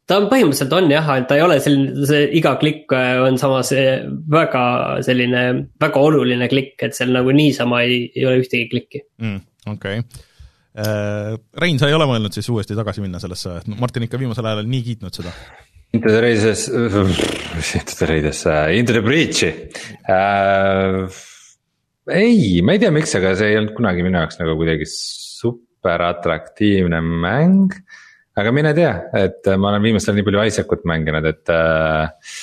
[0.09, 3.39] Ta on põhimõtteliselt on jah, et ta ei ole selline, see iga klikk äh, on
[3.41, 4.63] samas äh, väga
[5.05, 5.45] selline,
[5.81, 9.39] väga oluline klikk, et seal nagu niisama ei, ei ole ühtegi klikki mm,.
[9.75, 10.27] okei okay.
[10.71, 14.63] Äh,, Rein, sa ei ole mõelnud siis uuesti tagasi minna sellesse, Martin ikka viimasel ajal
[14.63, 15.33] on nii kiitnud seda.
[15.91, 18.45] Into the Races, Into the Races,
[18.77, 19.49] Into the Breach'i
[20.07, 21.19] äh,
[22.09, 26.03] ei, ma ei tea, miks, aga see ei olnud kunagi minu jaoks nagu kuidagi super
[26.07, 27.75] atraktiivne mäng.
[28.37, 32.37] Aga mine tea, et ma olen viimastel ajal nii palju Isaacut mänginud, et äh,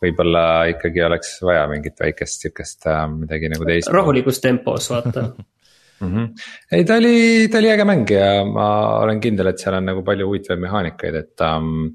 [0.00, 3.92] võib-olla ikkagi oleks vaja mingit väikest sihukest äh, midagi nagu teist.
[3.94, 5.26] rahulikus tempos, vaata
[6.00, 6.08] mm.
[6.08, 6.32] -hmm.
[6.72, 7.14] ei, ta oli,
[7.52, 8.66] ta oli äge mäng ja ma
[9.04, 11.94] olen kindel, et seal on nagu palju huvitavaid mehaanikaid, et um,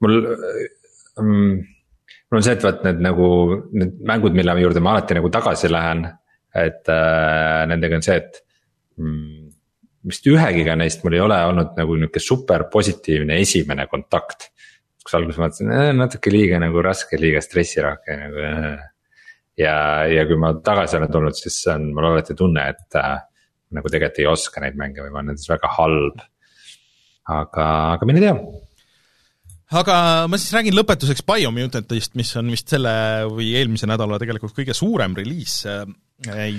[0.00, 0.20] mul
[1.20, 3.30] um, mul on see, et vaat need nagu,
[3.72, 6.06] need mängud, mille juurde ma alati nagu tagasi lähen
[6.54, 8.38] et äh, nendega on see, et
[9.00, 9.43] mm,
[10.08, 14.50] vist ühegiga neist mul ei ole olnud nagu nihuke super positiivne esimene kontakt.
[15.04, 18.84] kus alguses mõtlesin eh,, natuke liiga nagu raske, liiga stressirohke nagu eh..
[19.60, 19.76] ja,
[20.08, 23.16] ja kui ma tagasi olen tulnud, siis on mul alati tunne, et äh,
[23.74, 26.22] nagu tegelikult ei oska neid mänge või ma olen nendes väga halb.
[27.34, 27.66] aga,
[27.96, 28.36] aga mine tea
[29.80, 29.96] aga
[30.30, 32.94] ma siis räägin lõpetuseks Biomutantist, mis on vist selle
[33.32, 35.62] või eelmise nädala tegelikult kõige suurem reliis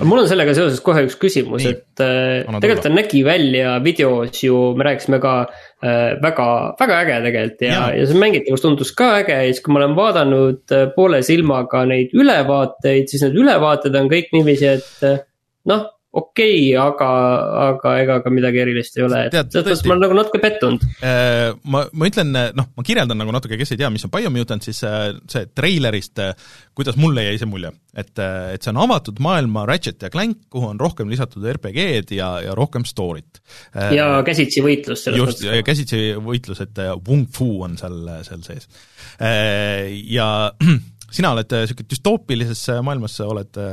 [0.04, 4.58] mul on sellega seoses kohe üks küsimus, et äh, tegelikult ta nägi välja videos ju,
[4.78, 6.48] me rääkisime ka äh, väga,
[6.80, 9.82] väga äge tegelikult ja, ja., ja see mängitavus tundus ka äge ja siis, kui ma
[9.82, 15.24] olen vaadanud äh, poole silmaga neid ülevaateid, siis need ülevaated on kõik niiviisi, et äh,
[15.72, 17.08] noh okei okay,, aga,
[17.70, 20.86] aga ega ka midagi erilist ei ole, et selles mõttes ma olen nagu natuke pettunud.
[21.04, 24.64] Äh, ma, ma ütlen, noh, ma kirjeldan nagu natuke, kes ei tea, mis on Biomutant,
[24.64, 26.32] siis äh, see treilerist, äh,
[26.78, 30.72] kuidas mulle jäi see mulje, et, et see on avatud maailma Ratchet ja Clank, kuhu
[30.72, 33.44] on rohkem lisatud RPG-d ja, ja rohkem story't.
[33.96, 35.52] ja käsitsi võitlus selles just, mõttes.
[35.52, 38.72] just, käsitsi võitlus, et Wung Fu on seal, seal sees.
[40.16, 40.30] Ja
[41.16, 43.64] sina oled niisugune düstoopilises maailmas, oled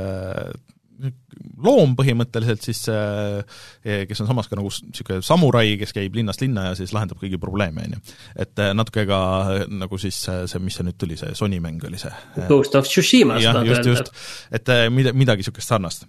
[1.63, 6.69] loom põhimõtteliselt siis, eh, kes on samas ka nagu niisugune samurai, kes käib linnast linna
[6.69, 8.15] ja siis lahendab kõigi probleeme, on ju.
[8.45, 9.19] et eh, natuke ka
[9.55, 12.13] eh, nagu siis see, mis see nüüd tuli, see Sony mäng oli see.
[12.49, 14.11] Ghost of Tsushimast jah, just, just,
[14.53, 16.07] et mida, midagi niisugust sarnast.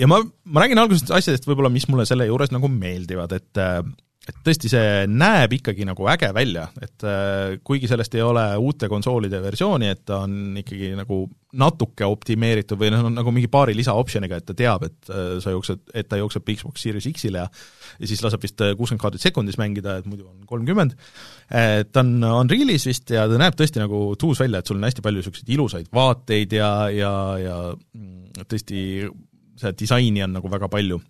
[0.00, 3.60] Ja ma, ma räägin alguses asjadest võib-olla, mis mulle selle juures nagu meeldivad, et
[4.22, 8.86] et tõesti, see näeb ikkagi nagu äge välja, et äh, kuigi sellest ei ole uute
[8.90, 11.24] konsoolide versiooni, et ta on ikkagi nagu
[11.58, 15.82] natuke optimeeritud või noh, nagu mingi paari lisaoptsiooniga, et ta teab, et äh, sa jooksed,
[15.98, 17.48] et ta jookseb Xbox Series X-ile ja
[18.02, 20.94] ja siis laseb vist äh, kuuskümmend kaadrit sekundis mängida, et muidu on kolmkümmend.
[21.50, 25.04] ta on Unrealis vist ja ta näeb tõesti nagu tuus välja, et sul on hästi
[25.04, 27.12] palju niisuguseid ilusaid vaateid ja, ja,
[27.42, 28.84] ja mm, tõesti
[29.62, 31.02] see disaini on nagu väga palju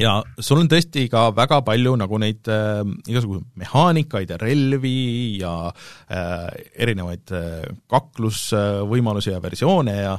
[0.00, 4.96] ja sul on tõesti ka väga palju nagu neid äh, igasugu mehaanikaid ja relvi
[5.40, 10.16] ja äh, erinevaid äh, kaklusvõimalusi ja versioone ja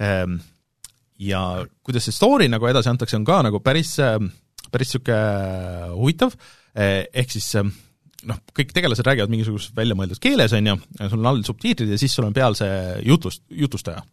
[0.00, 0.26] äh,
[1.18, 1.42] ja
[1.86, 4.18] kuidas see story nagu edasi antakse, on ka nagu päris äh,,
[4.72, 6.36] päris niisugune huvitav.
[6.76, 7.70] Äh,, ehk siis äh,
[8.28, 10.76] noh, kõik tegelased räägivad mingisuguses väljamõeldud keeles, on ju,
[11.06, 12.76] sul on all subtiitrid ja siis sul on peal see
[13.06, 14.04] jutlust, jutustaja.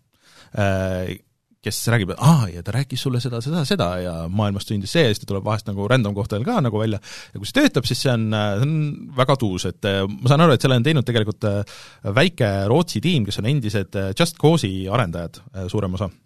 [0.53, 1.15] Äh,
[1.63, 5.05] kes räägib, et aa, ja ta rääkis sulle seda, seda, seda ja maailmast sündis see
[5.05, 6.99] ja siis ta tuleb vahest nagu random kohtadel ka nagu välja.
[7.33, 8.75] Ja kui see töötab, siis see on, see on
[9.17, 11.77] väga tuus, et eh, ma saan aru, et selle on teinud tegelikult eh,
[12.19, 15.41] väike Rootsi tiim, kes on endised Just Cause'i arendajad,
[15.71, 16.11] suurem osa.
[16.11, 16.22] Äh,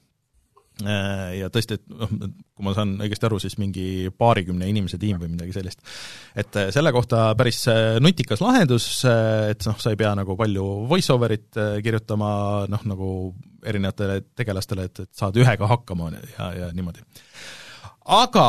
[0.84, 2.12] ja tõesti, et noh,
[2.58, 5.82] kui ma saan õigesti aru, siis mingi paarikümne inimese tiim või midagi sellist.
[6.38, 10.66] et äh, selle kohta päris äh, nutikas lahendus, et noh, sa ei pea nagu palju
[10.92, 12.32] voice-over'it kirjutama
[12.70, 13.12] noh, nagu
[13.68, 17.02] erinevatele tegelastele, et, et saad ühega hakkama ja, ja niimoodi.
[18.06, 18.48] aga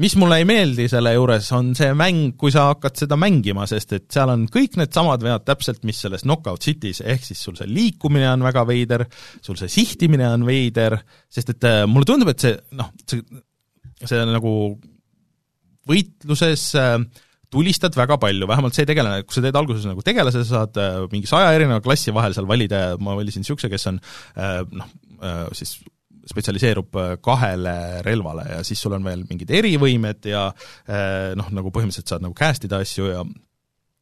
[0.00, 3.96] mis mulle ei meeldi selle juures, on see mäng, kui sa hakkad seda mängima, sest
[3.98, 7.68] et seal on kõik needsamad vead täpselt, mis selles Knockout City's, ehk siis sul see
[7.68, 9.04] liikumine on väga veider,
[9.44, 10.96] sul see sihtimine on veider,
[11.32, 13.20] sest et äh, mulle tundub, et see noh, see,
[14.00, 14.54] see nagu
[15.90, 16.96] võitluses äh,
[17.52, 21.00] tulistad väga palju, vähemalt see tegelane, kui sa teed alguses nagu tegelase, sa saad äh,
[21.12, 24.00] mingi saja erineva klassi vahel seal valida ja ma valisin niisuguse, kes on
[24.72, 24.94] noh,
[25.52, 25.76] siis
[26.30, 27.76] spetsialiseerub äh, kahele
[28.06, 32.36] relvale ja siis sul on veel mingid erivõimed ja äh, noh, nagu põhimõtteliselt saad nagu
[32.38, 33.24] cast ida asju ja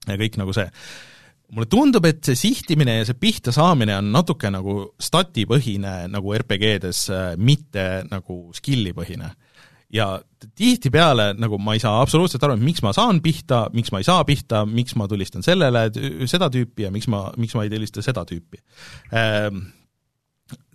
[0.09, 0.67] ja kõik nagu see.
[1.51, 7.07] mulle tundub, et see sihtimine ja see pihta saamine on natuke nagu statipõhine nagu RPG-des,
[7.11, 9.33] äh, mitte nagu skill'i põhine
[9.91, 10.21] ja
[10.57, 14.07] tihtipeale nagu ma ei saa absoluutselt aru, et miks ma saan pihta, miks ma ei
[14.07, 15.89] saa pihta, miks ma tulistan sellele,
[16.31, 18.63] seda tüüpi ja miks ma, miks ma ei tulista seda tüüpi
[19.11, 19.65] ähm,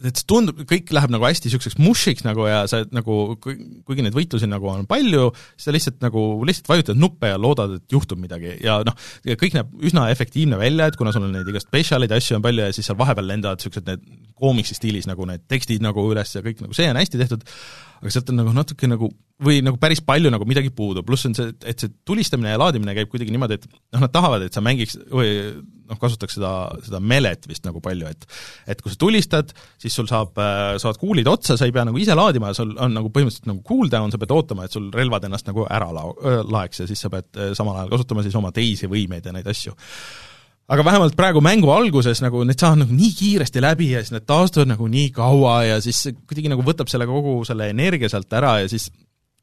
[0.05, 4.15] et see tundub, kõik läheb nagu hästi niisuguseks mušiks nagu ja sa nagu, kuigi neid
[4.15, 5.29] võitlusi nagu on palju,
[5.61, 8.57] sa lihtsalt nagu, lihtsalt vajutad nuppe ja loodad, et juhtub midagi.
[8.63, 12.19] Ja noh, kõik näeb üsna efektiivne välja, et kuna sul on neid igast spetsialid ja
[12.21, 15.83] asju on palju ja siis seal vahepeal lendavad niisugused need koomiksi stiilis nagu need tekstid
[15.83, 17.45] nagu üles ja kõik nagu see on hästi tehtud,
[18.01, 19.11] aga sealt on nagu natuke nagu
[19.45, 22.93] või nagu päris palju nagu midagi puudu, pluss on see, et see tulistamine ja laadimine
[22.95, 25.33] käib kuidagi niimoodi, et noh, nad tahavad, et sa mängiks või
[25.89, 26.51] noh, kasutaks seda,
[26.85, 28.23] seda melet vist nagu palju, et
[28.71, 29.51] et kui sa tulistad,
[29.81, 30.39] siis sul saab,
[30.79, 33.59] saavad kuulid otsa, sa ei pea nagu ise laadima ja sul on nagu põhimõtteliselt nagu
[33.67, 36.15] cooldown, sa pead ootama, et sul relvad ennast nagu ära lao-,
[36.55, 39.75] laeks ja siis sa pead samal ajal kasutama siis oma teisi võimeid ja neid asju
[40.71, 44.25] aga vähemalt praegu mängu alguses nagu need saavad nagu nii kiiresti läbi ja siis need
[44.29, 48.59] taastuvad nagu nii kaua ja siis kuidagi nagu võtab selle kogu selle energia sealt ära
[48.63, 48.89] ja siis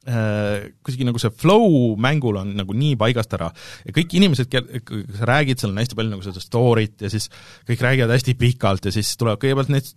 [0.03, 3.47] kuidagi nagu see flow mängul on nagu nii paigast ära
[3.85, 7.29] ja kõik inimesed, kellega sa räägid, seal on hästi palju nagu seda story't ja siis
[7.69, 9.93] kõik räägivad hästi pikalt ja siis tulevad kõigepealt need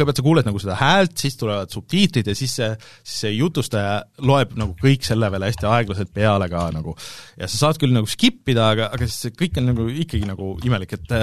[0.00, 2.70] kõigepealt sa kuuled nagu seda häält, siis tulevad subtiitrid ja siis see,
[3.04, 6.96] siis see jutustaja loeb nagu kõik selle veel hästi aeglaselt peale ka nagu.
[7.36, 10.28] ja sa saad küll nagu skip ida, aga, aga siis see kõik on nagu ikkagi
[10.28, 11.16] nagu imelik, et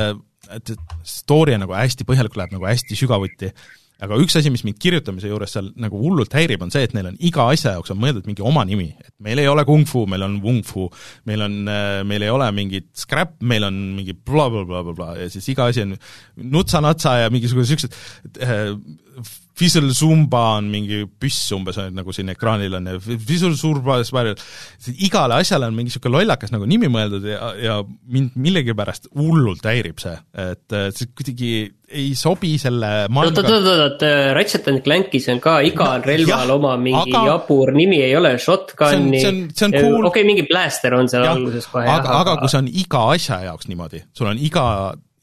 [0.53, 3.51] et, et story on nagu hästi põhjalik, läheb nagu hästi sügavuti
[4.03, 7.09] aga üks asi, mis mind kirjutamise juures seal nagu hullult häirib, on see, et neil
[7.11, 8.89] on iga asja jaoks on mõeldud mingi oma nimi.
[9.01, 10.87] et meil ei ole kung fu, meil on wung fu,
[11.29, 15.09] meil on, äh, meil ei ole mingit scrap, meil on mingi blablabla bla, bla, bla,
[15.23, 15.97] ja siis iga asi on
[16.37, 19.05] nutsa-natsa ja mingisugused niisugused
[19.57, 23.97] Fizzle Zumba on mingi püss umbes, nagu siin ekraanil on ja Fizzle Zumba,
[24.93, 27.79] igale asjale on mingi niisugune lollakas nagu nimi mõeldud ja, ja
[28.13, 30.13] mind millegipärast hullult häirib see,
[30.43, 31.51] et see kuidagi
[31.87, 36.43] ei sobi selle oot, oot, oot, oot, Ratchet and Clankis on ka igal no, relval
[36.43, 37.23] jah, oma mingi aga...
[37.31, 39.23] jabur nimi, ei ole shotgun'i,
[39.63, 40.09] cool.
[40.11, 41.87] okei mingi blaster on seal ja, alguses kohe.
[41.87, 44.67] aga, aga, aga kui see on iga asja jaoks niimoodi, sul on iga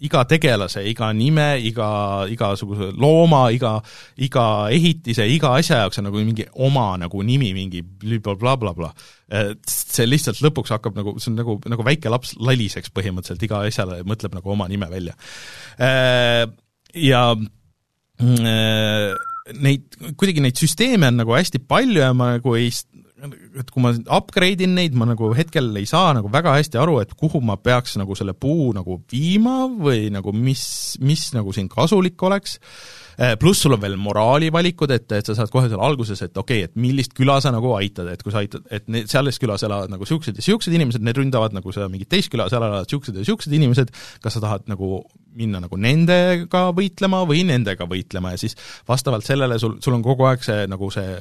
[0.02, 1.88] iga tegelase, iga nime, iga,
[2.30, 3.76] igasuguse looma, iga,
[4.26, 8.90] iga ehitise, iga asja jaoks on nagu mingi oma nagu nimi, mingi blablabla bla, bla.
[9.30, 13.62] et see lihtsalt lõpuks hakkab nagu, see on nagu, nagu väike laps laliseks põhimõtteliselt, iga
[13.68, 15.14] asjale mõtleb nagu oma nime välja.
[15.78, 16.42] Äh,
[16.98, 19.14] ja mm, äh,
[19.60, 19.86] neid,
[20.18, 22.70] kuidagi neid süsteeme on nagu hästi palju ja ma nagu ei
[23.32, 26.98] et kui ma upgrade in neid, ma nagu hetkel ei saa nagu väga hästi aru,
[27.02, 30.64] et kuhu ma peaks nagu selle puu nagu viima või nagu mis,
[31.04, 32.58] mis nagu siin kasulik oleks,
[33.16, 36.64] eh, pluss sul on veel moraalivalikud, et, et sa saad kohe seal alguses, et okei
[36.64, 39.64] okay,, et millist küla sa nagu aitad, et kui sa aitad, et need, selles külas
[39.66, 42.88] elavad nagu niisugused ja niisugused inimesed, need ründavad nagu seda mingit teist küla, seal elavad
[42.88, 43.94] niisugused ja niisugused inimesed,
[44.24, 48.34] kas sa tahad nagu minna nagu nendega võitlema või nendega võitlema?
[48.34, 48.54] Ja siis
[48.88, 51.16] vastavalt sellele sul, sul on kogu aeg see nagu see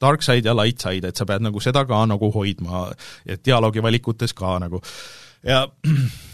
[0.00, 2.88] dark side ja light side, et sa pead nagu seda ka nagu hoidma,
[3.26, 4.82] et dialoogi valikutes ka nagu.
[5.46, 5.66] Ja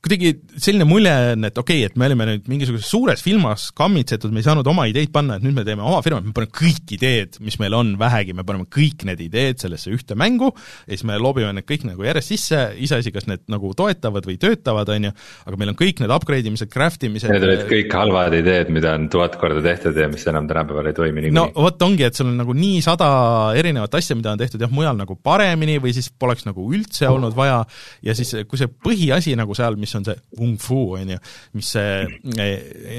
[0.00, 4.32] kuidagi selline mulje on, et okei okay,, et me olime nüüd mingisuguses suures firmas kammitsetud,
[4.32, 6.94] me ei saanud oma ideid panna, et nüüd me teeme oma firma, me paneme kõik
[6.96, 11.04] ideed, mis meil on vähegi, me paneme kõik need ideed sellesse ühte mängu ja siis
[11.08, 15.10] me loobime need kõik nagu järjest sisse, iseasi, kas need nagu toetavad või töötavad, on
[15.10, 15.12] ju,
[15.48, 18.94] aga meil on kõik need upgrade imised, craft imised Need olid kõik halvad ideed, mida
[18.96, 21.36] on tuhat korda tehtud ja mis enam tänapäeval ei toimi niikuinii.
[21.36, 23.10] no vot ongi, et sul on nagu nii sada
[23.58, 27.36] erinevat asja, mida on tehtud jah, mujal nagu paremini või siis poleks nagu üldse olnud
[27.36, 27.62] vaja
[28.06, 31.18] ja siis, kui see põhiasi nagu seal, mis on see kung fu, on ju,
[31.58, 32.08] mis eh,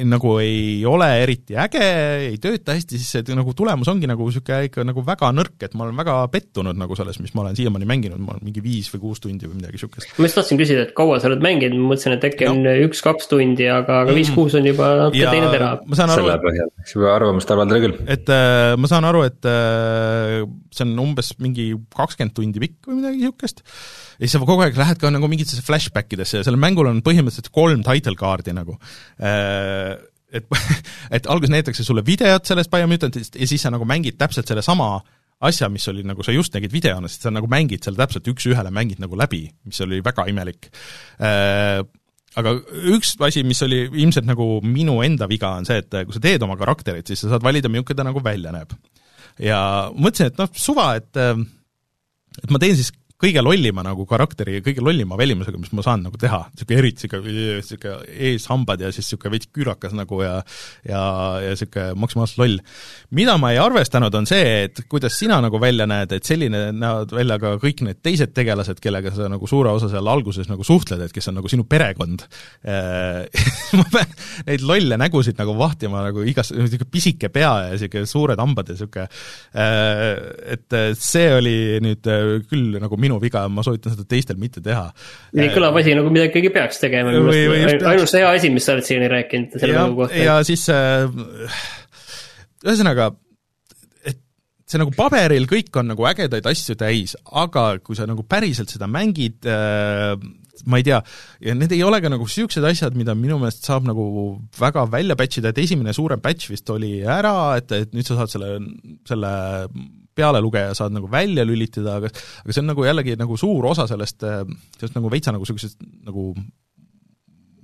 [0.07, 1.83] nagu ei ole eriti äge,
[2.29, 5.75] ei tööta hästi, siis see nagu tulemus ongi nagu niisugune ikka nagu väga nõrk, et
[5.77, 8.91] ma olen väga pettunud nagu selles, mis ma olen siiamaani mänginud, ma olen mingi viis
[8.93, 10.13] või kuus tundi või midagi niisugust.
[10.17, 13.31] ma just tahtsin küsida, et kaua sa oled mänginud, ma mõtlesin, et äkki on üks-kaks
[13.31, 15.71] tundi, aga, aga viis-kuus on juba natuke teine tera.
[16.03, 17.97] selle põhjal, eks juba arvamust avaldada küll.
[18.17, 20.41] et äh, ma saan aru, et äh,
[20.71, 23.65] see on umbes mingi kakskümmend tundi pikk või midagi niisugust
[24.21, 27.01] ja siis sa kogu aeg lähed ka nagu mingitesse flashback idesse ja sellel mängul on
[27.05, 28.77] põhimõtteliselt kolm title card'i nagu
[29.17, 29.95] äh,
[30.31, 30.45] et,
[31.17, 34.93] et alguses näidatakse sulle videot sellest Biomutantist ja siis sa nagu mängid täpselt sellesama
[35.41, 38.69] asja, mis oli nagu sa just nägid videona, siis sa nagu mängid seal täpselt üks-ühele,
[38.73, 40.69] mängid nagu läbi, mis oli väga imelik
[41.17, 41.81] äh,
[42.39, 42.53] aga
[42.93, 46.45] üks asi, mis oli ilmselt nagu minu enda viga, on see, et kui sa teed
[46.45, 48.71] oma karakterit, siis sa saad valida, milline ta nagu välja näeb.
[49.41, 49.59] ja
[49.91, 51.19] mõtlesin, et noh, suva, et
[52.39, 56.05] et ma teen siis kõige lollima nagu karakteri ja kõige lollima välimusega, mis ma saan
[56.07, 60.33] nagu teha, niisugune eriti niisugune, niisugune eeshambad ja siis niisugune veits küürakas nagu ja
[60.87, 61.01] ja,
[61.43, 62.57] ja niisugune maksimaalselt loll.
[63.17, 67.13] mida ma ei arvestanud, on see, et kuidas sina nagu välja näed, et selline näevad
[67.15, 71.03] välja ka kõik need teised tegelased, kellega sa nagu suure osa seal alguses nagu suhtled,
[71.05, 72.25] et kes on nagu sinu perekond
[73.79, 74.17] ma pean
[74.47, 78.77] neid lolle nägusid nagu vahtima nagu igas, niisugune pisike pea ja niisugune suured hambad ja
[78.77, 79.07] niisugune
[80.51, 82.07] et see oli nüüd
[82.49, 84.87] küll nagu minu minu viga, ma soovitan seda teistel mitte teha.
[85.37, 89.11] nii kõlab asi nagu mida ikkagi peaks tegema, ainus hea asi, mis sa oled siiani
[89.11, 90.21] rääkinud selle mängu kohta.
[90.21, 91.07] ja siis äh,
[92.63, 93.11] ühesõnaga,
[94.07, 94.19] et
[94.69, 98.89] see nagu paberil kõik on nagu ägedaid asju täis, aga kui sa nagu päriselt seda
[98.91, 100.15] mängid äh,,
[100.69, 100.99] ma ei tea,
[101.41, 104.03] ja need ei ole ka nagu niisugused asjad, mida minu meelest saab nagu
[104.59, 108.19] väga välja patch ida, et esimene suurem patch vist oli ära, et, et nüüd sa
[108.19, 108.53] saad selle,
[109.09, 109.33] selle
[110.21, 114.25] pealelugeja saad nagu välja lülitada, aga aga see on nagu jällegi nagu suur osa sellest,
[114.77, 116.29] sellest nagu veitsa nagu niisugusest nagu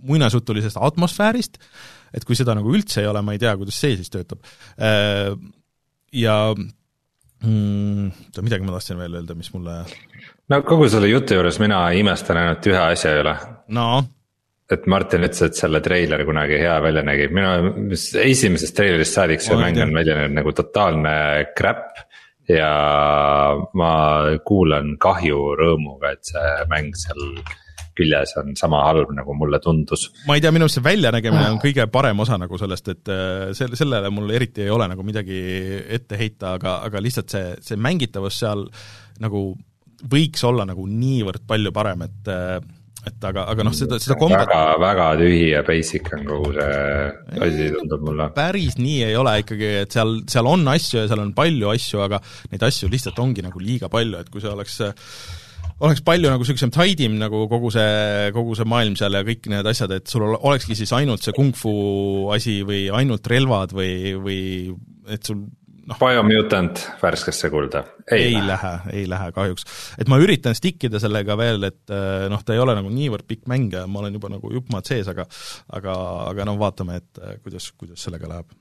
[0.08, 1.58] muinasjutulisest atmosfäärist,
[2.16, 4.44] et kui seda nagu üldse ei ole, ma ei tea, kuidas see siis töötab.
[6.16, 8.12] Ja mm,
[8.42, 9.82] midagi ma tahtsin veel öelda, mis mulle
[10.52, 13.36] no kogu selle jutu juures mina imestan ainult ühe asja üle.
[13.76, 13.90] no?
[14.72, 17.86] et Martin ütles, et selle treiler kunagi hea välja nägi, minu
[18.24, 21.14] esimesest treilerist saadik see mäng on välja näinud nagu totaalne
[21.58, 22.02] crap
[22.52, 22.74] ja
[23.78, 23.94] ma
[24.48, 27.24] kuulan kahju rõõmuga, et see mäng seal
[27.98, 30.08] küljes on sama halb, nagu mulle tundus.
[30.28, 33.50] ma ei tea, minu arust see väljanägemine on kõige parem osa nagu sellest, et äh,
[33.58, 35.40] selle, sellele mul eriti ei ole nagu midagi
[35.98, 38.68] ette heita, aga, aga lihtsalt see, see mängitavus seal
[39.24, 39.50] nagu
[40.12, 42.60] võiks olla nagu niivõrd palju parem, et äh,
[43.06, 47.42] et aga, aga noh, seda, seda kombat väga, väga tühi ja basic on kogu see
[47.48, 48.30] asi, tundub mulle.
[48.36, 52.02] päris nii ei ole ikkagi, et seal, seal on asju ja seal on palju asju,
[52.08, 52.22] aga
[52.52, 54.80] neid asju lihtsalt ongi nagu liiga palju, et kui see oleks
[55.78, 59.70] oleks palju nagu niisugusem tidim nagu kogu see, kogu see maailm seal ja kõik need
[59.70, 61.74] asjad, et sul olekski siis ainult see kung-fu
[62.34, 64.42] asi või ainult relvad või, või
[65.14, 65.46] et sul
[65.88, 66.00] noh.
[66.02, 67.84] Biomutant värskesse kulda.
[68.12, 69.68] ei lähe, ei lähe kahjuks.
[70.00, 73.28] et ma üritan stick ida sellega veel, et eh, noh, ta ei ole nagu niivõrd
[73.28, 75.28] pikk mäng ja ma olen juba nagu jupp maad sees, aga
[75.80, 76.00] aga,
[76.32, 78.58] aga noh, vaatame, et eh, kuidas, kuidas sellega läheb.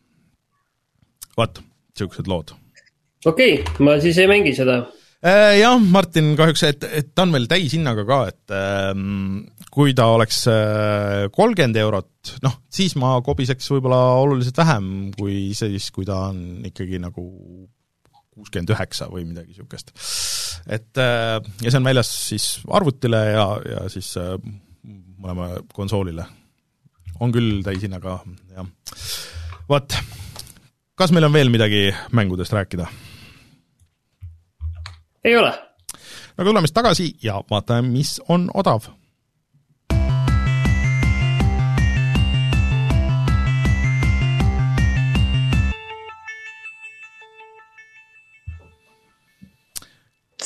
[1.36, 1.60] vot,
[1.94, 2.54] niisugused lood
[3.26, 4.84] okei okay,, ma siis ei mängi seda.
[5.24, 10.10] Äh, jah, Martin kahjuks, et, et ta on veel täishinnaga ka, et ähm, kui ta
[10.12, 16.26] oleks äh, kolmkümmend eurot, noh, siis ma kobiseks võib-olla oluliselt vähem kui siis, kui ta
[16.28, 17.24] on ikkagi nagu
[18.36, 19.94] kuuskümmend üheksa või midagi niisugust.
[20.68, 24.12] et äh, ja see on väljas siis arvutile ja, ja siis
[24.84, 26.28] mõlema konsoolile.
[27.24, 28.20] on küll täishinnaga,
[28.52, 28.68] jah.
[29.72, 29.96] vot,
[30.92, 32.92] kas meil on veel midagi mängudest rääkida?
[35.26, 35.52] Ei ole.
[36.38, 38.86] aga tuleme siis tagasi ja vaatame, mis on odav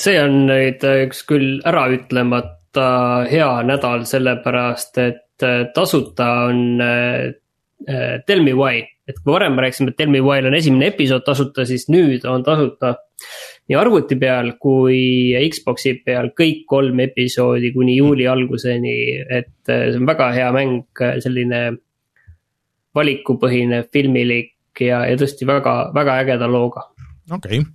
[0.01, 2.87] see on nüüd üks küll äraütlemata
[3.29, 7.35] hea nädal, sellepärast et äh, tasuta on äh,
[7.87, 8.87] äh, Tell me why.
[9.07, 12.25] et kui varem me rääkisime, et Tell me why'l on esimene episood tasuta, siis nüüd
[12.29, 12.95] on tasuta
[13.71, 20.01] nii arvuti peal kui Xbox'i peal kõik kolm episoodi kuni juuli alguseni, et äh, see
[20.01, 21.61] on väga hea mäng, selline
[22.97, 26.89] valikupõhine, filmilik ja, ja tõesti väga, väga ägeda looga.
[27.31, 27.67] okei okay.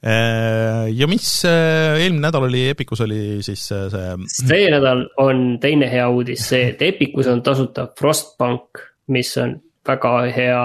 [0.00, 4.14] Äh, ja mis äh, eelmine nädal oli, Epicus oli siis see?
[4.32, 8.80] see nädal on teine hea uudis see, et Epicus on tasuta Frostpunk,
[9.12, 10.62] mis on väga hea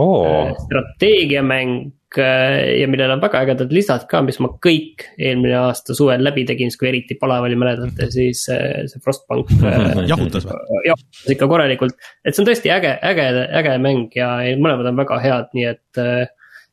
[0.00, 0.54] oh.
[0.64, 6.24] strateegiamäng Äh, ja millel on väga ägedad lisad ka, mis ma kõik eelmine aasta suvel
[6.26, 10.82] läbi tegin, siis kui eriti palav oli, mäletate, siis äh, see Frostpunk äh, jahutas või?
[10.88, 13.30] jahutas ikka korralikult, et see on tõesti äge, äge,
[13.60, 16.24] äge mäng ja mõlemad on väga head, nii et äh,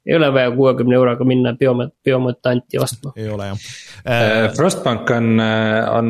[0.08, 3.14] ei ole vaja kuuekümne euroga minna biomut-, biomutanti ostma.
[3.20, 3.68] ei ole jah
[4.08, 4.48] äh,.
[4.58, 5.36] Frostbank on,
[5.92, 6.10] on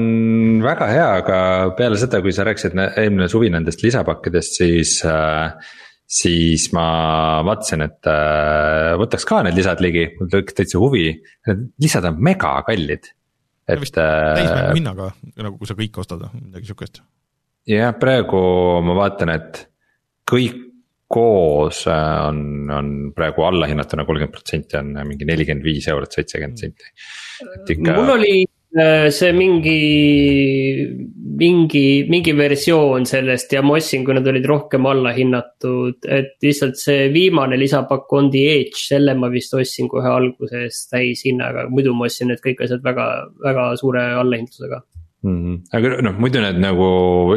[0.63, 1.41] väga hea, aga
[1.75, 5.75] peale seda, kui sa rääkisid eelmine suvi nendest lisapakkidest, siis äh,
[6.07, 6.87] siis ma
[7.45, 11.09] vaatasin, et äh, võtaks ka need lisad ligi, mul tekkis täitsa huvi,
[11.49, 13.11] need lisad on mega kallid.
[13.67, 13.81] et.
[13.83, 17.01] täismängu äh, hinnaga, nagu kui sa kõik ostad, midagi sihukest.
[17.67, 18.39] jah, praegu
[18.87, 19.65] ma vaatan, et
[20.27, 20.63] kõik
[21.11, 26.91] koos äh, on, on praegu allahinnatuna kolmkümmend protsenti on mingi nelikümmend viis eurot, seitsekümmend senti.
[27.75, 27.95] Ikka...
[27.99, 28.33] mul oli
[28.75, 29.77] see mingi,
[31.39, 37.07] mingi, mingi versioon sellest ja ma ostsin, kui nad olid rohkem allahinnatud, et lihtsalt see
[37.13, 42.31] viimane lisapakk On the Edge, selle ma vist ostsin kohe alguses täishinnaga, muidu ma ostsin
[42.31, 43.07] need kõik asjad väga,
[43.43, 44.81] väga suure allahindlusega
[45.23, 45.37] mm.
[45.37, 45.57] -hmm.
[45.79, 46.87] aga noh, muidu need nagu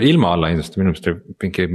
[0.03, 1.11] ilma allahindluseta minu meelest
[1.43, 1.69] mingi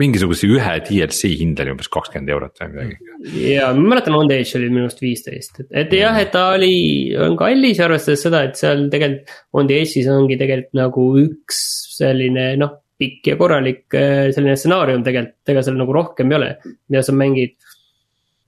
[0.00, 3.14] mingisuguse ühe DLC hind oli umbes kakskümmend eurot või midagi.
[3.52, 6.46] ja ma mäletan, On The Edge oli minu arust viisteist, et, et jah, et ta
[6.56, 6.74] oli,
[7.20, 9.34] on kallis, arvestades seda, et seal tegelikult.
[9.56, 11.60] On The Edge'is ongi tegelikult nagu üks
[11.98, 16.50] selline noh, pikk ja korralik äh, selline stsenaarium tegelikult, ega seal nagu rohkem ei ole.
[16.88, 17.56] mida sa mängid,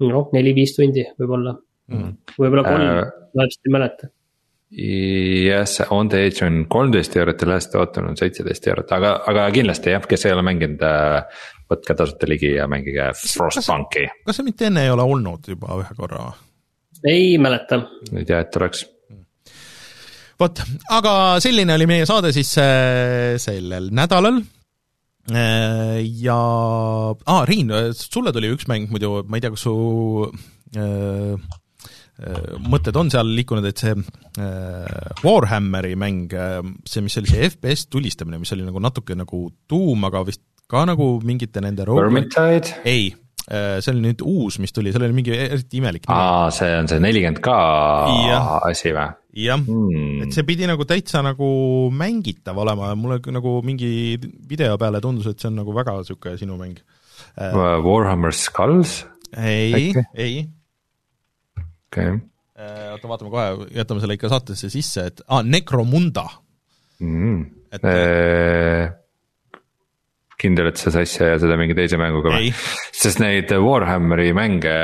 [0.04, 1.54] noh, neli-viis tundi võib-olla
[1.92, 4.12] mm., võib-olla kolm äh,, ma täpselt ei mäleta
[4.72, 9.16] jah, see On The Edge on kolmteist eurot ja Last Autumn on seitseteist eurot, aga,
[9.28, 14.06] aga kindlasti jah, kes ei ole mänginud, äh, võtke tasuta ligi ja mängige Frostpunki.
[14.26, 16.30] kas see mitte enne ei ole olnud juba ühe korra?
[17.04, 17.82] ei mäleta.
[18.16, 18.86] ei tea, et oleks
[20.40, 20.64] vot,
[20.96, 24.40] aga selline oli meie saade siis äh, sellel nädalal
[25.28, 26.40] äh, ja
[27.12, 29.76] ah,, Riin, sulle tuli üks mäng muidu, ma ei tea, kas su
[30.72, 31.36] Äh,
[32.62, 37.88] mõtted on seal liikunud, et see äh, Warhammeri mäng, äh, see, mis oli see FPS
[37.92, 42.78] tulistamine, mis oli nagu natuke nagu tuum, aga vist ka nagu mingite nende Vermintide?
[42.88, 43.10] ei,
[43.42, 46.14] see oli nüüd uus, mis tuli, seal oli mingi eriti imelik nimi.
[46.14, 47.56] aa, see on see nelikümmend K
[48.70, 49.10] asi või?
[49.42, 51.50] jah hmm., et see pidi nagu täitsa nagu
[51.96, 54.16] mängitav olema ja mulle nagu mingi
[54.48, 56.80] video peale tundus, et see on nagu väga niisugune sinu mäng.
[57.36, 59.02] Warhammer Skulls?
[59.36, 60.42] ei, ei
[61.92, 62.16] okay..
[62.62, 66.26] Äh, oota, vaatame kohe, jätame selle ikka saatesse sisse, et aa ah,, Necromunda
[67.00, 67.46] mm..
[67.72, 68.90] et eee
[70.42, 72.50] kindel, et sa sassi ei aja seda mingi teise mänguga või?
[73.02, 74.74] sest neid Warhammeri mänge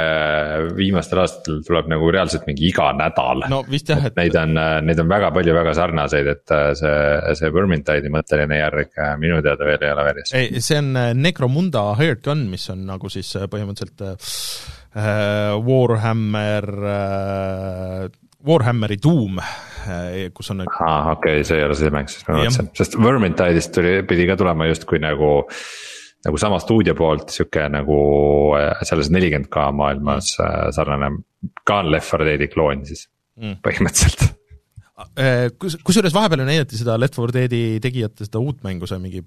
[0.76, 3.44] viimastel aastatel tuleb nagu reaalselt mingi iga nädal.
[3.50, 4.16] no jah, et.
[4.18, 4.56] Neid on,
[4.86, 6.96] neid on väga palju väga sarnaseid, et äh, see,
[7.40, 10.34] see Vermintide'i mõtteline järg äh, minu teada veel ei ole väljas.
[10.38, 14.34] ei, see on Necromunda Hired Gun, mis on nagu siis põhimõtteliselt äh,
[15.64, 18.08] Warhammer äh,
[18.48, 19.38] Warhammeri Doom,
[20.34, 23.72] kus on aa, okei okay,, see ei ole see mäng, siis ma mõtlesin, sest Vermintide'ist
[23.74, 25.30] tuli, pidi ka tulema justkui nagu
[26.26, 27.98] nagu sama stuudio poolt sihuke nagu
[28.86, 30.32] selles nelikümmend K maailmas
[30.74, 31.12] sarnane,
[31.66, 33.06] ka on Left 4 Dead'i kloon siis
[33.38, 33.58] mm.
[33.66, 34.28] põhimõtteliselt
[35.58, 39.24] kus, kusjuures vahepeal ju näidati seda Left 4 Dead'i tegijate seda uut mängu, see mingi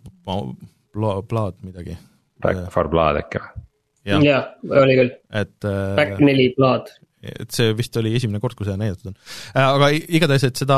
[0.92, 1.96] Blood midagi.
[2.44, 3.71] Back for Blood äkki või?
[4.08, 5.16] Jah ja, oli küll.
[5.42, 6.90] et äh, Back neli Blood.
[7.22, 9.18] et see vist oli esimene kord, kui seda näidatud on.
[9.54, 10.78] Äh, aga igatahes, et seda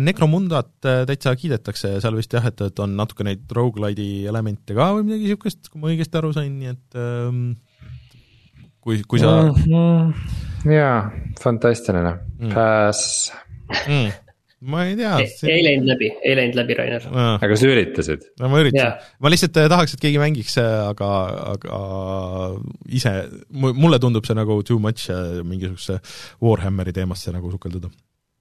[0.00, 4.92] Necromundat täitsa kiidetakse ja seal vist jah, et, et on natuke neid rogu-lite'i elemente ka
[4.96, 7.42] või midagi niisugust, kui ma õigesti aru sain, nii et ähm,
[8.80, 9.66] kui, kui sa mm.
[9.66, 10.72] -hmm.
[10.72, 10.96] jaa,
[11.42, 13.28] fantastiline mm., Pass
[13.84, 14.27] mm
[14.60, 15.52] ma ei tea see....
[15.52, 17.06] ei läinud läbi, ei läinud läbi, Rainer.
[17.38, 18.26] aga sa üritasid?
[18.42, 21.10] no ma üritasin, ma lihtsalt äh, tahaks, et keegi mängiks, äh, aga,
[21.54, 21.78] aga
[22.90, 23.14] ise,
[23.54, 26.00] mulle tundub see nagu too much äh, mingisuguse
[26.42, 27.92] Warhammeri teemasse nagu sukelduda.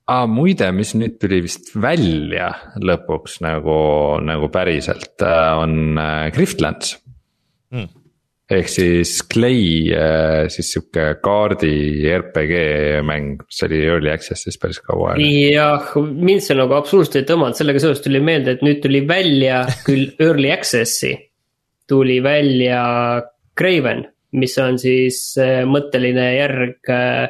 [0.08, 3.78] Aa ah,, muide, mis nüüd tuli vist välja lõpuks nagu,
[4.24, 6.00] nagu päriselt, on
[6.32, 6.96] Griftlands.
[7.76, 8.07] Mm
[8.48, 12.54] ehk siis Clay, äh, siis sihuke kaardi RPG
[13.08, 15.32] mäng, mis oli early access'is päris kaua aega.
[15.52, 19.66] jah, mind see nagu absoluutselt ei tõmmanud, sellega seoses tuli meelde, et nüüd tuli välja
[19.88, 21.16] küll early access'i.
[21.88, 22.84] tuli välja
[23.58, 24.06] Craven,
[24.40, 27.28] mis on siis äh, mõtteline järg äh,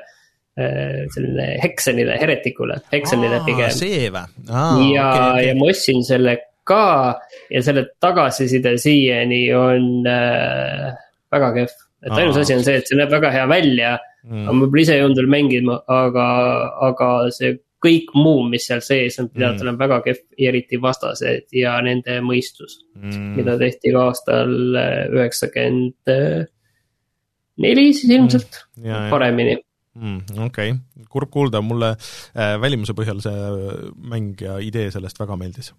[0.57, 3.73] selline Hexenile, Heretikule, Hexenile pigem.
[3.73, 4.29] see või?
[4.49, 5.43] ja okay,, okay.
[5.49, 6.37] ja ma ostsin selle
[6.67, 7.17] ka
[7.49, 10.95] ja selle tagasiside siiani on äh,
[11.37, 11.77] väga kehv.
[12.05, 13.95] et ainus asi on see, et see näeb väga hea välja
[14.25, 16.27] mm., ma võib-olla ise olnud veel mängima, aga,
[16.89, 19.65] aga see kõik muu, mis seal sees on, pidanud mm.
[19.65, 23.33] olema väga kehv, eriti vastased ja nende mõistus mm..
[23.37, 26.13] mida tehti ka aastal äh, üheksakümmend
[27.63, 30.39] neli siis ilmselt mm., paremini mm,.
[30.47, 33.51] okei okay., kurb kuulda, mulle äh, välimuse põhjal see
[34.13, 35.73] mäng ja idee sellest väga meeldis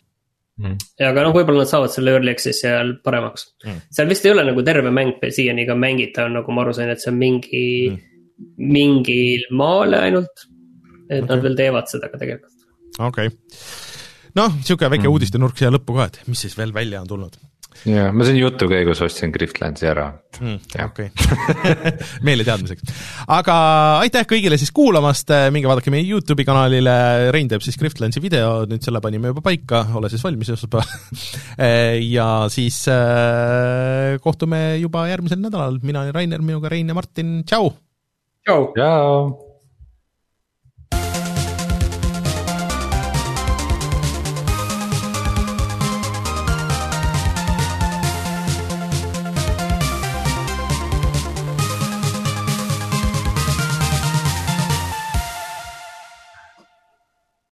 [0.59, 0.77] mm..
[1.09, 3.81] aga noh, võib-olla nad saavad selle early access'i ajal paremaks mm..
[3.95, 7.03] seal vist ei ole nagu terve mäng siiani ka mängitav, nagu ma aru sain, et
[7.03, 8.07] see on mingi mm.,
[8.79, 10.47] mingil maal ainult.
[11.09, 11.29] et okay.
[11.31, 12.55] nad veel teevad seda ka tegelikult.
[12.99, 13.37] okei okay.,
[14.39, 15.15] noh, niisugune väike mm.
[15.15, 17.39] uudistenurk siia lõppu ka, et mis siis veel välja on tulnud
[17.87, 20.09] ja ma siin jutu käigus ostsin Griftlandsi ära
[20.41, 20.59] mm,.
[20.85, 21.93] okei okay.
[22.27, 22.93] meile teadmiseks.
[23.31, 23.57] aga
[24.03, 26.99] aitäh kõigile siis kuulamast, minge vaadake meie Youtube'i kanalile,
[27.35, 30.87] Rein teeb siis Griftlandsi video, nüüd selle panime juba paika, ole siis valmis esmaspäeval
[32.19, 37.75] ja siis äh, kohtume juba järgmisel nädalal, mina olen Rainer, minuga Rein ja Martin, tšau!
[38.75, 39.48] tšau!